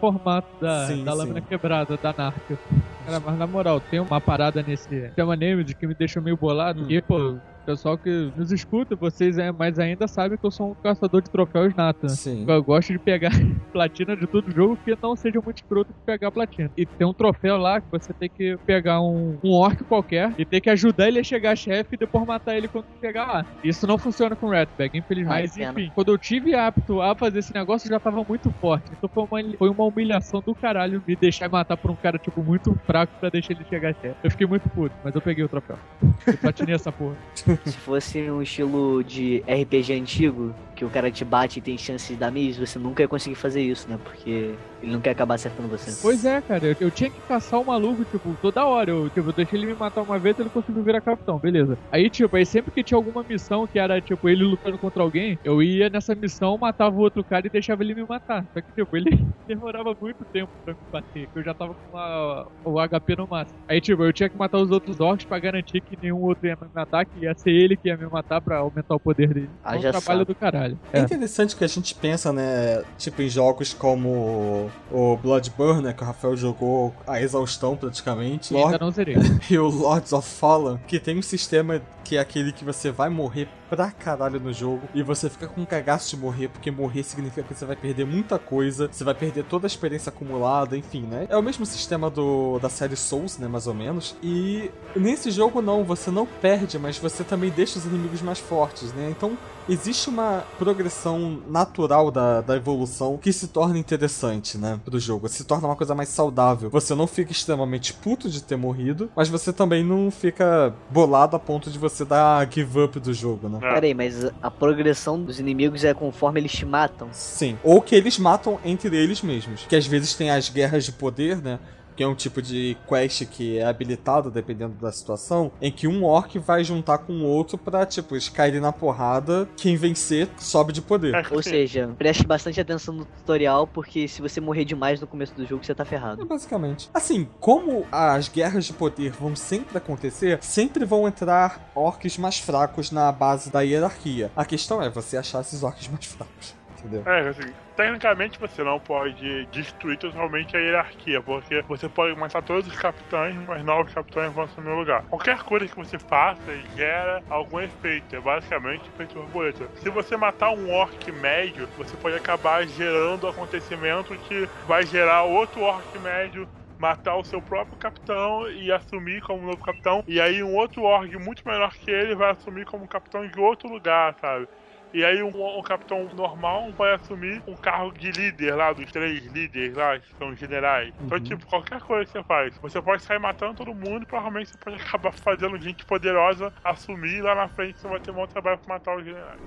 formato 0.00 0.48
da, 0.60 0.86
sim, 0.86 1.04
da 1.04 1.12
lâmina 1.12 1.40
quebrada 1.40 1.96
da 1.98 2.14
Narca. 2.16 2.58
Cara, 3.04 3.20
mas 3.20 3.38
na 3.38 3.46
moral, 3.46 3.78
tem 3.78 4.00
uma 4.00 4.20
parada 4.20 4.62
nesse 4.62 5.10
tema 5.10 5.36
Nemesis 5.36 5.74
que 5.74 5.86
me 5.86 5.94
deixou 5.94 6.22
meio 6.22 6.36
bolado. 6.36 6.84
Hum. 6.84 6.90
E, 6.90 7.02
pô, 7.02 7.36
pessoal 7.64 7.98
que 7.98 8.32
nos 8.36 8.52
escuta, 8.52 8.94
vocês 8.94 9.38
é, 9.38 9.50
mas 9.50 9.78
ainda 9.78 10.06
sabem 10.06 10.38
que 10.38 10.44
eu 10.44 10.50
sou 10.50 10.70
um 10.70 10.74
caçador 10.74 11.22
de 11.22 11.30
troféus 11.30 11.74
nato. 11.74 12.08
Sim. 12.08 12.44
Eu 12.46 12.62
gosto 12.62 12.92
de 12.92 12.98
pegar 12.98 13.30
platina 13.72 14.16
de 14.16 14.26
todo 14.26 14.50
jogo 14.50 14.78
que 14.84 14.96
não 15.02 15.16
seja 15.16 15.40
muito 15.40 15.58
escroto 15.58 15.92
de 15.92 15.98
pegar 16.04 16.30
platina. 16.30 16.70
E 16.76 16.86
tem 16.86 17.06
um 17.06 17.12
troféu 17.12 17.56
lá 17.56 17.80
que 17.80 17.86
você 17.90 18.12
tem 18.12 18.28
que 18.28 18.56
pegar 18.66 19.00
um, 19.00 19.38
um 19.42 19.52
orc 19.52 19.82
qualquer 19.84 20.32
e 20.38 20.44
tem 20.44 20.60
que 20.60 20.70
ajudar 20.70 21.08
ele 21.08 21.18
a 21.18 21.24
chegar 21.24 21.56
chefe 21.56 21.94
e 21.94 21.98
depois 21.98 22.26
matar 22.26 22.56
ele 22.56 22.68
quando 22.68 22.86
chegar 23.00 23.26
lá. 23.26 23.46
Isso 23.62 23.86
não 23.86 23.98
funciona 23.98 24.36
com 24.36 24.48
Redbag, 24.48 24.96
infelizmente. 24.96 25.28
Mas 25.28 25.56
enfim, 25.56 25.90
quando 25.94 26.08
eu 26.08 26.18
tive 26.18 26.54
apto 26.54 27.00
a 27.00 27.14
fazer 27.14 27.38
esse 27.38 27.54
negócio, 27.54 27.88
já 27.88 27.98
tava 27.98 28.24
muito 28.24 28.50
forte. 28.60 28.90
Então 28.96 29.08
foi 29.08 29.42
uma, 29.42 29.56
foi 29.56 29.68
uma 29.70 29.84
humilhação 29.84 30.42
do 30.44 30.54
caralho 30.54 31.02
me 31.06 31.16
deixar 31.16 31.48
matar 31.48 31.76
por 31.76 31.90
um 31.90 31.96
cara, 31.96 32.18
tipo, 32.18 32.42
muito 32.42 32.74
fraco 32.86 33.12
pra 33.18 33.30
deixar 33.30 33.54
ele 33.54 33.64
chegar 33.68 33.94
chefe. 33.94 34.16
Eu 34.22 34.30
fiquei 34.30 34.46
muito 34.46 34.68
puto, 34.68 34.94
mas 35.02 35.14
eu 35.14 35.20
peguei 35.20 35.44
o 35.44 35.48
troféu. 35.48 35.78
Eu 36.26 36.36
platinei 36.38 36.74
essa 36.74 36.92
porra. 36.92 37.16
Se 37.64 37.76
fosse 37.78 38.30
um 38.30 38.42
estilo 38.42 39.02
de 39.02 39.42
RPG 39.46 39.92
antigo, 39.92 40.54
que 40.74 40.84
o 40.84 40.90
cara 40.90 41.10
te 41.10 41.24
bate 41.24 41.58
e 41.58 41.62
tem 41.62 41.78
chance 41.78 42.12
de 42.12 42.18
dar 42.18 42.30
miss, 42.30 42.56
você 42.56 42.78
nunca 42.78 43.02
ia 43.02 43.08
conseguir 43.08 43.36
fazer 43.36 43.62
isso, 43.62 43.88
né? 43.88 43.98
Porque 44.02 44.54
ele 44.84 44.92
não 44.92 45.00
quer 45.00 45.10
acabar 45.10 45.34
acertando 45.34 45.68
você. 45.68 45.98
Pois 46.00 46.24
é, 46.24 46.40
cara. 46.42 46.66
Eu, 46.66 46.76
eu 46.78 46.90
tinha 46.90 47.10
que 47.10 47.20
caçar 47.22 47.60
o 47.60 47.64
maluco, 47.64 48.04
tipo, 48.04 48.36
toda 48.40 48.64
hora. 48.64 48.90
Eu, 48.90 49.08
tipo, 49.08 49.28
eu 49.28 49.32
deixei 49.32 49.58
ele 49.58 49.66
me 49.66 49.74
matar 49.74 50.02
uma 50.02 50.18
vez 50.18 50.36
e 50.38 50.42
ele 50.42 50.50
conseguiu 50.50 50.82
virar 50.82 51.00
capitão, 51.00 51.38
beleza. 51.38 51.78
Aí, 51.90 52.10
tipo, 52.10 52.36
aí 52.36 52.44
sempre 52.44 52.70
que 52.70 52.84
tinha 52.84 52.98
alguma 52.98 53.24
missão 53.24 53.66
que 53.66 53.78
era, 53.78 54.00
tipo, 54.00 54.28
ele 54.28 54.44
lutando 54.44 54.78
contra 54.78 55.02
alguém, 55.02 55.38
eu 55.42 55.62
ia 55.62 55.88
nessa 55.88 56.14
missão, 56.14 56.58
matava 56.58 56.94
o 56.94 57.00
outro 57.00 57.24
cara 57.24 57.46
e 57.46 57.50
deixava 57.50 57.82
ele 57.82 57.94
me 57.94 58.04
matar. 58.06 58.44
Só 58.52 58.60
que, 58.60 58.72
tipo, 58.74 58.96
ele 58.96 59.10
demorava 59.46 59.96
muito 60.00 60.24
tempo 60.32 60.50
pra 60.64 60.74
me 60.74 60.80
bater, 60.92 61.28
que 61.28 61.38
eu 61.38 61.42
já 61.42 61.54
tava 61.54 61.74
com 61.74 61.96
a, 61.96 62.46
o 62.64 62.78
HP 62.88 63.16
no 63.16 63.26
máximo. 63.28 63.58
Aí, 63.66 63.80
tipo, 63.80 64.02
eu 64.02 64.12
tinha 64.12 64.28
que 64.28 64.36
matar 64.36 64.58
os 64.58 64.70
outros 64.70 65.00
orcs 65.00 65.26
pra 65.26 65.38
garantir 65.38 65.80
que 65.80 65.98
nenhum 66.00 66.22
outro 66.22 66.46
ia 66.46 66.56
me 66.60 66.68
matar, 66.74 67.06
que 67.06 67.20
ia 67.20 67.34
ser 67.34 67.50
ele 67.50 67.76
que 67.76 67.88
ia 67.88 67.96
me 67.96 68.06
matar 68.06 68.40
pra 68.40 68.58
aumentar 68.58 68.94
o 68.94 69.00
poder 69.00 69.32
dele. 69.32 69.50
Ah, 69.62 69.76
é 69.76 69.78
um 69.78 69.80
trabalho 69.80 70.02
sabe. 70.02 70.24
do 70.26 70.34
caralho. 70.34 70.78
É. 70.92 70.98
é 70.98 71.02
interessante 71.02 71.56
que 71.56 71.64
a 71.64 71.68
gente 71.68 71.94
pensa, 71.94 72.32
né, 72.32 72.82
tipo, 72.98 73.22
em 73.22 73.28
jogos 73.28 73.72
como 73.72 74.70
o 74.90 75.16
Bloodburner, 75.16 75.94
que 75.94 76.02
o 76.02 76.06
Rafael 76.06 76.36
jogou 76.36 76.94
a 77.06 77.20
exaustão 77.20 77.76
praticamente. 77.76 78.52
E 78.52 78.56
Lord... 78.56 78.74
ainda 78.74 78.84
não 78.84 78.92
zerei. 78.92 79.16
e 79.50 79.58
o 79.58 79.68
Lords 79.68 80.12
of 80.12 80.28
Fallen, 80.28 80.78
que 80.86 80.98
tem 80.98 81.18
um 81.18 81.22
sistema 81.22 81.80
que 82.04 82.16
é 82.16 82.20
aquele 82.20 82.52
que 82.52 82.64
você 82.64 82.90
vai 82.90 83.08
morrer 83.08 83.48
pra 83.68 83.90
caralho 83.90 84.38
no 84.38 84.52
jogo 84.52 84.82
e 84.94 85.02
você 85.02 85.28
fica 85.28 85.48
com 85.48 85.64
cagaço 85.64 86.10
de 86.10 86.22
morrer, 86.22 86.48
porque 86.48 86.70
morrer 86.70 87.02
significa 87.02 87.42
que 87.42 87.54
você 87.54 87.64
vai 87.64 87.74
perder 87.74 88.04
muita 88.04 88.38
coisa, 88.38 88.88
você 88.90 89.02
vai 89.02 89.14
perder 89.14 89.44
toda 89.44 89.66
a 89.66 89.68
experiência 89.68 90.10
acumulada, 90.10 90.76
enfim, 90.76 91.02
né? 91.02 91.26
É 91.28 91.36
o 91.36 91.42
mesmo 91.42 91.64
sistema 91.66 92.10
do 92.10 92.58
da 92.58 92.68
série 92.68 92.96
Souls, 92.96 93.38
né, 93.38 93.48
mais 93.48 93.66
ou 93.66 93.74
menos. 93.74 94.16
E 94.22 94.70
nesse 94.94 95.30
jogo 95.30 95.60
não, 95.60 95.82
você 95.82 96.10
não 96.10 96.26
perde, 96.26 96.78
mas 96.78 96.98
você 96.98 97.24
também 97.24 97.50
deixa 97.50 97.78
os 97.78 97.84
inimigos 97.84 98.22
mais 98.22 98.38
fortes, 98.38 98.92
né? 98.92 99.08
Então 99.10 99.36
existe 99.68 100.08
uma 100.08 100.44
progressão 100.58 101.42
natural 101.48 102.10
da, 102.10 102.40
da 102.40 102.56
evolução 102.56 103.16
que 103.16 103.32
se 103.32 103.48
torna 103.48 103.78
interessante, 103.78 104.58
né, 104.58 104.78
pro 104.84 104.98
jogo. 104.98 105.28
Se 105.28 105.44
torna 105.44 105.68
uma 105.68 105.76
coisa 105.76 105.94
mais 105.94 106.08
saudável. 106.08 106.70
Você 106.70 106.94
não 106.94 107.06
fica 107.06 107.32
extremamente 107.32 107.92
puto 107.92 108.28
de 108.28 108.42
ter 108.42 108.56
morrido, 108.56 109.10
mas 109.16 109.28
você 109.28 109.52
também 109.52 109.84
não 109.84 110.10
fica 110.10 110.74
bolado 110.90 111.36
a 111.36 111.38
ponto 111.38 111.70
de 111.70 111.78
você 111.78 111.93
dar 112.02 112.50
give 112.50 112.80
up 112.80 112.98
do 112.98 113.12
jogo, 113.12 113.48
né? 113.48 113.58
É. 113.62 113.74
Peraí, 113.74 113.92
mas 113.92 114.24
a 114.42 114.50
progressão 114.50 115.20
dos 115.22 115.38
inimigos 115.38 115.84
é 115.84 115.92
conforme 115.92 116.40
eles 116.40 116.52
te 116.52 116.64
matam? 116.64 117.08
Sim. 117.12 117.58
Ou 117.62 117.82
que 117.82 117.94
eles 117.94 118.18
matam 118.18 118.58
entre 118.64 118.96
eles 118.96 119.20
mesmos. 119.20 119.66
Que 119.68 119.76
às 119.76 119.86
vezes 119.86 120.14
tem 120.14 120.30
as 120.30 120.48
guerras 120.48 120.84
de 120.86 120.92
poder, 120.92 121.42
né? 121.42 121.58
Que 121.96 122.02
é 122.02 122.06
um 122.06 122.14
tipo 122.14 122.42
de 122.42 122.76
quest 122.88 123.24
que 123.26 123.58
é 123.58 123.64
habilitado 123.64 124.30
dependendo 124.30 124.74
da 124.74 124.90
situação, 124.92 125.52
em 125.60 125.70
que 125.70 125.86
um 125.86 126.04
orc 126.04 126.38
vai 126.38 126.64
juntar 126.64 126.98
com 126.98 127.12
o 127.12 127.24
outro 127.24 127.56
pra, 127.56 127.86
tipo, 127.86 128.14
caírem 128.32 128.60
na 128.60 128.72
porrada, 128.72 129.48
quem 129.56 129.76
vencer 129.76 130.28
sobe 130.38 130.72
de 130.72 130.82
poder. 130.82 131.14
Ou 131.30 131.42
seja, 131.42 131.94
preste 131.98 132.26
bastante 132.26 132.60
atenção 132.60 132.94
no 132.94 133.04
tutorial, 133.04 133.66
porque 133.66 134.08
se 134.08 134.22
você 134.22 134.40
morrer 134.40 134.64
demais 134.64 135.00
no 135.00 135.06
começo 135.06 135.34
do 135.34 135.46
jogo, 135.46 135.64
você 135.64 135.74
tá 135.74 135.84
ferrado. 135.84 136.22
É 136.22 136.24
basicamente. 136.24 136.88
Assim, 136.92 137.28
como 137.40 137.86
as 137.90 138.28
guerras 138.28 138.64
de 138.64 138.72
poder 138.72 139.12
vão 139.12 139.36
sempre 139.36 139.78
acontecer, 139.78 140.38
sempre 140.42 140.84
vão 140.84 141.06
entrar 141.06 141.70
orcs 141.74 142.18
mais 142.18 142.38
fracos 142.38 142.90
na 142.90 143.10
base 143.12 143.50
da 143.50 143.60
hierarquia. 143.60 144.30
A 144.36 144.44
questão 144.44 144.82
é 144.82 144.88
você 144.88 145.16
achar 145.16 145.40
esses 145.40 145.62
orcs 145.62 145.88
mais 145.88 146.04
fracos 146.06 146.54
entendeu? 146.84 147.02
É, 147.06 147.28
assim, 147.28 147.52
tecnicamente 147.76 148.38
você 148.38 148.62
não 148.62 148.78
pode 148.78 149.46
destruir 149.46 149.98
totalmente 149.98 150.56
a 150.56 150.60
hierarquia, 150.60 151.20
porque 151.22 151.62
você 151.62 151.88
pode 151.88 152.18
matar 152.18 152.42
todos 152.42 152.66
os 152.66 152.76
capitães, 152.76 153.34
mas 153.46 153.64
novos 153.64 153.92
capitães 153.92 154.32
vão 154.32 154.44
assumir 154.44 154.68
o 154.68 154.78
lugar. 154.78 155.02
Qualquer 155.04 155.42
coisa 155.42 155.66
que 155.66 155.76
você 155.76 155.98
faça 155.98 156.56
gera 156.76 157.22
algum 157.28 157.60
efeito, 157.60 158.14
é 158.14 158.20
basicamente 158.20 158.88
efeito 158.94 159.14
borboleta. 159.14 159.68
Se 159.76 159.88
você 159.88 160.16
matar 160.16 160.50
um 160.50 160.70
orc 160.70 161.10
médio, 161.12 161.68
você 161.76 161.96
pode 161.96 162.16
acabar 162.16 162.66
gerando 162.66 163.26
acontecimento 163.26 164.16
que 164.18 164.48
vai 164.66 164.84
gerar 164.84 165.22
outro 165.24 165.62
orc 165.62 165.98
médio 165.98 166.48
matar 166.78 167.16
o 167.16 167.24
seu 167.24 167.40
próprio 167.40 167.78
capitão 167.78 168.50
e 168.50 168.70
assumir 168.72 169.22
como 169.22 169.46
novo 169.46 169.62
capitão. 169.64 170.02
E 170.06 170.20
aí 170.20 170.42
um 170.42 170.54
outro 170.56 170.82
org 170.82 171.16
muito 171.18 171.46
menor 171.46 171.72
que 171.72 171.90
ele 171.90 172.14
vai 172.14 172.32
assumir 172.32 172.66
como 172.66 172.86
capitão 172.88 173.26
de 173.26 173.40
outro 173.40 173.68
lugar, 173.68 174.14
sabe? 174.20 174.48
E 174.94 175.04
aí 175.04 175.20
um, 175.24 175.58
um, 175.58 175.60
capitão 175.60 176.08
normal 176.14 176.70
vai 176.78 176.94
assumir 176.94 177.42
um 177.48 177.56
cargo 177.56 177.92
de 177.98 178.12
líder 178.12 178.54
lá, 178.54 178.72
dos 178.72 178.92
três 178.92 179.26
líderes 179.26 179.74
lá, 179.74 179.98
que 179.98 180.06
são 180.16 180.36
generais. 180.36 180.94
Então, 181.00 181.18
uhum. 181.18 181.24
Então, 181.24 181.36
tipo, 181.36 181.46
qualquer 181.46 181.80
coisa 181.80 182.04
que 182.04 182.12
você 182.12 182.22
faz, 182.22 182.56
você 182.58 182.80
pode 182.80 183.02
sair 183.02 183.18
matando 183.18 183.54
todo 183.54 183.74
mundo 183.74 184.04
e 184.04 184.06
provavelmente 184.06 184.50
você 184.50 184.58
pode 184.58 184.76
acabar 184.80 185.12
fazendo 185.12 185.60
gente 185.60 185.84
poderosa 185.84 186.52
assumir 186.62 187.16
e 187.16 187.22
lá 187.22 187.34
na 187.34 187.48
frente 187.48 187.76
você 187.76 187.88
vai 187.88 187.98
ter 187.98 188.12
um 188.12 188.14
bom 188.14 188.26
trabalho 188.28 188.58
pra 188.58 188.74
matar 188.74 188.96
os 188.96 189.04
generais. 189.04 189.40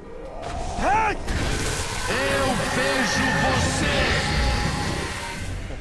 Eu 2.09 2.45
vejo 2.75 3.23
você! 3.41 4.26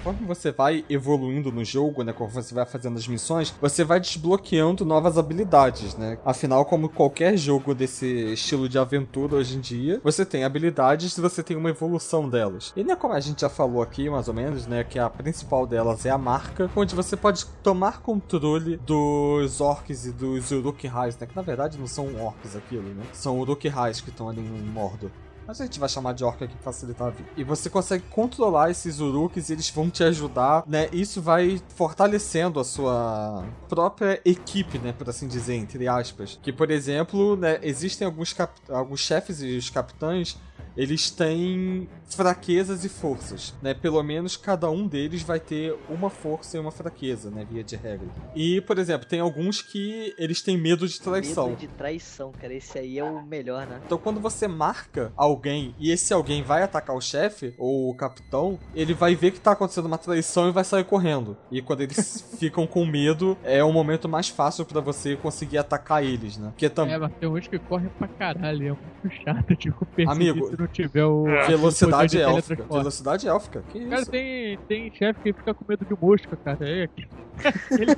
Conforme 0.07 0.25
você 0.25 0.53
vai 0.53 0.85
evoluindo 0.89 1.51
no 1.51 1.65
jogo, 1.65 2.05
né, 2.05 2.13
conforme 2.13 2.43
você 2.45 2.55
vai 2.55 2.65
fazendo 2.65 2.97
as 2.97 3.09
missões, 3.09 3.53
você 3.61 3.83
vai 3.83 3.99
desbloqueando 3.99 4.85
novas 4.85 5.19
habilidades, 5.19 5.97
né? 5.97 6.17
Afinal, 6.25 6.65
como 6.65 6.89
qualquer 6.89 7.37
jogo 7.37 7.75
desse 7.75 8.07
estilo 8.33 8.69
de 8.69 8.79
aventura 8.79 9.35
hoje 9.35 9.57
em 9.57 9.61
dia, 9.61 10.01
você 10.05 10.25
tem 10.25 10.45
habilidades 10.45 11.17
e 11.17 11.21
você 11.21 11.43
tem 11.43 11.57
uma 11.57 11.71
evolução 11.71 12.29
delas. 12.29 12.73
E 12.77 12.85
né, 12.85 12.95
como 12.95 13.15
a 13.15 13.21
gente 13.21 13.41
já 13.41 13.49
falou 13.49 13.83
aqui, 13.83 14.09
mais 14.09 14.29
ou 14.29 14.35
menos, 14.35 14.69
né, 14.69 14.85
que 14.85 14.97
a 14.97 15.11
principal 15.11 15.67
delas 15.67 16.07
é 16.07 16.11
a 16.11 16.19
marca, 16.19 16.71
onde 16.77 16.95
você 16.95 17.17
pode 17.17 17.45
tomar 17.65 18.01
controle 18.01 18.77
dos 18.77 19.61
orcs 19.61 20.07
e 20.07 20.13
dos 20.13 20.53
Uruk-hais, 20.53 21.19
né, 21.19 21.27
que 21.27 21.35
na 21.35 21.43
verdade 21.43 21.79
não 21.79 21.89
são 21.89 22.15
orcs 22.15 22.55
aquilo, 22.55 22.95
né? 22.95 23.03
São 23.13 23.41
Uruk-hais 23.41 24.01
que 24.01 24.11
estão 24.11 24.29
ali 24.29 24.41
em 24.41 24.71
Mordor. 24.71 25.11
Mas 25.47 25.61
a 25.61 25.65
gente 25.65 25.79
vai 25.79 25.89
chamar 25.89 26.13
de 26.13 26.25
orc 26.25 26.43
aqui 26.43 26.55
pra 26.55 26.65
facilitar 26.73 27.09
a 27.09 27.11
vida. 27.11 27.29
E 27.37 27.45
você 27.45 27.71
consegue 27.71 28.05
controlar 28.11 28.71
esses 28.71 29.01
uruks 29.01 29.49
e 29.49 29.53
eles 29.53 29.71
vão 29.71 29.89
te 29.89 30.03
ajudar, 30.03 30.65
né? 30.67 30.89
Isso 30.93 31.23
vai 31.23 31.61
fortalecendo 31.75 32.59
a 32.59 32.65
sua 32.65 33.45
própria 33.69 34.21
equipe, 34.25 34.79
né? 34.79 34.93
Por 34.93 35.09
assim 35.09 35.29
dizer, 35.29 35.55
entre 35.55 35.87
aspas. 35.87 36.39
Que, 36.43 36.53
por 36.53 36.71
exemplo, 36.71 37.37
né, 37.37 37.59
existem 37.63 38.07
alguns, 38.07 38.35
alguns 38.69 39.01
chefes 39.01 39.41
e 39.41 39.57
os 39.57 39.71
capitães 39.71 40.37
eles 40.77 41.11
têm 41.11 41.89
fraquezas 42.09 42.85
e 42.85 42.89
forças, 42.89 43.55
né? 43.61 43.75
Pelo 43.75 44.01
menos 44.03 44.37
cada 44.37 44.71
um 44.71 44.87
deles 44.87 45.23
vai 45.23 45.41
ter 45.41 45.75
uma 45.89 46.09
força 46.09 46.57
e 46.57 46.61
uma 46.61 46.71
fraqueza, 46.71 47.31
né? 47.31 47.47
Via 47.51 47.65
de 47.65 47.77
regra. 47.77 48.07
E, 48.35 48.61
por 48.61 48.79
exemplo, 48.79 49.07
tem 49.09 49.19
alguns 49.21 49.61
que 49.61 50.15
eles 50.19 50.41
têm 50.41 50.57
medo 50.57 50.87
de 50.87 51.01
traição. 51.01 51.49
Medo 51.49 51.59
de 51.59 51.69
traição, 51.69 52.33
cara. 52.33 52.55
Esse 52.55 52.79
aí 52.79 52.99
é 52.99 53.05
o 53.05 53.23
melhor, 53.23 53.67
né? 53.67 53.81
Então, 53.85 53.99
quando 53.99 54.21
você 54.21 54.47
marca 54.47 55.13
alguém 55.17 55.75
e 55.79 55.91
esse 55.91 56.13
alguém 56.13 56.43
vai 56.43 56.63
atacar 56.63 56.95
o 56.95 57.01
chefe 57.01 57.55
ou 57.59 57.91
o 57.91 57.95
capitão, 57.95 58.59
ele 58.75 58.95
vai 58.95 59.15
ver 59.15 59.33
que 59.33 59.41
tá 59.41 59.53
acontecendo 59.53 59.87
uma 59.87 59.99
traição 59.99 60.49
e 60.49 60.53
vai 60.53 60.65
sair 60.65 60.85
correndo. 60.85 61.37
E 61.51 61.61
quando 61.61 61.81
eles 61.81 62.21
ficam 62.39 62.67
com 62.67 62.87
medo, 62.87 63.37
é 63.43 63.65
o 63.65 63.73
momento 63.73 64.09
mais 64.09 64.29
fácil 64.29 64.65
para 64.65 64.81
você 64.81 65.17
conseguir 65.17 65.59
atacar 65.59 66.05
eles, 66.05 66.37
né? 66.37 66.49
Porque 66.51 66.69
também. 66.69 66.95
É, 66.95 66.99
mas 66.99 67.13
tem 67.15 67.29
uns 67.29 67.49
que 67.49 67.59
correm 67.59 67.89
pra 67.99 68.07
caralho. 68.07 68.67
É 68.67 68.69
muito 68.69 69.25
chato, 69.25 69.55
tipo, 69.57 69.87
Amigo, 70.07 70.46
se 70.51 70.59
não 70.59 70.67
tiver 70.67 71.05
o. 71.05 71.27
É. 71.29 71.47
Velocidade 71.47 72.21
élfica. 72.21 72.65
Velocidade 72.65 73.29
élfica. 73.29 73.63
Que 73.71 73.87
cara, 73.87 74.03
isso? 74.03 74.11
tem, 74.11 74.59
tem 74.69 74.93
chefe 74.95 75.21
que 75.21 75.33
fica 75.33 75.55
com 75.55 75.65
medo 75.69 75.85
de 75.85 75.97
mosca, 76.01 76.37
cara. 76.37 76.59
É. 76.61 76.89
Ele 77.79 77.97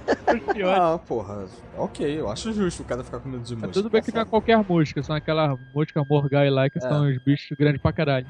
ah, 0.65 0.99
porra. 0.99 1.47
Ok, 1.77 2.21
eu 2.21 2.29
acho 2.29 2.53
justo 2.53 2.83
o 2.83 2.85
cara 2.85 3.05
ficar 3.05 3.21
com 3.21 3.29
medo 3.29 3.43
de 3.43 3.55
mosca. 3.55 3.69
tudo 3.69 3.91
bem 3.91 4.03
que 4.03 4.13
não 4.13 4.23
é 4.23 4.25
qualquer 4.25 4.65
mosca, 4.69 5.03
são 5.03 5.15
aquela 5.15 5.57
mosca 5.75 6.05
morgai 6.09 6.51
lá, 6.51 6.69
que 6.69 6.79
é. 6.79 6.81
são 6.81 7.09
os 7.09 7.19
bichos 7.23 7.57
grandes 7.57 7.81
pra 7.81 7.93
caralho. 7.93 8.27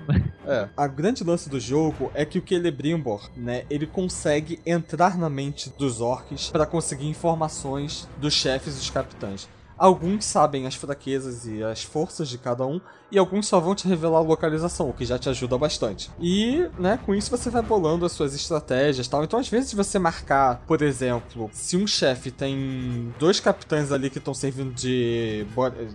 É. 0.47 0.69
A 0.77 0.87
grande 0.87 1.25
lance 1.25 1.49
do 1.49 1.59
jogo 1.59 2.11
é 2.15 2.25
que 2.25 2.39
o 2.39 2.47
Celebrimbor, 2.47 3.31
né, 3.37 3.65
ele 3.71 3.87
consegue 3.87 4.61
entrar 4.65 5.19
na 5.19 5.29
mente 5.29 5.71
dos 5.79 6.01
orcs 6.01 6.51
para 6.51 6.67
conseguir 6.67 7.07
informações 7.07 8.09
dos 8.19 8.35
chefes 8.35 8.75
e 8.75 8.79
dos 8.79 8.91
capitães. 8.91 9.49
Alguns 9.79 10.25
sabem 10.25 10.67
as 10.67 10.75
fraquezas 10.75 11.47
e 11.47 11.63
as 11.63 11.85
forças 11.85 12.29
de 12.29 12.37
cada 12.37 12.67
um, 12.67 12.81
e 13.11 13.19
alguns 13.19 13.47
só 13.47 13.59
vão 13.61 13.75
te 13.75 13.89
revelar 13.89 14.19
a 14.19 14.23
localização, 14.23 14.89
o 14.89 14.93
que 14.93 15.05
já 15.05 15.19
te 15.19 15.29
ajuda 15.29 15.57
bastante. 15.57 16.11
E, 16.21 16.69
né, 16.79 16.99
com 17.05 17.15
isso 17.15 17.31
você 17.31 17.51
vai 17.51 17.63
bolando 17.63 18.05
as 18.05 18.13
suas 18.13 18.35
estratégias 18.35 19.07
e 19.07 19.11
tal. 19.11 19.25
Então, 19.25 19.39
às 19.39 19.49
vezes, 19.49 19.73
você 19.73 19.99
marcar, 19.99 20.63
por 20.67 20.83
exemplo, 20.83 21.49
se 21.53 21.77
um 21.77 21.87
chefe 21.87 22.31
tem 22.31 23.13
dois 23.19 23.41
capitães 23.41 23.93
ali 23.93 24.11
que 24.11 24.19
estão 24.19 24.35
servindo 24.35 24.73
de, 24.75 25.47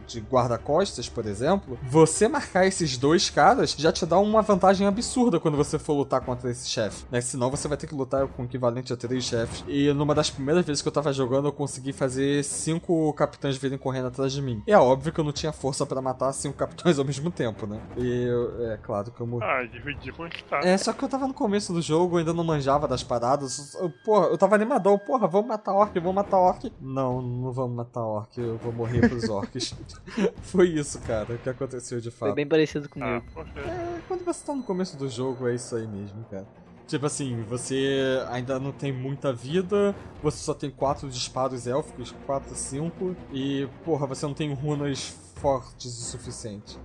de 0.07 0.19
guarda-costas, 0.21 1.07
por 1.07 1.25
exemplo, 1.25 1.77
você 1.83 2.27
marcar 2.27 2.65
esses 2.65 2.97
dois 2.97 3.29
caras 3.29 3.75
já 3.77 3.91
te 3.91 4.05
dá 4.05 4.17
uma 4.19 4.41
vantagem 4.41 4.87
absurda 4.87 5.39
quando 5.39 5.57
você 5.57 5.77
for 5.77 5.93
lutar 5.93 6.21
contra 6.21 6.49
esse 6.49 6.67
chefe, 6.69 7.05
né? 7.11 7.21
Senão 7.21 7.49
você 7.49 7.67
vai 7.67 7.77
ter 7.77 7.87
que 7.87 7.95
lutar 7.95 8.27
com 8.27 8.43
o 8.43 8.45
equivalente 8.45 8.91
a 8.91 8.97
três 8.97 9.23
chefes. 9.23 9.63
E 9.67 9.91
numa 9.93 10.15
das 10.15 10.29
primeiras 10.29 10.65
vezes 10.65 10.81
que 10.81 10.87
eu 10.87 10.91
tava 10.91 11.13
jogando, 11.13 11.47
eu 11.47 11.51
consegui 11.51 11.93
fazer 11.93 12.43
cinco 12.43 13.13
capitães 13.13 13.57
virem 13.57 13.77
correndo 13.77 14.07
atrás 14.07 14.33
de 14.33 14.41
mim. 14.41 14.61
E 14.67 14.71
é 14.71 14.77
óbvio 14.77 15.11
que 15.11 15.19
eu 15.19 15.23
não 15.23 15.31
tinha 15.31 15.51
força 15.51 15.85
para 15.85 16.01
matar 16.01 16.31
cinco 16.33 16.57
capitães 16.63 16.97
ao 17.03 17.07
mesmo 17.07 17.29
tempo, 17.29 17.67
né? 17.67 17.79
E 17.97 18.23
eu, 18.23 18.71
é 18.71 18.77
claro 18.77 19.11
que 19.11 19.21
eu 19.21 19.27
morri. 19.27 19.43
Ah, 19.45 19.63
dividir 19.63 20.13
com 20.13 20.27
tá. 20.49 20.59
É, 20.63 20.77
só 20.77 20.93
que 20.93 21.03
eu 21.03 21.09
tava 21.09 21.27
no 21.27 21.33
começo 21.33 21.73
do 21.73 21.81
jogo, 21.81 22.17
ainda 22.17 22.33
não 22.33 22.43
manjava 22.43 22.87
das 22.87 23.03
paradas. 23.03 23.75
Eu, 23.75 23.89
porra, 24.03 24.27
eu 24.27 24.37
tava 24.37 24.55
animadão, 24.55 24.97
porra, 24.97 25.27
vamos 25.27 25.47
matar 25.47 25.73
orc, 25.73 25.93
vamos 25.99 26.15
matar 26.15 26.37
orc. 26.37 26.71
Não, 26.81 27.21
não 27.21 27.51
vamos 27.51 27.75
matar 27.75 28.01
orc, 28.01 28.37
eu 28.37 28.57
vou 28.57 28.71
morrer 28.71 29.07
pros 29.07 29.29
orcs. 29.29 29.75
Foi 30.41 30.69
isso, 30.69 30.99
cara, 31.01 31.37
que 31.37 31.49
aconteceu 31.49 31.99
de 31.99 32.09
fato. 32.09 32.29
Foi 32.29 32.35
bem 32.35 32.47
parecido 32.47 32.87
comigo. 32.89 33.23
Ah, 33.35 33.59
é, 33.59 33.99
quando 34.07 34.23
você 34.23 34.45
tá 34.45 34.55
no 34.55 34.63
começo 34.63 34.97
do 34.97 35.09
jogo, 35.09 35.47
é 35.47 35.55
isso 35.55 35.75
aí 35.75 35.85
mesmo, 35.85 36.23
cara. 36.31 36.47
Tipo 36.87 37.05
assim, 37.05 37.43
você 37.43 38.23
ainda 38.29 38.59
não 38.59 38.71
tem 38.71 38.91
muita 38.91 39.31
vida, 39.31 39.95
você 40.21 40.37
só 40.37 40.53
tem 40.53 40.69
quatro 40.69 41.09
disparos 41.09 41.65
élficos, 41.65 42.13
quatro, 42.25 42.53
cinco, 42.55 43.15
e 43.31 43.67
porra, 43.85 44.05
você 44.05 44.25
não 44.25 44.33
tem 44.33 44.53
runas 44.53 45.17
fortes 45.35 45.85
o 45.85 46.03
suficiente 46.03 46.77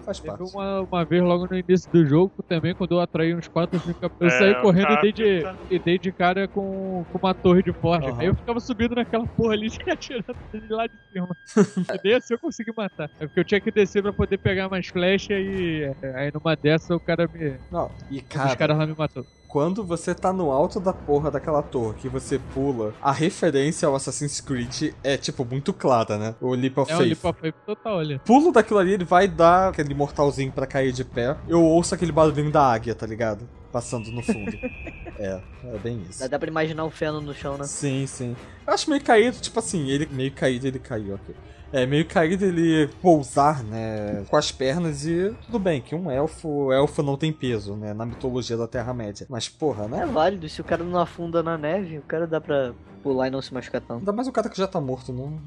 faz 0.00 0.20
parte. 0.20 0.42
Uma, 0.42 0.80
uma 0.80 1.04
vez 1.04 1.22
logo 1.22 1.46
no 1.46 1.56
início 1.56 1.90
do 1.90 2.04
jogo 2.04 2.32
também, 2.48 2.74
quando 2.74 2.92
eu 2.92 3.00
atraí 3.00 3.34
uns 3.34 3.48
4 3.48 3.76
ou 3.78 3.82
5 3.82 4.12
eu 4.20 4.26
é, 4.26 4.30
saí 4.30 4.54
correndo 4.60 4.92
e 4.92 5.00
dei, 5.00 5.12
de, 5.12 5.42
e 5.70 5.78
dei 5.78 5.98
de 5.98 6.12
cara 6.12 6.48
com, 6.48 7.04
com 7.10 7.18
uma 7.18 7.34
torre 7.34 7.62
de 7.62 7.72
forja. 7.72 8.10
Uhum. 8.10 8.20
Aí 8.20 8.26
eu 8.26 8.34
ficava 8.34 8.60
subindo 8.60 8.94
naquela 8.94 9.26
porra 9.26 9.54
ali 9.54 9.68
e 9.86 9.90
atirando 9.90 10.36
de 10.52 10.72
lá 10.72 10.86
de 10.86 10.94
cima. 11.12 11.36
e 11.94 12.00
nem 12.04 12.14
assim 12.14 12.34
eu 12.34 12.38
consegui 12.38 12.72
matar. 12.76 13.10
É 13.20 13.26
porque 13.26 13.40
eu 13.40 13.44
tinha 13.44 13.60
que 13.60 13.70
descer 13.70 14.02
pra 14.02 14.12
poder 14.12 14.38
pegar 14.38 14.68
mais 14.68 14.86
flechas 14.86 15.38
e 15.38 15.90
aí 16.14 16.30
numa 16.32 16.54
dessa 16.56 16.94
o 16.94 17.00
cara 17.00 17.28
me. 17.32 17.54
Não, 17.70 17.90
e 18.10 18.20
cara. 18.20 18.48
Os 18.48 18.54
caras 18.54 18.78
lá 18.78 18.86
me 18.86 18.94
matou 18.96 19.24
quando 19.50 19.84
você 19.84 20.14
tá 20.14 20.32
no 20.32 20.50
alto 20.50 20.78
da 20.78 20.92
porra 20.92 21.30
daquela 21.30 21.60
torre 21.60 21.94
que 21.98 22.08
você 22.08 22.38
pula, 22.54 22.94
a 23.02 23.10
referência 23.10 23.88
ao 23.88 23.96
Assassin's 23.96 24.40
Creed 24.40 24.92
é, 25.02 25.16
tipo, 25.16 25.44
muito 25.44 25.72
clara, 25.72 26.16
né? 26.16 26.34
O 26.40 26.54
Leap 26.54 26.78
of 26.78 26.92
é 26.92 26.96
Faith. 26.96 27.00
É 27.00 27.04
o 27.04 27.08
Leap 27.08 27.24
of 27.24 27.40
Faith 27.40 27.54
total, 27.66 27.96
olha. 27.96 28.18
Pulo 28.20 28.52
daquilo 28.52 28.78
ali, 28.78 28.92
ele 28.92 29.04
vai 29.04 29.26
dar 29.26 29.70
aquele 29.70 29.92
mortalzinho 29.92 30.52
pra 30.52 30.66
cair 30.66 30.92
de 30.92 31.04
pé. 31.04 31.36
Eu 31.48 31.62
ouço 31.62 31.94
aquele 31.94 32.12
barulhinho 32.12 32.50
da 32.50 32.62
águia, 32.62 32.94
tá 32.94 33.06
ligado? 33.06 33.48
Passando 33.72 34.10
no 34.12 34.22
fundo. 34.22 34.52
é, 35.18 35.40
é 35.64 35.78
bem 35.78 36.00
isso. 36.08 36.20
Dá, 36.20 36.28
dá 36.28 36.38
pra 36.38 36.48
imaginar 36.48 36.84
o 36.84 36.90
feno 36.90 37.20
no 37.20 37.34
chão, 37.34 37.58
né? 37.58 37.64
Sim, 37.64 38.06
sim. 38.06 38.36
Eu 38.64 38.72
acho 38.72 38.88
meio 38.88 39.02
caído, 39.02 39.38
tipo 39.38 39.58
assim, 39.58 39.90
ele 39.90 40.08
meio 40.12 40.30
caído, 40.32 40.68
ele 40.68 40.78
caiu, 40.78 41.14
ok 41.14 41.34
é 41.72 41.86
meio 41.86 42.06
caído 42.06 42.44
ele 42.44 42.88
pousar, 43.00 43.62
né, 43.62 44.24
com 44.28 44.36
as 44.36 44.50
pernas 44.50 45.06
e 45.06 45.34
tudo 45.46 45.58
bem 45.58 45.80
que 45.80 45.94
um 45.94 46.10
elfo, 46.10 46.72
elfo 46.72 47.02
não 47.02 47.16
tem 47.16 47.32
peso, 47.32 47.74
né, 47.74 47.94
na 47.94 48.04
mitologia 48.04 48.56
da 48.56 48.66
Terra-média. 48.66 49.26
Mas 49.28 49.48
porra, 49.48 49.86
né? 49.88 50.02
É 50.02 50.06
válido, 50.06 50.48
se 50.48 50.60
o 50.60 50.64
cara 50.64 50.82
não 50.82 51.00
afunda 51.00 51.42
na 51.42 51.56
neve, 51.56 51.98
o 51.98 52.02
cara 52.02 52.26
dá 52.26 52.40
pra 52.40 52.72
pular 53.02 53.28
e 53.28 53.30
não 53.30 53.40
se 53.40 53.52
machucar 53.52 53.80
tanto. 53.80 54.00
Ainda 54.00 54.12
mais 54.12 54.28
o 54.28 54.32
cara 54.32 54.48
que 54.48 54.56
já 54.56 54.66
tá 54.66 54.80
morto, 54.80 55.12
não, 55.12 55.38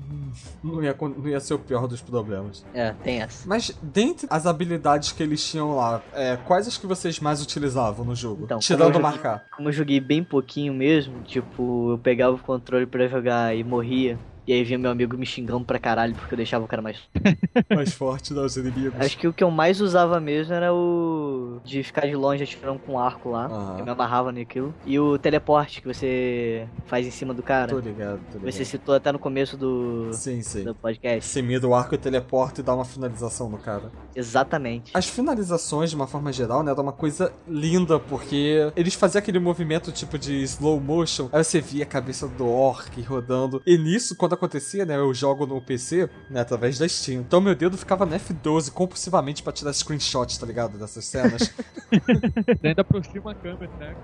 não, 0.64 0.84
ia, 0.84 0.96
não 1.00 1.28
ia 1.28 1.40
ser 1.40 1.54
o 1.54 1.60
pior 1.60 1.88
dos 1.88 2.02
problemas. 2.02 2.66
É, 2.74 2.94
tem 3.04 3.22
essa. 3.22 3.48
Mas 3.48 3.78
dentre 3.82 4.28
as 4.30 4.46
habilidades 4.46 5.12
que 5.12 5.22
eles 5.22 5.44
tinham 5.46 5.76
lá, 5.76 6.02
é, 6.14 6.38
quais 6.38 6.68
as 6.68 6.78
que 6.78 6.88
vocês 6.88 7.20
mais 7.20 7.42
utilizavam 7.42 8.06
no 8.06 8.16
jogo? 8.16 8.46
Então, 8.46 8.60
Tirando 8.60 8.94
joguei, 8.94 9.02
marcar. 9.02 9.46
Como 9.56 9.70
eu 9.70 9.74
joguei 9.74 10.00
bem 10.00 10.24
pouquinho 10.24 10.74
mesmo, 10.74 11.22
tipo, 11.24 11.92
eu 11.92 11.98
pegava 11.98 12.36
o 12.36 12.40
controle 12.40 12.86
para 12.86 13.08
jogar 13.08 13.56
e 13.56 13.64
morria. 13.64 14.18
E 14.46 14.54
aí 14.54 14.64
vinha 14.64 14.78
meu 14.78 14.92
amigo 14.92 15.18
me 15.18 15.26
xingando 15.26 15.64
pra 15.64 15.80
caralho 15.80 16.14
porque 16.16 16.34
eu 16.34 16.38
deixava 16.38 16.66
o 16.66 16.68
cara 16.68 16.82
mais. 16.82 16.98
mais 17.74 17.94
forte 17.94 18.34
dos 18.34 18.58
inimigos. 18.58 19.00
Acho 19.00 19.18
que 19.18 19.28
o 19.28 19.34
que 19.34 19.44
eu 19.44 19.50
mais 19.50 19.80
usava 19.80 20.20
mesmo 20.20 20.54
era 20.54 20.74
o. 20.74 21.60
de 21.64 21.82
ficar 21.84 22.08
de 22.08 22.16
longe 22.16 22.44
atirando 22.44 22.80
com 22.80 22.94
um 22.94 23.00
arco 23.00 23.30
lá. 23.30 23.48
Uhum. 23.48 23.80
Eu 23.80 23.86
me 23.86 23.92
amarrava 23.92 24.32
naquilo. 24.32 24.74
E 24.86 25.00
o 25.00 25.18
teleporte 25.18 25.82
que 25.82 25.88
você 25.88 26.68
faz 26.86 27.08
em 27.08 27.12
cima 27.12 27.34
do 27.34 27.42
cara. 27.42 27.70
Tô 27.70 27.80
ligado, 27.80 28.20
tô 28.32 28.38
ligado. 28.38 28.52
Você 28.52 28.66
citou 28.66 28.96
até 28.96 29.12
no 29.12 29.20
começo 29.20 29.56
do. 29.56 30.10
Sim, 30.14 30.42
sim. 30.42 30.64
Do 30.64 30.76
podcast. 30.76 31.30
Você 31.30 31.42
mira 31.42 31.66
o 31.66 31.74
arco 31.74 31.96
e 31.96 31.98
teleporta 31.98 32.60
e 32.62 32.64
dá 32.64 32.76
uma 32.76 32.86
finalização 32.86 33.50
no 33.50 33.58
cara. 33.58 33.92
Exatamente. 34.16 34.92
As 34.94 35.08
finalizações, 35.08 35.90
de 35.90 35.96
uma 35.96 36.08
forma 36.08 36.32
geral, 36.34 36.64
né, 36.64 36.72
era 36.72 36.82
uma 36.82 36.92
coisa 36.92 37.32
linda, 37.48 38.00
porque 38.00 38.72
eles 38.76 38.94
faziam 38.94 39.20
aquele 39.20 39.40
movimento 39.40 39.92
tipo 39.92 40.18
de 40.18 40.44
slow 40.44 40.80
motion. 40.80 41.30
Aí 41.32 41.44
você 41.44 41.62
via 41.62 41.84
a 41.84 41.88
cabeça 41.88 42.28
do 42.28 42.48
orc 42.48 43.02
rodando. 43.02 43.62
E 43.66 43.78
nisso, 43.78 44.16
quando 44.16 44.33
acontecia, 44.34 44.86
né? 44.86 44.98
Eu 44.98 45.14
jogo 45.14 45.46
no 45.46 45.62
PC, 45.62 46.10
né? 46.30 46.42
Através 46.42 46.78
da 46.78 46.88
Steam. 46.88 47.22
Então 47.22 47.42
meu 47.42 47.56
dedo 47.56 47.78
ficava 47.78 48.06
no 48.06 48.16
F12 48.16 48.72
compulsivamente 48.72 49.44
para 49.44 49.54
tirar 49.54 49.74
screenshots, 49.74 50.38
tá 50.38 50.46
ligado? 50.46 50.78
Dessas 50.78 51.06
cenas. 51.06 51.54
ainda 52.64 52.82
aproxima 52.82 53.32
a 53.32 53.36
câmera, 53.36 53.72
né? 53.80 53.96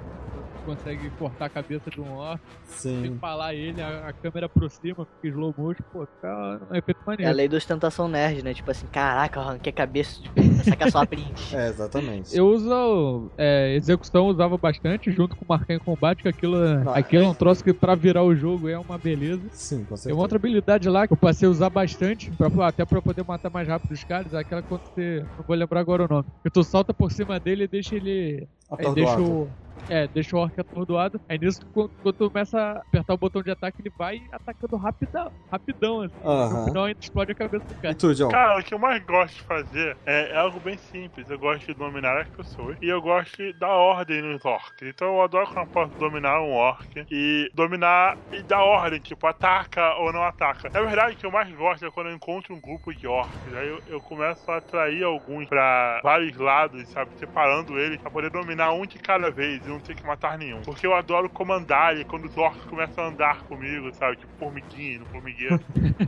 Consegue 0.60 1.10
cortar 1.12 1.46
a 1.46 1.50
cabeça 1.50 1.90
de 1.90 2.00
um 2.00 2.12
orc. 2.14 2.42
Sim. 2.66 3.02
Tem 3.02 3.14
que 3.14 3.20
falar 3.20 3.54
ele, 3.54 3.82
a, 3.82 4.08
a 4.08 4.14
câmera 4.14 4.46
aproxima, 4.46 5.06
fica 5.06 5.28
slow 5.28 5.54
motion, 5.58 5.84
pô, 5.92 6.06
fica 6.06 6.62
um 6.72 6.76
efeito 6.76 7.00
maneiro. 7.06 7.30
É 7.30 7.32
a 7.32 7.36
lei 7.36 7.48
da 7.48 7.58
ostentação 7.58 8.08
nerd, 8.08 8.44
né? 8.44 8.54
Tipo 8.54 8.72
assim, 8.72 8.88
caraca, 8.88 9.40
eu 9.40 9.44
arranquei 9.44 9.72
a 9.72 9.76
cabeça, 9.76 10.22
tipo, 10.22 10.42
sacar 10.64 10.92
só 10.92 11.02
a 11.02 11.06
print. 11.06 11.34
é, 11.56 11.70
exatamente. 11.70 12.36
Eu 12.36 12.48
uso, 12.48 13.32
é, 13.38 13.76
execução 13.76 14.28
usava 14.28 14.58
bastante, 14.58 15.12
junto 15.12 15.36
com 15.36 15.46
marcar 15.48 15.74
em 15.74 15.80
combate, 15.80 16.24
que 16.24 16.30
aquilo, 16.30 16.58
aquilo 16.94 17.24
é 17.24 17.28
um 17.28 17.34
troço 17.34 17.64
que 17.64 17.74
pra 17.74 17.96
virar 17.96 18.24
o 18.24 18.36
jogo 18.36 18.70
é 18.70 18.78
uma 18.78 18.98
beleza. 18.98 19.42
Sim, 19.52 19.80
com 19.80 19.96
certeza. 19.96 20.04
Tem 20.06 20.14
uma 20.14 20.22
outra 20.22 20.38
habilidade 20.38 20.90
lá 20.90 21.08
que 21.08 21.14
eu 21.14 21.18
passei 21.18 21.48
a 21.48 21.52
usar 21.52 21.70
bastante, 21.70 22.32
pra, 22.32 22.50
até 22.68 22.86
pra 22.86 23.02
poder 23.02 23.24
matar 23.24 23.50
mais 23.50 23.68
rápido 23.68 23.92
os 23.92 24.04
caras, 24.04 24.34
aquela 24.34 24.62
quando 24.62 24.82
você, 24.82 25.26
não 25.38 25.44
vou 25.46 25.56
lembrar 25.56 25.80
agora 25.80 26.06
o 26.06 26.08
nome, 26.08 26.26
que 26.44 26.50
tu 26.50 26.64
salta 26.64 26.94
por 26.94 27.12
cima 27.12 27.40
dele 27.40 27.64
e 27.64 27.68
deixa 27.68 27.96
ele 27.96 28.48
Aí 28.78 28.94
deixa 28.94 29.22
o, 29.22 29.52
é, 29.90 30.08
deixa 30.08 30.36
o 30.36 30.40
orc 30.40 30.54
atordoado. 30.60 31.20
Aí 31.28 31.38
nisso, 31.40 31.60
quando, 31.72 31.92
quando 32.02 32.16
tu 32.16 32.32
começa 32.32 32.60
a 32.60 32.80
apertar 32.80 33.14
o 33.14 33.18
botão 33.18 33.42
de 33.42 33.50
ataque, 33.52 33.82
ele 33.82 33.92
vai 33.98 34.20
atacando 34.32 34.78
rapidão, 34.78 35.32
rapidão 35.52 36.02
assim. 36.02 36.16
Aham. 36.24 36.60
No 36.60 36.66
final 36.66 36.86
ainda 36.86 37.00
explode 37.02 37.32
a 37.32 37.36
cabeça 37.36 37.66
do 37.68 37.74
E 37.74 37.78
cara. 37.82 37.96
tu, 37.96 38.14
John? 38.14 38.30
Cara, 38.30 38.60
o 38.60 38.64
que 38.64 38.74
eu 38.74 38.80
mais 38.80 39.04
gosto 39.04 39.36
de 39.36 39.42
fazer 39.42 39.98
é, 40.06 40.32
é 40.32 40.38
algo 40.38 40.60
bem 40.60 40.78
simples. 40.78 41.28
Eu 41.30 41.40
gosto 41.40 41.66
de 41.66 41.74
dominar 41.74 42.18
as 42.22 42.30
pessoas 42.30 42.78
e 42.82 42.88
eu 42.88 43.02
gosto 43.02 43.36
de 43.38 43.54
dar 43.54 43.70
ordem 43.70 44.22
nos 44.22 44.46
orcs. 44.46 44.88
Então 44.88 45.08
eu 45.16 45.22
adoro 45.22 45.48
quando 45.48 45.66
eu 45.66 45.72
posso 45.72 45.94
dominar 45.98 46.40
um 46.42 46.52
orc 46.52 46.88
e 47.10 47.50
dominar 47.54 48.16
e 48.32 48.44
dar 48.44 48.64
ordem, 48.64 49.00
tipo, 49.00 49.26
ataca 49.26 49.96
ou 49.96 50.14
não 50.14 50.24
ataca. 50.24 50.70
Na 50.74 50.82
verdade, 50.82 51.16
o 51.16 51.18
que 51.18 51.26
eu 51.26 51.32
mais 51.32 51.52
gosto 51.52 51.86
é 51.86 51.92
quando 51.92 52.10
eu 52.10 52.16
encontro 52.16 52.54
um 52.54 52.62
grupo 52.62 52.94
de 52.94 53.08
orcs. 53.08 53.52
Aí 53.54 53.68
eu, 53.68 53.82
eu 53.88 54.02
começo 54.02 54.50
a 54.52 54.58
atrair 54.58 55.04
alguns 55.04 55.48
pra 55.48 56.00
vários 56.04 56.38
lados, 56.38 56.90
sabe? 56.92 57.12
Separando 57.18 57.80
eles 57.80 58.00
pra 58.02 58.12
poder 58.12 58.30
dominar 58.30 58.59
um 58.74 58.86
de 58.86 58.98
cada 59.00 59.30
vez 59.32 59.66
e 59.66 59.70
não 59.70 59.80
ter 59.80 59.96
que 59.96 60.06
matar 60.06 60.38
nenhum. 60.38 60.62
Porque 60.62 60.86
eu 60.86 60.94
adoro 60.94 61.30
comandar 61.30 61.98
e 61.98 62.04
quando 62.04 62.26
os 62.26 62.38
orcs 62.38 62.64
começam 62.66 63.04
a 63.04 63.08
andar 63.08 63.42
comigo, 63.44 63.92
sabe? 63.94 64.18
Tipo 64.18 64.32
formiguinha, 64.40 65.00
no 65.00 65.06
formigueiro. 65.06 65.60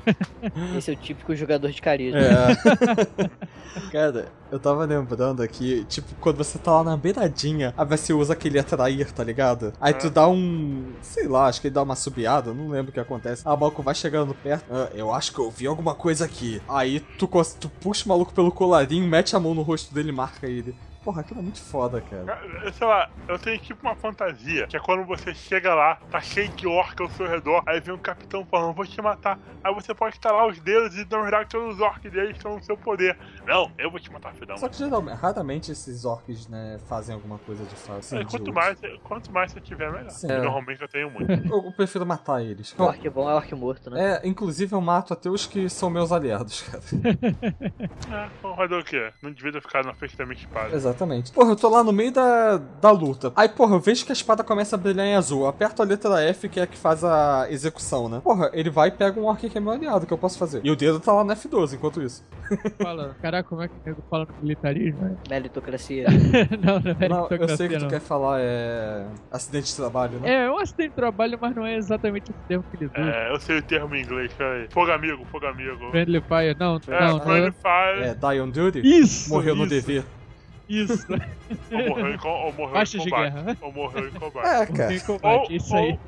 Esse 0.77 0.91
é 0.91 0.93
o 0.93 0.97
típico 0.97 1.35
jogador 1.35 1.69
de 1.71 1.81
carisma. 1.81 2.19
É. 2.19 3.31
Cara, 3.91 4.27
eu 4.51 4.59
tava 4.59 4.83
lembrando 4.85 5.41
aqui, 5.41 5.85
tipo, 5.85 6.13
quando 6.15 6.37
você 6.37 6.59
tá 6.59 6.71
lá 6.71 6.83
na 6.83 6.97
beiradinha, 6.97 7.73
aí 7.77 7.85
você 7.85 8.11
usa 8.13 8.33
aquele 8.33 8.59
atrair, 8.59 9.09
tá 9.11 9.23
ligado? 9.23 9.73
Aí 9.79 9.93
tu 9.93 10.09
dá 10.09 10.27
um. 10.27 10.91
sei 11.01 11.27
lá, 11.27 11.45
acho 11.47 11.61
que 11.61 11.67
ele 11.67 11.73
dá 11.75 11.81
uma 11.81 11.95
subiada, 11.95 12.53
não 12.53 12.69
lembro 12.69 12.89
o 12.91 12.93
que 12.93 12.99
acontece. 12.99 13.43
O 13.47 13.49
maluco 13.57 13.81
vai 13.81 13.95
chegando 13.95 14.33
perto. 14.33 14.65
"Ah, 14.69 14.89
eu 14.93 15.13
acho 15.13 15.31
que 15.33 15.39
eu 15.39 15.49
vi 15.49 15.67
alguma 15.67 15.95
coisa 15.95 16.25
aqui. 16.25 16.61
Aí 16.67 16.99
tu, 17.17 17.29
tu 17.59 17.69
puxa 17.69 18.05
o 18.05 18.09
maluco 18.09 18.33
pelo 18.33 18.51
colarinho, 18.51 19.07
mete 19.07 19.35
a 19.35 19.39
mão 19.39 19.53
no 19.53 19.61
rosto 19.61 19.93
dele 19.93 20.09
e 20.09 20.13
marca 20.13 20.47
ele. 20.47 20.75
Porra, 21.03 21.21
aquilo 21.21 21.39
é 21.39 21.43
muito 21.43 21.59
foda, 21.61 21.99
cara. 22.01 22.39
Sei 22.73 22.85
lá, 22.85 23.09
eu 23.27 23.39
tenho 23.39 23.57
tipo 23.59 23.81
uma 23.87 23.95
fantasia, 23.95 24.67
que 24.67 24.77
é 24.77 24.79
quando 24.79 25.03
você 25.03 25.33
chega 25.33 25.73
lá, 25.73 25.95
tá 26.11 26.21
cheio 26.21 26.49
de 26.49 26.67
orc 26.67 27.01
ao 27.01 27.09
seu 27.09 27.27
redor, 27.27 27.63
aí 27.65 27.79
vem 27.79 27.95
um 27.95 27.97
capitão 27.97 28.45
falando, 28.45 28.75
vou 28.75 28.85
te 28.85 29.01
matar. 29.01 29.39
Aí 29.63 29.73
você 29.73 29.93
pode 29.95 30.15
estalar 30.15 30.47
os 30.47 30.59
dedos 30.59 30.95
e 30.95 31.07
na 31.09 31.21
verdade 31.21 31.49
todos 31.49 31.75
os 31.75 31.81
orcs 31.81 32.11
deles 32.11 32.37
estão 32.37 32.55
no 32.55 32.63
seu 32.63 32.77
poder. 32.77 33.17
Não, 33.47 33.71
eu 33.77 33.89
vou 33.89 33.99
te 33.99 34.11
matar, 34.11 34.33
filhão. 34.35 34.57
Só 34.57 34.69
que 34.69 34.77
geralmente, 34.77 35.17
raramente 35.17 35.71
esses 35.71 36.05
orcs, 36.05 36.47
né, 36.47 36.77
fazem 36.87 37.15
alguma 37.15 37.37
coisa 37.39 37.63
de 37.65 37.75
fato. 37.75 37.99
assim, 37.99 38.17
É, 38.19 38.25
quanto, 38.25 38.53
mais, 38.53 38.79
quanto 39.03 39.31
mais 39.31 39.51
você 39.51 39.61
tiver, 39.61 39.91
melhor. 39.91 40.09
Sim. 40.11 40.31
É. 40.31 40.37
Normalmente 40.39 40.81
eu 40.81 40.87
tenho 40.87 41.09
muito. 41.09 41.31
Eu 41.51 41.71
prefiro 41.73 42.05
matar 42.05 42.41
eles. 42.43 42.73
O 42.77 42.83
orc 42.83 43.09
bom 43.09 43.29
é 43.29 43.33
orc 43.33 43.53
morto, 43.55 43.89
né? 43.89 44.21
É, 44.23 44.27
inclusive 44.27 44.73
eu 44.73 44.81
mato 44.81 45.13
até 45.13 45.29
os 45.29 45.45
que 45.45 45.69
são 45.69 45.89
meus 45.89 46.11
aliados, 46.11 46.61
cara. 46.61 46.83
É, 48.11 48.29
vamos 48.41 48.57
fazer 48.57 48.75
o 48.75 48.83
quê? 48.83 49.11
Não 49.21 49.31
devia 49.31 49.51
ter 49.53 49.61
ficado 49.61 49.85
na 49.85 49.93
frente 49.93 50.15
da 50.17 50.25
minha 50.25 50.37
espada. 50.37 50.69
Exatamente. 50.91 51.31
Porra, 51.31 51.51
eu 51.51 51.55
tô 51.55 51.69
lá 51.69 51.83
no 51.83 51.91
meio 51.91 52.11
da, 52.11 52.57
da 52.57 52.91
luta. 52.91 53.31
Aí, 53.35 53.47
porra, 53.49 53.75
eu 53.75 53.79
vejo 53.79 54.05
que 54.05 54.11
a 54.11 54.13
espada 54.13 54.43
começa 54.43 54.75
a 54.75 54.79
brilhar 54.79 55.05
em 55.05 55.15
azul. 55.15 55.41
Eu 55.41 55.47
aperto 55.47 55.81
a 55.81 55.85
letra 55.85 56.21
F, 56.23 56.49
que 56.49 56.59
é 56.59 56.63
a 56.63 56.67
que 56.67 56.77
faz 56.77 57.03
a 57.03 57.47
execução, 57.49 58.07
né? 58.09 58.21
Porra, 58.23 58.49
ele 58.53 58.69
vai 58.69 58.89
e 58.89 58.91
pega 58.91 59.19
um 59.19 59.25
orc 59.25 59.49
que 59.49 59.57
é 59.57 59.61
meu 59.61 59.71
aliado, 59.71 60.05
que 60.05 60.13
eu 60.13 60.17
posso 60.17 60.37
fazer. 60.37 60.61
E 60.63 60.69
o 60.71 60.75
dedo 60.75 60.99
tá 60.99 61.13
lá 61.13 61.23
no 61.23 61.33
F12 61.33 61.73
enquanto 61.73 62.01
isso. 62.01 62.23
Fala, 62.81 63.15
caraca, 63.21 63.47
como 63.47 63.61
é 63.61 63.67
que 63.67 63.73
o 63.73 63.81
nego 63.85 64.03
fala 64.09 64.25
no 64.25 64.35
militarismo? 64.41 65.01
né? 65.01 65.15
Meritocracia. 65.29 66.05
não, 66.61 66.79
não 66.79 66.91
é 66.99 67.09
Não, 67.09 67.27
eu 67.29 67.57
sei 67.57 67.67
que 67.67 67.75
meritocracia, 67.75 67.79
tu 67.79 67.81
não. 67.83 67.89
quer 67.89 68.01
falar 68.01 68.39
é. 68.41 69.05
acidente 69.31 69.67
de 69.67 69.75
trabalho, 69.75 70.19
né? 70.19 70.29
É, 70.29 70.45
é 70.45 70.51
um 70.51 70.57
acidente 70.59 70.89
de 70.89 70.95
trabalho, 70.95 71.37
mas 71.41 71.55
não 71.55 71.65
é 71.65 71.75
exatamente 71.75 72.31
esse 72.31 72.39
termo 72.47 72.63
que 72.69 72.77
ele 72.83 72.85
usa. 72.87 73.09
É, 73.09 73.31
eu 73.33 73.39
sei 73.39 73.57
o 73.59 73.61
termo 73.61 73.95
em 73.95 74.01
inglês, 74.03 74.31
peraí. 74.33 74.67
Fogo 74.69 74.91
amigo, 74.91 75.25
fogo 75.31 75.45
amigo. 75.45 75.89
Friendly 75.91 76.21
Fire, 76.21 76.55
não, 76.59 76.79
É, 76.87 77.01
não, 77.01 77.11
não 77.17 77.21
friendly 77.21 77.47
é. 77.47 77.51
fire. 77.51 78.03
É, 78.09 78.13
die 78.15 78.41
on 78.41 78.49
duty? 78.49 78.81
Isso! 78.83 79.29
Morreu 79.29 79.55
no 79.55 79.65
isso, 79.65 79.69
dever. 79.69 80.03
Isso. 80.71 81.05
Ou 81.71 81.87
morreu 81.89 82.13
em, 82.13 82.17
co- 82.17 82.29
ou 82.29 82.53
morreu 82.53 82.81
em 82.81 82.83
de 82.85 82.97
combate. 82.97 83.33
guerra. 83.33 83.57
Ou 83.61 83.71
morreu 83.73 84.07
em 84.07 84.11
combate. 84.11 84.45
É, 84.47 84.65
cara. 84.65 84.87
Tem 84.89 84.99
combate, 84.99 85.55
isso 85.55 85.75
aí. 85.75 85.99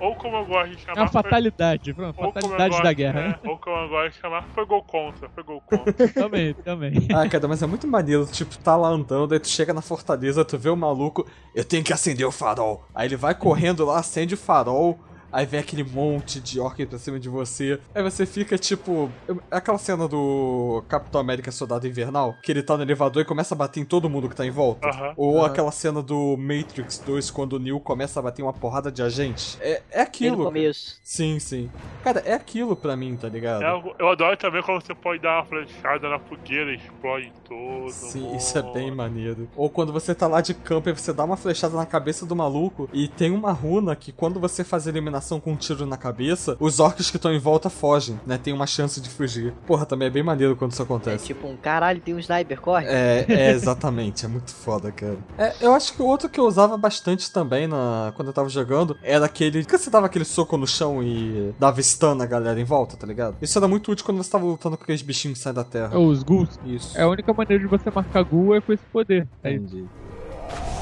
Ou 0.00 0.16
como 0.16 0.36
eu 0.36 0.44
gosto 0.46 0.70
de 0.70 0.76
É 0.76 0.78
chamar. 0.80 1.00
uma 1.02 1.08
fatalidade, 1.08 1.90
ou 1.90 1.94
como 1.96 2.08
eu 2.08 2.12
fatalidade 2.32 2.70
gosto- 2.70 2.82
da 2.82 2.92
guerra. 2.92 3.38
é, 3.44 3.48
ou 3.48 3.56
como 3.58 3.76
eu 3.76 3.88
gosto 3.88 4.10
de 4.14 4.18
chamar, 4.20 4.44
foi 4.52 4.66
gol 4.66 4.82
contra, 4.82 5.28
foi 5.28 5.42
gol 5.44 5.60
contra. 5.64 5.92
também, 6.12 6.54
também. 6.54 6.92
Ah, 7.14 7.28
cara, 7.28 7.46
mas 7.46 7.62
é 7.62 7.66
muito 7.66 7.86
maneiro. 7.86 8.26
Tipo, 8.26 8.58
tá 8.58 8.74
lá 8.74 8.88
andando, 8.88 9.32
aí 9.32 9.38
tu 9.38 9.48
chega 9.48 9.72
na 9.72 9.80
fortaleza, 9.82 10.44
tu 10.44 10.58
vê 10.58 10.70
o 10.70 10.76
maluco, 10.76 11.24
eu 11.54 11.64
tenho 11.64 11.84
que 11.84 11.92
acender 11.92 12.26
o 12.26 12.32
farol. 12.32 12.84
Aí 12.94 13.06
ele 13.06 13.16
vai 13.16 13.32
correndo 13.34 13.84
lá, 13.84 13.98
acende 14.00 14.34
o 14.34 14.38
farol. 14.38 14.98
Aí 15.32 15.46
vem 15.46 15.60
aquele 15.60 15.82
monte 15.82 16.40
de 16.40 16.60
orc 16.60 16.84
pra 16.86 16.98
cima 16.98 17.18
de 17.18 17.28
você. 17.28 17.80
Aí 17.94 18.02
você 18.02 18.26
fica 18.26 18.58
tipo. 18.58 19.10
é 19.28 19.34
Aquela 19.50 19.78
cena 19.78 20.06
do 20.06 20.84
Capitão 20.88 21.20
América 21.20 21.50
Soldado 21.50 21.86
Invernal, 21.86 22.34
que 22.42 22.52
ele 22.52 22.62
tá 22.62 22.76
no 22.76 22.82
elevador 22.82 23.22
e 23.22 23.24
começa 23.24 23.54
a 23.54 23.58
bater 23.58 23.80
em 23.80 23.84
todo 23.84 24.10
mundo 24.10 24.28
que 24.28 24.36
tá 24.36 24.44
em 24.44 24.50
volta. 24.50 24.88
Ou 25.16 25.44
aquela 25.44 25.70
cena 25.70 26.02
do 26.02 26.36
Matrix 26.36 26.98
2, 26.98 27.30
quando 27.30 27.54
o 27.54 27.58
Neo 27.58 27.80
começa 27.80 28.18
a 28.20 28.22
bater 28.22 28.42
uma 28.42 28.52
porrada 28.52 28.90
de 28.90 29.02
agentes. 29.02 29.58
É, 29.60 29.82
é 29.90 29.98
no 29.98 30.02
aquilo. 30.02 30.44
começo. 30.44 31.00
Sim, 31.02 31.38
sim. 31.38 31.70
Cara, 32.02 32.20
é 32.20 32.34
aquilo 32.34 32.76
pra 32.76 32.96
mim, 32.96 33.16
tá 33.16 33.28
ligado? 33.28 33.62
É 33.62 33.92
eu 33.98 34.08
adoro 34.08 34.36
também 34.36 34.62
quando 34.62 34.84
você 34.84 34.94
pode 34.94 35.22
dar 35.22 35.38
uma 35.38 35.44
flechada 35.44 36.08
na 36.08 36.18
fogueira 36.18 36.72
e 36.72 36.76
explode 36.76 37.32
todo. 37.48 37.90
Sim, 37.90 38.20
mundo. 38.20 38.36
isso 38.36 38.58
é 38.58 38.62
bem 38.72 38.90
maneiro. 38.90 39.48
Ou 39.56 39.70
quando 39.70 39.92
você 39.92 40.14
tá 40.14 40.26
lá 40.26 40.40
de 40.40 40.54
campo 40.54 40.88
e 40.88 40.92
você 40.92 41.12
dá 41.12 41.24
uma 41.24 41.36
flechada 41.36 41.76
na 41.76 41.86
cabeça 41.86 42.26
do 42.26 42.34
maluco 42.36 42.88
e 42.92 43.08
tem 43.08 43.30
uma 43.30 43.52
runa 43.52 43.94
que 43.94 44.12
quando 44.12 44.40
você 44.40 44.64
faz 44.64 44.86
a 44.86 44.90
eliminação 45.22 45.40
com 45.40 45.52
um 45.52 45.56
tiro 45.56 45.86
na 45.86 45.96
cabeça, 45.96 46.56
os 46.58 46.80
orcs 46.80 47.10
que 47.10 47.16
estão 47.16 47.32
em 47.32 47.38
volta 47.38 47.70
fogem, 47.70 48.20
né? 48.26 48.36
Tem 48.36 48.52
uma 48.52 48.66
chance 48.66 49.00
de 49.00 49.08
fugir. 49.08 49.52
Porra, 49.66 49.86
também 49.86 50.08
é 50.08 50.10
bem 50.10 50.22
maneiro 50.22 50.56
quando 50.56 50.72
isso 50.72 50.82
É 50.82 50.84
acontece. 50.84 51.24
tipo 51.26 51.46
um 51.46 51.56
caralho, 51.56 52.00
tem 52.00 52.14
um 52.14 52.18
sniper, 52.18 52.60
corre. 52.60 52.86
É, 52.86 53.24
é, 53.28 53.50
exatamente, 53.52 54.24
é 54.24 54.28
muito 54.28 54.52
foda, 54.52 54.90
cara. 54.90 55.16
É, 55.38 55.54
eu 55.60 55.72
acho 55.72 55.94
que 55.94 56.02
o 56.02 56.06
outro 56.06 56.28
que 56.28 56.40
eu 56.40 56.44
usava 56.44 56.76
bastante 56.76 57.30
também 57.32 57.66
na, 57.66 58.12
quando 58.16 58.28
eu 58.28 58.34
tava 58.34 58.48
jogando 58.48 58.96
era 59.02 59.24
aquele. 59.26 59.64
Que 59.64 59.78
você 59.78 59.88
dava 59.90 60.06
aquele 60.06 60.24
soco 60.24 60.56
no 60.56 60.66
chão 60.66 61.02
e 61.02 61.54
dava 61.58 61.80
stun 61.82 62.14
na 62.14 62.26
galera 62.26 62.60
em 62.60 62.64
volta, 62.64 62.96
tá 62.96 63.06
ligado? 63.06 63.36
Isso 63.40 63.56
era 63.58 63.68
muito 63.68 63.92
útil 63.92 64.04
quando 64.04 64.18
você 64.22 64.30
tava 64.30 64.44
lutando 64.44 64.76
com 64.76 64.82
aqueles 64.82 65.02
bichinhos 65.02 65.38
que 65.38 65.44
saem 65.44 65.54
da 65.54 65.64
terra. 65.64 65.96
Os 65.98 66.22
ghouls. 66.22 66.58
Isso. 66.64 66.98
É 66.98 67.02
a 67.02 67.08
única 67.08 67.32
maneira 67.32 67.62
de 67.62 67.68
você 67.68 67.90
marcar 67.90 68.22
ghoul 68.24 68.54
é 68.54 68.60
com 68.60 68.72
esse 68.72 68.84
poder. 68.92 69.28
É. 69.42 69.52
Entendi. 69.52 69.84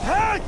A 0.07 0.41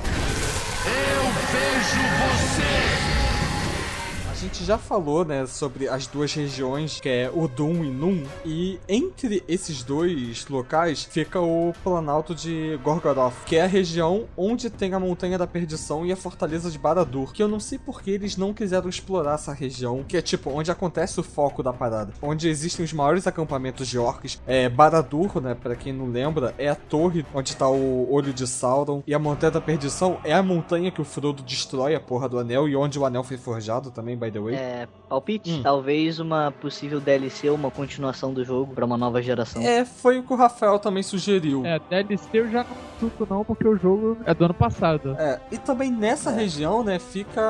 gente 4.43 4.65
já 4.65 4.77
falou, 4.77 5.25
né, 5.25 5.47
sobre 5.47 5.89
as 5.89 6.09
duas 6.09 6.35
regiões, 6.35 6.99
que 7.01 7.09
é 7.09 7.31
Udum 7.33 7.85
e 7.85 7.91
Num, 7.91 8.25
e 8.45 8.81
entre 8.89 9.41
esses 9.47 9.85
dois 9.85 10.45
locais 10.49 11.05
fica 11.05 11.41
o 11.41 11.73
Planalto 11.85 12.35
de 12.35 12.77
Gorgoroth, 12.83 13.45
que 13.47 13.55
é 13.55 13.63
a 13.63 13.69
região 13.69 14.25
onde 14.37 14.69
tem 14.69 14.95
a 14.95 14.99
Montanha 14.99 15.39
da 15.39 15.47
Perdição 15.47 16.05
e 16.05 16.11
a 16.11 16.17
Fortaleza 16.17 16.73
de 16.73 16.79
Baradur, 16.79 17.33
que 17.33 17.41
eu 17.41 17.47
não 17.47 17.61
sei 17.61 17.79
por 17.79 18.03
que 18.03 18.11
eles 18.11 18.37
não 18.37 18.53
quiseram 18.53 18.89
explorar 18.89 19.35
essa 19.35 19.53
região, 19.53 20.03
que 20.03 20.17
é 20.17 20.23
tipo 20.23 20.51
onde 20.51 20.73
acontece 20.73 21.21
o 21.21 21.23
foco 21.23 21.63
da 21.63 21.73
parada, 21.73 22.13
onde 22.21 22.49
existem 22.49 22.85
os 22.85 22.93
maiores 22.93 23.29
acampamentos 23.29 23.87
de 23.87 23.97
orcs. 23.97 24.43
É 24.45 24.69
Baradur, 24.69 25.41
né, 25.41 25.55
pra 25.55 25.77
quem 25.77 25.93
não 25.93 26.07
lembra, 26.07 26.53
é 26.59 26.69
a 26.69 26.75
torre 26.75 27.25
onde 27.33 27.55
tá 27.55 27.69
o 27.69 28.13
Olho 28.13 28.33
de 28.33 28.47
Sauron, 28.49 29.05
e 29.07 29.15
a 29.15 29.21
Montanha 29.21 29.53
da 29.53 29.61
Perdição 29.61 30.19
é 30.25 30.33
a 30.33 30.43
montanha 30.43 30.91
que 30.91 31.01
o 31.01 31.05
Frodo 31.05 31.45
destrói 31.45 31.95
a 31.95 32.01
porra 32.01 32.29
do 32.29 32.41
anel 32.41 32.69
e 32.69 32.75
onde 32.75 32.99
o 32.99 33.07
anel 33.07 33.23
foi 33.23 33.37
forjado 33.37 33.93
também, 33.93 34.17
by 34.17 34.32
the 34.33 34.41
way. 34.41 34.55
É, 34.55 34.89
palpite? 35.09 35.51
Hum. 35.53 35.63
Talvez 35.63 36.19
uma 36.19 36.51
possível 36.51 37.01
DLC 37.01 37.49
ou 37.51 37.57
uma 37.57 37.71
continuação 37.71 38.33
do 38.33 38.45
jogo 38.45 38.75
pra 38.75 38.85
uma 38.85 38.97
nova 38.97 39.21
geração. 39.23 39.63
É, 39.63 39.85
foi 39.85 40.19
o 40.19 40.23
que 40.23 40.33
o 40.33 40.37
Rafael 40.37 40.79
também 40.79 41.03
sugeriu. 41.03 41.65
É, 41.67 41.79
DLC 41.91 42.29
eu 42.33 42.51
já 42.51 42.65
não 42.65 42.77
chuto 42.99 43.27
não, 43.29 43.45
porque 43.45 43.67
o 43.67 43.77
jogo 43.77 44.17
é 44.25 44.33
do 44.35 44.45
ano 44.45 44.55
passado. 44.55 45.15
É, 45.19 45.39
e 45.51 45.59
também 45.59 45.91
nessa 45.91 46.31
região, 46.31 46.83
né, 46.85 46.99
fica 46.99 47.41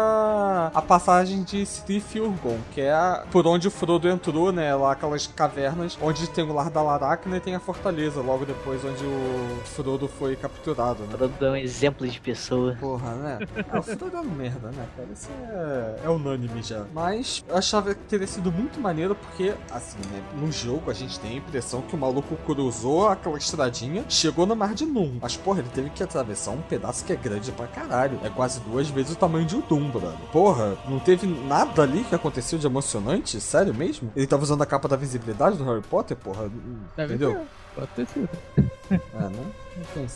a 0.75 0.83
passagem 0.83 1.43
de 1.43 1.65
Sithurgon, 1.67 2.59
que 2.73 2.81
é 2.81 2.93
a- 2.93 3.25
por 3.31 3.47
onde 3.47 3.69
o 3.69 3.71
Frodo 3.71 4.09
entrou, 4.09 4.51
né, 4.53 4.75
lá 4.75 4.93
aquelas 4.93 5.27
cavernas, 5.27 5.99
onde 6.03 6.29
tem 6.29 6.45
o 6.45 6.53
Lar 6.53 6.71
da 6.71 6.83
Laracna 6.83 7.37
e 7.37 7.41
tem 7.41 7.55
a 7.55 7.61
fortaleza, 7.61 8.21
logo 8.21 8.45
depois 8.45 8.85
onde 8.85 9.05
o 9.05 9.61
Frodo 9.65 10.09
foi 10.09 10.37
capturado, 10.37 11.03
né. 11.05 11.17
Pra 11.17 11.27
dar 11.27 11.53
um 11.53 11.57
exemplo 11.57 12.07
de 12.09 12.21
pessoa. 12.21 12.77
Porra, 12.81 13.15
né? 13.15 13.39
Ah, 13.71 13.79
o 13.79 13.83
Frodo 13.83 14.17
é 14.17 14.21
uma 14.21 14.35
merda, 14.35 14.69
né, 14.71 14.87
cara? 14.97 15.09
Isso 15.13 15.29
é, 15.51 16.07
é 16.07 16.09
unânime 16.11 16.63
já. 16.63 16.72
Mas 16.93 17.45
eu 17.49 17.57
achava 17.57 17.95
que 17.95 18.01
teria 18.05 18.27
sido 18.27 18.51
muito 18.51 18.81
maneiro 18.81 19.15
porque, 19.15 19.55
assim, 19.71 19.99
né, 20.11 20.23
no 20.37 20.51
jogo 20.51 20.91
a 20.91 20.95
gente 20.95 21.19
tem 21.21 21.33
a 21.33 21.37
impressão 21.37 21.83
que 21.83 21.95
o 21.95 21.99
maluco 21.99 22.37
cruzou 22.47 23.09
aquela 23.09 23.39
estradinha, 23.39 24.05
chegou 24.09 24.47
no 24.47 24.57
Mar 24.57 24.75
de 24.75 24.85
Num. 24.85 25.19
Mas, 25.21 25.37
porra, 25.37 25.61
ele 25.61 25.69
teve 25.75 25.91
que 25.91 26.03
atravessar 26.03 26.53
um 26.53 26.63
pedaço 26.63 27.05
que 27.05 27.13
é 27.13 27.17
grande 27.17 27.53
pra 27.53 27.67
caralho. 27.67 28.19
É 28.25 28.31
quase 28.31 28.61
duas 28.61 28.89
vezes 28.89 29.13
o 29.13 29.17
tamanho 29.17 29.47
de 29.47 29.57
Udum, 29.57 29.91
brother. 29.91 30.13
Porra, 30.33 30.77
não 30.89 30.99
teve 30.99 31.27
nada 31.27 31.83
ali 31.83 32.05
que 32.05 32.15
aconteceu 32.15 32.59
de 32.59 32.67
emocionante? 32.67 33.41
Sério 33.41 33.75
mesmo? 33.75 34.13
Ele 34.17 34.27
tava 34.27 34.43
usando 34.43 34.63
a 34.63 34.67
capa 34.67 34.89
da 34.89 34.97
visibilidade 34.97 35.57
do 35.57 35.65
Harry 35.65 35.83
Potter, 35.83 36.17
porra? 36.17 36.51
Deve 36.97 37.15
Entendeu? 37.15 37.35
ter. 37.35 37.47
Pode 37.75 37.89
ter 37.95 38.07
sido. 38.07 38.29
É, 38.93 39.21
não? 39.21 39.63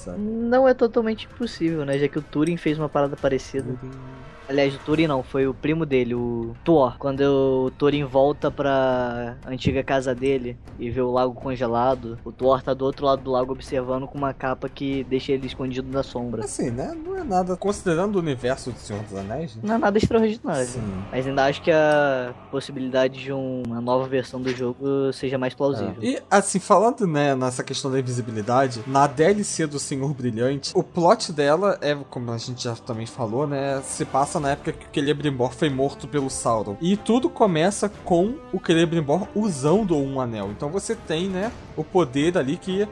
Não. 0.06 0.18
Não 0.18 0.68
é 0.68 0.74
totalmente 0.74 1.26
impossível, 1.26 1.84
né? 1.84 1.98
Já 1.98 2.08
que 2.08 2.18
o 2.18 2.22
Turing 2.22 2.58
fez 2.58 2.78
uma 2.78 2.90
parada 2.90 3.16
parecida. 3.16 3.74
Aliás, 4.48 4.74
o 4.74 4.78
Thorin 4.78 5.06
não, 5.06 5.22
foi 5.22 5.46
o 5.46 5.52
primo 5.54 5.84
dele, 5.84 6.14
o 6.14 6.54
Thor. 6.64 6.96
Quando 6.98 7.20
o 7.22 7.70
Thorin 7.72 8.04
volta 8.04 8.50
pra 8.50 9.36
antiga 9.46 9.82
casa 9.82 10.14
dele 10.14 10.56
e 10.78 10.88
vê 10.90 11.00
o 11.00 11.10
lago 11.10 11.34
congelado, 11.34 12.18
o 12.24 12.30
Thor 12.30 12.62
tá 12.62 12.72
do 12.72 12.84
outro 12.84 13.04
lado 13.06 13.22
do 13.22 13.30
lago 13.30 13.52
observando 13.52 14.06
com 14.06 14.16
uma 14.16 14.32
capa 14.32 14.68
que 14.68 15.04
deixa 15.04 15.32
ele 15.32 15.46
escondido 15.46 15.88
na 15.90 16.02
sombra. 16.02 16.44
Assim, 16.44 16.70
né? 16.70 16.94
Não 17.04 17.16
é 17.16 17.24
nada. 17.24 17.56
Considerando 17.56 18.16
o 18.16 18.18
universo 18.20 18.70
do 18.70 18.78
Senhor 18.78 19.02
dos 19.02 19.14
Anéis, 19.18 19.56
né? 19.56 19.62
Não 19.64 19.74
é 19.74 19.78
nada 19.78 19.98
extraordinário. 19.98 20.66
Sim. 20.66 20.80
Mas 21.10 21.26
ainda 21.26 21.44
acho 21.46 21.60
que 21.62 21.70
a 21.70 22.32
possibilidade 22.50 23.18
de 23.20 23.32
um- 23.32 23.62
uma 23.66 23.80
nova 23.80 24.06
versão 24.06 24.40
do 24.40 24.50
jogo 24.54 25.12
seja 25.12 25.36
mais 25.38 25.54
plausível. 25.54 25.96
E 26.00 26.20
assim, 26.30 26.58
falando 26.58 27.06
né, 27.06 27.34
nessa 27.34 27.64
questão 27.64 27.90
da 27.90 27.98
invisibilidade, 27.98 28.80
na 28.86 29.06
DLC 29.06 29.66
do 29.66 29.78
Senhor 29.78 30.12
Brilhante, 30.14 30.72
o 30.74 30.82
plot 30.82 31.32
dela 31.32 31.78
é, 31.80 31.94
como 32.10 32.30
a 32.30 32.38
gente 32.38 32.62
já 32.64 32.74
também 32.76 33.06
falou, 33.06 33.46
né? 33.46 33.80
Se 33.82 34.04
passa 34.04 34.35
na 34.40 34.50
época 34.50 34.72
que 34.72 34.86
o 34.86 34.94
Celebrimbor 34.94 35.52
foi 35.52 35.68
morto 35.68 36.06
pelo 36.08 36.30
Sauron. 36.30 36.76
E 36.80 36.96
tudo 36.96 37.28
começa 37.28 37.88
com 37.88 38.34
o 38.52 38.60
Celebrimbor 38.64 39.26
usando 39.34 39.96
um 39.96 40.20
anel. 40.20 40.50
Então 40.50 40.70
você 40.70 40.94
tem, 40.94 41.28
né, 41.28 41.52
o 41.76 41.84
poder 41.84 42.36
ali 42.38 42.56
que. 42.56 42.86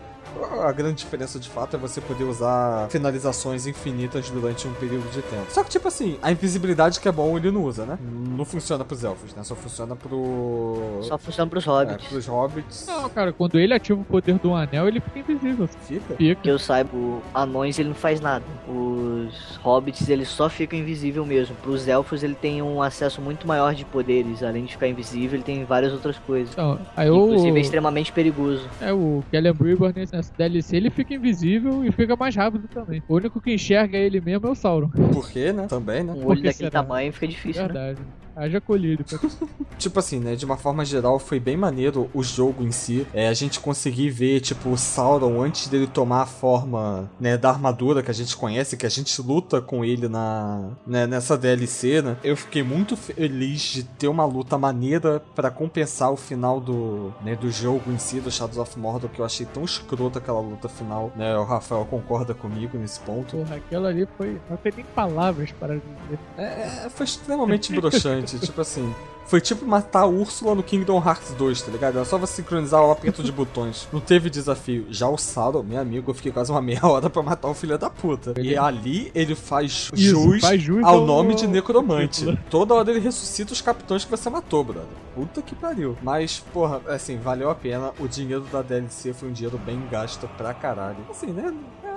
A 0.63 0.73
grande 0.73 0.97
diferença 0.97 1.39
de 1.39 1.49
fato 1.49 1.77
é 1.77 1.79
você 1.79 2.01
poder 2.01 2.25
usar 2.25 2.89
finalizações 2.91 3.67
infinitas 3.67 4.31
durante 4.31 4.67
um 4.67 4.73
período 4.75 5.11
de 5.11 5.21
tempo. 5.23 5.47
Só 5.51 5.63
que, 5.63 5.71
tipo 5.71 5.87
assim, 5.89 6.19
a 6.23 6.31
invisibilidade 6.33 7.01
que 7.01 7.09
é 7.09 7.13
bom 7.13 7.37
ele 7.37 7.51
não 7.51 7.63
usa, 7.65 7.85
né? 7.85 7.99
Não 8.01 8.45
funciona 8.45 8.85
pros 8.85 9.05
elfos, 9.05 9.35
né? 9.35 9.43
Só 9.45 9.55
funciona 9.55 9.95
pro. 9.95 10.99
Só 11.03 11.19
funciona 11.19 11.51
pros 11.51 11.65
É, 11.67 11.71
hobbits. 11.71 12.09
pros 12.09 12.27
hobbits. 12.27 12.87
Não, 12.87 13.09
cara, 13.11 13.33
quando 13.33 13.59
ele 13.59 13.75
ativa 13.75 14.01
o 14.01 14.05
poder 14.05 14.39
do 14.39 14.55
anel, 14.55 14.89
ele 14.89 15.01
fica 15.01 15.33
invisível. 15.33 15.69
Fica? 15.87 16.15
Que 16.15 16.29
Fica. 16.35 16.49
eu 16.49 16.59
saiba, 16.59 16.91
anões 17.35 17.79
ele 17.79 17.89
não 17.91 17.95
faz 17.97 18.21
nada. 18.21 18.45
Os 18.69 19.57
hobbits 19.63 20.09
ele 20.09 20.25
só 20.25 20.49
fica 20.49 20.75
invisível 20.77 21.25
mesmo. 21.27 21.55
Pros 21.57 21.87
elfos 21.89 22.23
ele 22.23 22.35
tem 22.35 22.63
um 22.63 22.81
acesso 22.83 23.21
muito 23.21 23.47
maior 23.47 23.75
de 23.75 23.85
poderes. 23.85 24.43
Além 24.43 24.65
de 24.65 24.73
ficar 24.73 24.89
invisível, 24.89 25.37
ele 25.37 25.45
tem 25.45 25.65
várias 25.65 25.93
outras 25.93 26.19
coisas. 26.19 26.53
Então, 26.53 26.79
aí 26.97 27.11
o, 27.11 27.27
Inclusive 27.27 27.59
é 27.59 27.61
extremamente 27.61 28.13
perigoso. 28.13 28.69
é, 28.81 28.93
o 28.93 29.23
Celebrimbor 29.31 29.93
nesse- 29.95 30.15
DLC, 30.31 30.77
ele 30.77 30.91
fica 30.91 31.15
invisível 31.15 31.85
e 31.85 31.93
fica 31.93 32.17
mais 32.17 32.35
rápido 32.35 32.69
também. 32.69 33.03
O 33.09 33.15
único 33.15 33.41
que 33.41 33.55
enxerga 33.55 33.97
ele 33.97 34.21
mesmo 34.21 34.47
é 34.47 34.51
o 34.51 34.55
Sauron. 34.55 34.89
Por 34.89 35.31
quê, 35.31 35.53
né? 35.53 35.67
Também, 35.67 36.03
né? 36.03 36.13
Por 36.15 36.27
olho 36.27 36.37
que 36.37 36.49
daquele 36.49 36.71
será? 36.71 36.83
tamanho 36.83 37.13
fica 37.13 37.29
difícil, 37.29 37.69
né? 37.69 37.95
Haja 38.37 38.61
colhido. 38.61 39.05
Tipo 39.79 39.99
assim, 39.99 40.19
né? 40.19 40.35
De 40.37 40.45
uma 40.45 40.57
forma 40.57 40.85
geral, 40.85 41.19
foi 41.19 41.39
bem 41.41 41.57
maneiro 41.57 42.09
o 42.15 42.23
jogo 42.23 42.63
em 42.63 42.71
si. 42.71 43.07
É, 43.13 43.29
a 43.29 43.35
gente 43.35 43.61
conseguir 43.61 44.11
ver, 44.11 44.41
tipo, 44.41 44.71
o 44.71 44.79
Sauron 44.79 45.43
antes 45.43 45.69
dele 45.69 45.87
tomar 45.87 46.23
a 46.23 46.27
forma, 46.27 47.11
né, 47.21 47.37
da 47.37 47.51
armadura 47.51 48.03
que 48.03 48.11
a 48.11 48.15
gente 48.15 48.37
conhece, 48.37 48.77
que 48.77 48.87
a 48.87 48.89
gente 48.89 49.21
luta 49.21 49.61
com 49.61 49.85
ele 49.85 50.09
na, 50.09 50.71
né, 50.87 51.07
nessa 51.07 51.37
DLC, 51.37 52.01
né? 52.03 52.17
Eu 52.23 52.37
fiquei 52.37 52.63
muito 52.63 52.97
feliz 52.97 53.61
de 53.61 53.83
ter 53.83 54.09
uma 54.09 54.25
luta 54.25 54.57
maneira 54.57 55.21
pra 55.35 55.51
compensar 55.51 56.13
o 56.13 56.17
final 56.17 56.61
do, 56.61 57.13
né, 57.23 57.35
do 57.37 57.51
jogo 57.51 57.91
em 57.91 57.99
si, 57.99 58.21
do 58.21 58.31
Shadows 58.31 58.59
of 58.59 58.79
Mordor, 58.79 59.11
que 59.11 59.21
eu 59.21 59.25
achei 59.25 59.45
tão 59.45 59.65
escroto 59.65 60.19
aquela 60.19 60.41
luta 60.41 60.69
final, 60.69 61.13
né? 61.17 61.37
O 61.37 61.45
Rafael 61.45 61.85
concorda 61.85 62.33
comigo 62.33 62.79
nesse 62.79 63.01
ponto. 63.01 63.37
Porra, 63.37 63.57
aquilo 63.57 63.87
ali 63.87 64.09
foi. 64.17 64.41
Não 64.49 64.57
tem 64.57 64.73
nem 64.77 64.85
palavras 64.85 65.51
para 65.53 65.75
dizer. 65.75 66.19
É, 66.39 66.43
é, 66.45 66.91
foi 66.91 67.05
extremamente 67.05 67.73
broxante. 67.75 68.24
Tipo 68.27 68.61
assim, 68.61 68.95
foi 69.27 69.41
tipo 69.41 69.65
matar 69.67 70.01
a 70.01 70.07
Úrsula 70.07 70.55
no 70.55 70.63
Kingdom 70.63 70.99
Hearts 71.05 71.33
2, 71.33 71.63
tá 71.63 71.73
ligado? 71.73 71.97
Era 71.97 72.05
só 72.05 72.19
você 72.19 72.35
sincronizar 72.43 72.83
o 72.85 72.91
aperto 72.91 73.23
de 73.23 73.33
botões. 73.33 73.89
Não 73.93 74.01
teve 74.01 74.29
desafio. 74.29 74.87
Já 74.91 75.09
o 75.09 75.17
Sauron, 75.17 75.63
meu 75.63 75.81
amigo, 75.81 76.11
eu 76.11 76.15
fiquei 76.15 76.31
quase 76.31 76.51
uma 76.51 76.61
meia 76.61 76.81
hora 76.87 77.09
pra 77.09 77.23
matar 77.23 77.49
o 77.49 77.55
filho 77.55 77.79
da 77.79 77.89
puta. 77.89 78.35
E 78.41 78.57
ali 78.57 79.11
ele 79.15 79.35
faz 79.35 79.91
Isso, 79.95 79.97
jus, 79.97 80.41
faz 80.43 80.61
jus 80.61 80.85
ao 80.85 80.97
ao- 81.01 81.07
nome 81.07 81.35
de 81.35 81.47
necromante. 81.47 82.39
Toda 82.51 82.75
hora 82.75 82.91
ele 82.91 83.01
ressuscita 83.01 83.53
os 83.53 83.61
capitães 83.63 84.05
que 84.05 84.11
você 84.11 84.29
matou, 84.29 84.63
brother. 84.65 84.89
Puta 85.15 85.41
que 85.41 85.55
pariu. 85.55 85.97
Mas, 86.03 86.41
porra, 86.53 86.81
assim, 86.89 87.17
valeu 87.17 87.49
a 87.51 87.55
pena. 87.55 87.93
O 87.99 88.07
dinheiro 88.07 88.45
da 88.53 88.61
DLC 88.63 89.13
foi 89.15 89.29
um 89.31 89.33
dinheiro 89.33 89.57
bem 89.59 89.81
gasto 89.91 90.29
pra 90.37 90.53
caralho. 90.53 90.99
Assim, 91.11 91.29
né? 91.29 91.55
É 91.83 91.94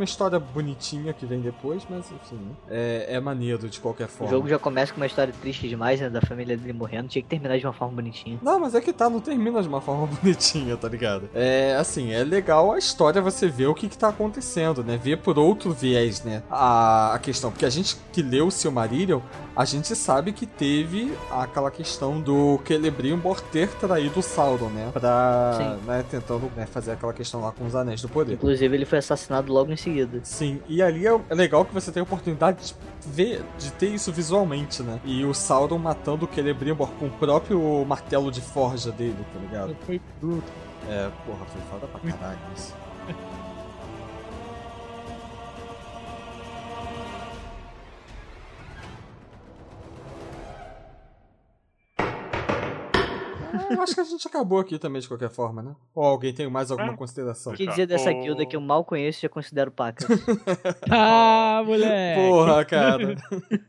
uma 0.00 0.04
história 0.04 0.38
bonitinha 0.38 1.12
que 1.12 1.26
vem 1.26 1.40
depois, 1.40 1.82
mas 1.88 2.06
enfim, 2.10 2.40
é, 2.68 3.06
é 3.10 3.20
maneiro 3.20 3.68
de 3.68 3.78
qualquer 3.78 4.04
O 4.06 4.08
forma. 4.08 4.32
jogo 4.32 4.48
já 4.48 4.58
começa 4.58 4.92
com 4.92 5.00
uma 5.00 5.06
história 5.06 5.32
triste 5.40 5.68
demais, 5.68 6.00
né? 6.00 6.08
Da 6.08 6.20
família 6.22 6.56
dele 6.56 6.72
morrendo. 6.72 7.08
Tinha 7.08 7.22
que 7.22 7.28
terminar 7.28 7.58
de 7.58 7.66
uma 7.66 7.72
forma 7.72 7.94
bonitinha. 7.96 8.38
Não, 8.42 8.58
mas 8.58 8.74
é 8.74 8.80
que 8.80 8.92
tá, 8.92 9.10
não 9.10 9.20
termina 9.20 9.60
de 9.62 9.68
uma 9.68 9.80
forma 9.80 10.06
bonitinha, 10.22 10.76
tá 10.76 10.88
ligado? 10.88 11.28
É, 11.34 11.76
assim, 11.78 12.12
é 12.12 12.24
legal 12.24 12.72
a 12.72 12.78
história 12.78 13.20
você 13.20 13.48
ver 13.48 13.66
o 13.66 13.74
que 13.74 13.88
que 13.88 13.98
tá 13.98 14.08
acontecendo, 14.08 14.82
né? 14.82 14.96
Ver 14.96 15.18
por 15.18 15.38
outro 15.38 15.72
viés, 15.72 16.24
né? 16.24 16.42
A, 16.50 17.14
a 17.14 17.18
questão, 17.18 17.50
porque 17.50 17.66
a 17.66 17.70
gente 17.70 17.96
que 18.12 18.22
leu 18.22 18.46
o 18.46 18.50
Silmarillion, 18.50 19.20
a 19.54 19.64
gente 19.64 19.94
sabe 19.94 20.32
que 20.32 20.46
teve 20.46 21.12
aquela 21.30 21.70
questão 21.70 22.20
do 22.20 22.58
Celebrimbor 22.66 23.40
ter 23.40 23.68
traído 23.68 24.20
o 24.20 24.22
Sauron, 24.22 24.68
né? 24.70 24.90
Pra, 24.92 25.76
né, 25.86 26.04
tentando 26.10 26.50
né, 26.56 26.64
fazer 26.66 26.92
aquela 26.92 27.12
questão 27.12 27.40
lá 27.40 27.52
com 27.52 27.66
os 27.66 27.74
Anéis 27.74 28.00
do 28.00 28.08
Poder. 28.08 28.34
Inclusive 28.34 28.74
ele 28.74 28.84
foi 28.84 28.98
assassinado 28.98 29.52
logo 29.52 29.70
em 29.70 29.76
seguida. 29.76 29.89
Sim, 30.24 30.60
e 30.68 30.82
ali 30.82 31.06
é 31.06 31.20
é 31.28 31.34
legal 31.34 31.64
que 31.64 31.72
você 31.74 31.90
tem 31.90 32.00
a 32.00 32.04
oportunidade 32.04 32.66
de 32.66 32.74
ver, 33.08 33.42
de 33.58 33.72
ter 33.72 33.88
isso 33.88 34.12
visualmente, 34.12 34.82
né? 34.82 35.00
E 35.04 35.24
o 35.24 35.34
Sauron 35.34 35.78
matando 35.78 36.26
o 36.26 36.34
Celebrimbor 36.34 36.88
com 36.92 37.06
o 37.06 37.10
próprio 37.10 37.84
martelo 37.84 38.30
de 38.30 38.40
forja 38.40 38.90
dele, 38.92 39.24
tá 39.32 39.40
ligado? 39.40 39.76
Foi 39.86 40.00
bruto. 40.20 40.52
É, 40.88 41.10
porra, 41.26 41.44
foi 41.46 41.60
foda 41.70 41.86
pra 41.86 42.00
caralho 42.00 42.38
isso. 42.56 42.74
Ah, 53.68 53.74
Eu 53.74 53.82
acho 53.82 53.94
que 53.94 54.00
a 54.00 54.04
gente 54.04 54.26
acabou 54.26 54.58
aqui 54.58 54.78
também 54.78 55.00
de 55.00 55.08
qualquer 55.08 55.30
forma, 55.30 55.62
né? 55.62 55.74
Ou 55.94 56.04
alguém 56.04 56.32
tem 56.32 56.48
mais 56.50 56.70
alguma 56.70 56.92
É. 56.92 56.96
consideração? 56.96 57.52
O 57.52 57.56
que 57.56 57.66
dizer 57.66 57.86
dessa 57.86 58.10
O- 58.10 58.22
guilda 58.22 58.46
que 58.46 58.56
eu 58.56 58.60
mal 58.60 58.84
conheço 58.84 59.20
e 59.20 59.22
já 59.22 59.28
considero 59.28 59.70
pacas? 59.70 60.06
Ah, 60.90 61.62
moleque! 61.64 62.20
Porra, 62.28 62.64
cara. 62.64 63.16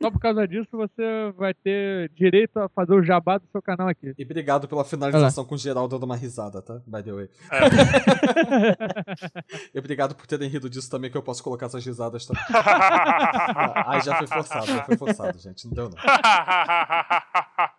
Só 0.02 0.12
por 0.12 0.20
causa 0.20 0.48
disso 0.48 0.70
você 0.72 1.32
vai 1.38 1.54
ter 1.54 2.10
direito 2.16 2.58
a 2.60 2.70
fazer 2.70 2.94
o 2.94 3.04
jabá 3.04 3.38
do 3.38 3.46
seu 3.52 3.62
canal 3.62 3.88
aqui. 3.88 4.14
E 4.18 4.24
obrigado 4.24 4.68
pela 4.68 4.84
finalização 4.86 5.44
com 5.46 5.56
o 5.56 5.58
Geraldo 5.58 5.96
dando 5.96 6.04
uma 6.06 6.16
risada, 6.16 6.62
tá? 6.62 6.80
By 6.88 7.04
the 7.04 7.12
way. 7.12 7.30
E 9.74 9.80
obrigado 9.80 10.16
por 10.16 10.26
terem 10.28 10.50
rido 10.50 10.70
disso 10.70 10.90
também, 10.90 11.10
que 11.12 11.18
eu 11.18 11.22
posso 11.24 11.44
colocar 11.44 11.66
essas 11.68 11.86
risadas 11.86 12.26
também. 12.26 12.42
Ah, 12.54 13.92
Aí 13.94 14.02
já 14.02 14.16
foi 14.18 14.28
forçado, 14.28 14.66
já 14.66 14.84
foi 14.84 14.98
forçado, 14.98 15.38
gente. 15.40 15.66
Não 15.68 15.74
deu 15.74 15.90
não. 15.90 15.98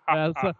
Essa. 0.08 0.54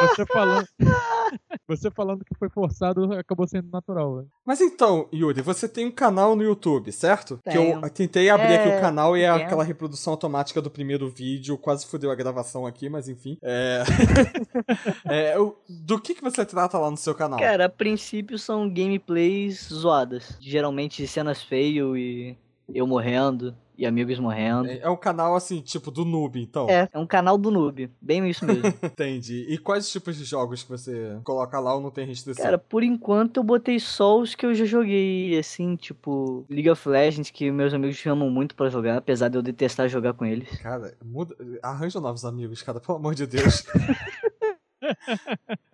Você 0.00 0.26
falando. 0.26 0.66
Você 1.68 1.90
falando 1.90 2.24
que 2.24 2.34
foi 2.38 2.48
forçado 2.48 3.12
acabou 3.14 3.48
sendo 3.48 3.68
natural, 3.70 4.16
velho. 4.16 4.28
Mas 4.44 4.60
então, 4.60 5.08
Yuri, 5.12 5.42
você 5.42 5.68
tem 5.68 5.86
um 5.86 5.90
canal 5.90 6.36
no 6.36 6.42
YouTube, 6.42 6.92
certo? 6.92 7.38
Que 7.38 7.50
Tenho. 7.50 7.80
eu 7.84 7.90
tentei 7.90 8.30
abrir 8.30 8.54
aqui 8.54 8.68
É, 8.68 8.78
o 8.78 8.80
canal 8.80 9.16
e 9.16 9.22
é 9.22 9.28
aquela 9.28 9.64
reprodução 9.64 10.12
automática 10.12 10.62
do 10.62 10.70
primeiro 10.70 11.08
vídeo, 11.10 11.58
quase 11.58 11.84
fudeu 11.86 12.10
a 12.10 12.14
gravação 12.14 12.66
aqui, 12.66 12.88
mas 12.88 13.08
enfim. 13.08 13.36
É... 13.42 13.82
É, 15.04 15.34
Do 15.68 16.00
que, 16.00 16.14
que 16.14 16.22
você 16.22 16.44
trata 16.44 16.78
lá 16.78 16.90
no 16.90 16.96
seu 16.96 17.14
canal? 17.14 17.38
Cara, 17.38 17.66
a 17.66 17.68
princípio 17.68 18.38
são 18.38 18.68
gameplays 18.68 19.68
zoadas. 19.72 20.36
Geralmente 20.40 21.06
cenas 21.06 21.42
feias 21.42 21.86
e 21.96 22.36
eu 22.72 22.86
morrendo 22.86 23.54
e 23.78 23.84
amigos 23.84 24.18
morrendo. 24.18 24.68
É 24.68 24.78
é 24.78 24.88
um 24.88 24.96
canal 24.96 25.34
assim, 25.34 25.60
tipo 25.60 25.90
do 25.90 26.04
noob, 26.04 26.40
então. 26.40 26.68
É, 26.68 26.88
é 26.92 26.98
um 26.98 27.06
canal 27.06 27.36
do 27.36 27.50
noob. 27.50 27.90
Bem 28.00 28.28
isso 28.28 28.44
mesmo. 28.44 28.66
Entendi. 28.82 29.46
E 29.48 29.58
quais 29.58 29.90
tipos 29.90 30.16
de 30.16 30.24
jogos 30.24 30.62
que 30.62 30.70
você 30.70 31.18
coloca 31.24 31.58
lá 31.60 31.74
ou 31.74 31.80
não 31.80 31.90
tem 31.90 32.06
restrição? 32.06 32.44
Cara, 32.44 32.58
por 32.58 32.82
enquanto 32.82 33.38
eu 33.38 33.44
botei 33.44 33.78
só 33.78 34.18
os 34.18 34.34
que 34.34 34.46
eu 34.46 34.54
já 34.54 34.64
joguei, 34.64 35.38
assim, 35.38 35.76
tipo 35.76 36.44
League 36.48 36.70
of 36.70 36.88
Legends, 36.88 37.30
que 37.30 37.50
meus 37.50 37.74
amigos 37.74 37.96
chamam 37.96 38.30
muito 38.30 38.54
pra 38.54 38.68
jogar, 38.68 38.96
apesar 38.96 39.28
de 39.28 39.36
eu 39.36 39.42
detestar 39.42 39.88
jogar 39.88 40.14
com 40.14 40.24
eles. 40.24 40.48
Cara, 40.60 40.94
muda... 41.04 41.34
arranja 41.62 42.00
novos 42.00 42.24
amigos, 42.24 42.62
cara, 42.62 42.80
pelo 42.80 42.98
amor 42.98 43.14
de 43.14 43.26
Deus. 43.26 43.64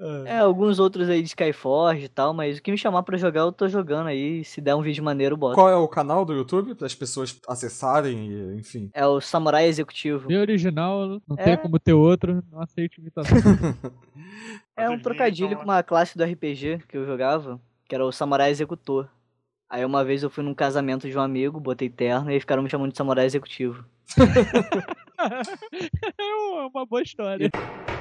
É. 0.00 0.36
É, 0.36 0.38
alguns 0.38 0.78
outros 0.78 1.08
aí 1.08 1.20
de 1.20 1.28
Skyforge 1.28 2.04
e 2.04 2.08
tal, 2.08 2.32
mas 2.32 2.58
o 2.58 2.62
que 2.62 2.70
me 2.70 2.78
chamar 2.78 3.02
pra 3.02 3.16
jogar 3.18 3.40
eu 3.40 3.52
tô 3.52 3.66
jogando 3.68 4.06
aí, 4.06 4.44
se 4.44 4.60
der 4.60 4.74
um 4.76 4.82
vídeo 4.82 5.02
maneiro, 5.02 5.32
eu 5.32 5.36
boto. 5.36 5.56
Qual 5.56 5.68
é 5.68 5.74
o 5.74 5.88
canal 5.88 6.24
do 6.24 6.32
YouTube 6.32 6.74
para 6.76 6.86
as 6.86 6.94
pessoas 6.94 7.38
acessarem 7.48 8.30
e, 8.30 8.56
enfim. 8.58 8.90
É 8.94 9.04
o 9.06 9.20
Samurai 9.20 9.66
Executivo. 9.66 10.28
Bem 10.28 10.38
original, 10.38 11.20
não 11.26 11.36
É. 11.36 11.42
tem 11.44 11.56
como 11.56 11.78
ter 11.80 11.94
outro, 11.94 12.42
não 12.50 12.60
aceito 12.60 13.00
imitação. 13.00 13.36
É 14.76 14.88
um 14.88 14.98
trocadilho 15.00 15.56
com 15.56 15.64
uma 15.64 15.82
classe 15.82 16.16
do 16.16 16.22
RPG 16.22 16.84
que 16.88 16.96
eu 16.96 17.04
jogava, 17.04 17.60
que 17.88 17.94
era 17.94 18.04
o 18.04 18.12
Samurai 18.12 18.50
Executor. 18.50 19.08
Aí 19.68 19.84
uma 19.84 20.04
vez 20.04 20.22
eu 20.22 20.30
fui 20.30 20.44
num 20.44 20.54
casamento 20.54 21.10
de 21.10 21.18
um 21.18 21.20
amigo, 21.20 21.58
botei 21.58 21.90
terno 21.90 22.30
e 22.30 22.34
aí 22.34 22.40
ficaram 22.40 22.62
me 22.62 22.70
chamando 22.70 22.92
de 22.92 22.96
Samurai 22.96 23.26
Executivo. 23.26 23.84
é 26.16 26.66
uma 26.72 26.86
boa 26.86 27.02
história. 27.02 27.50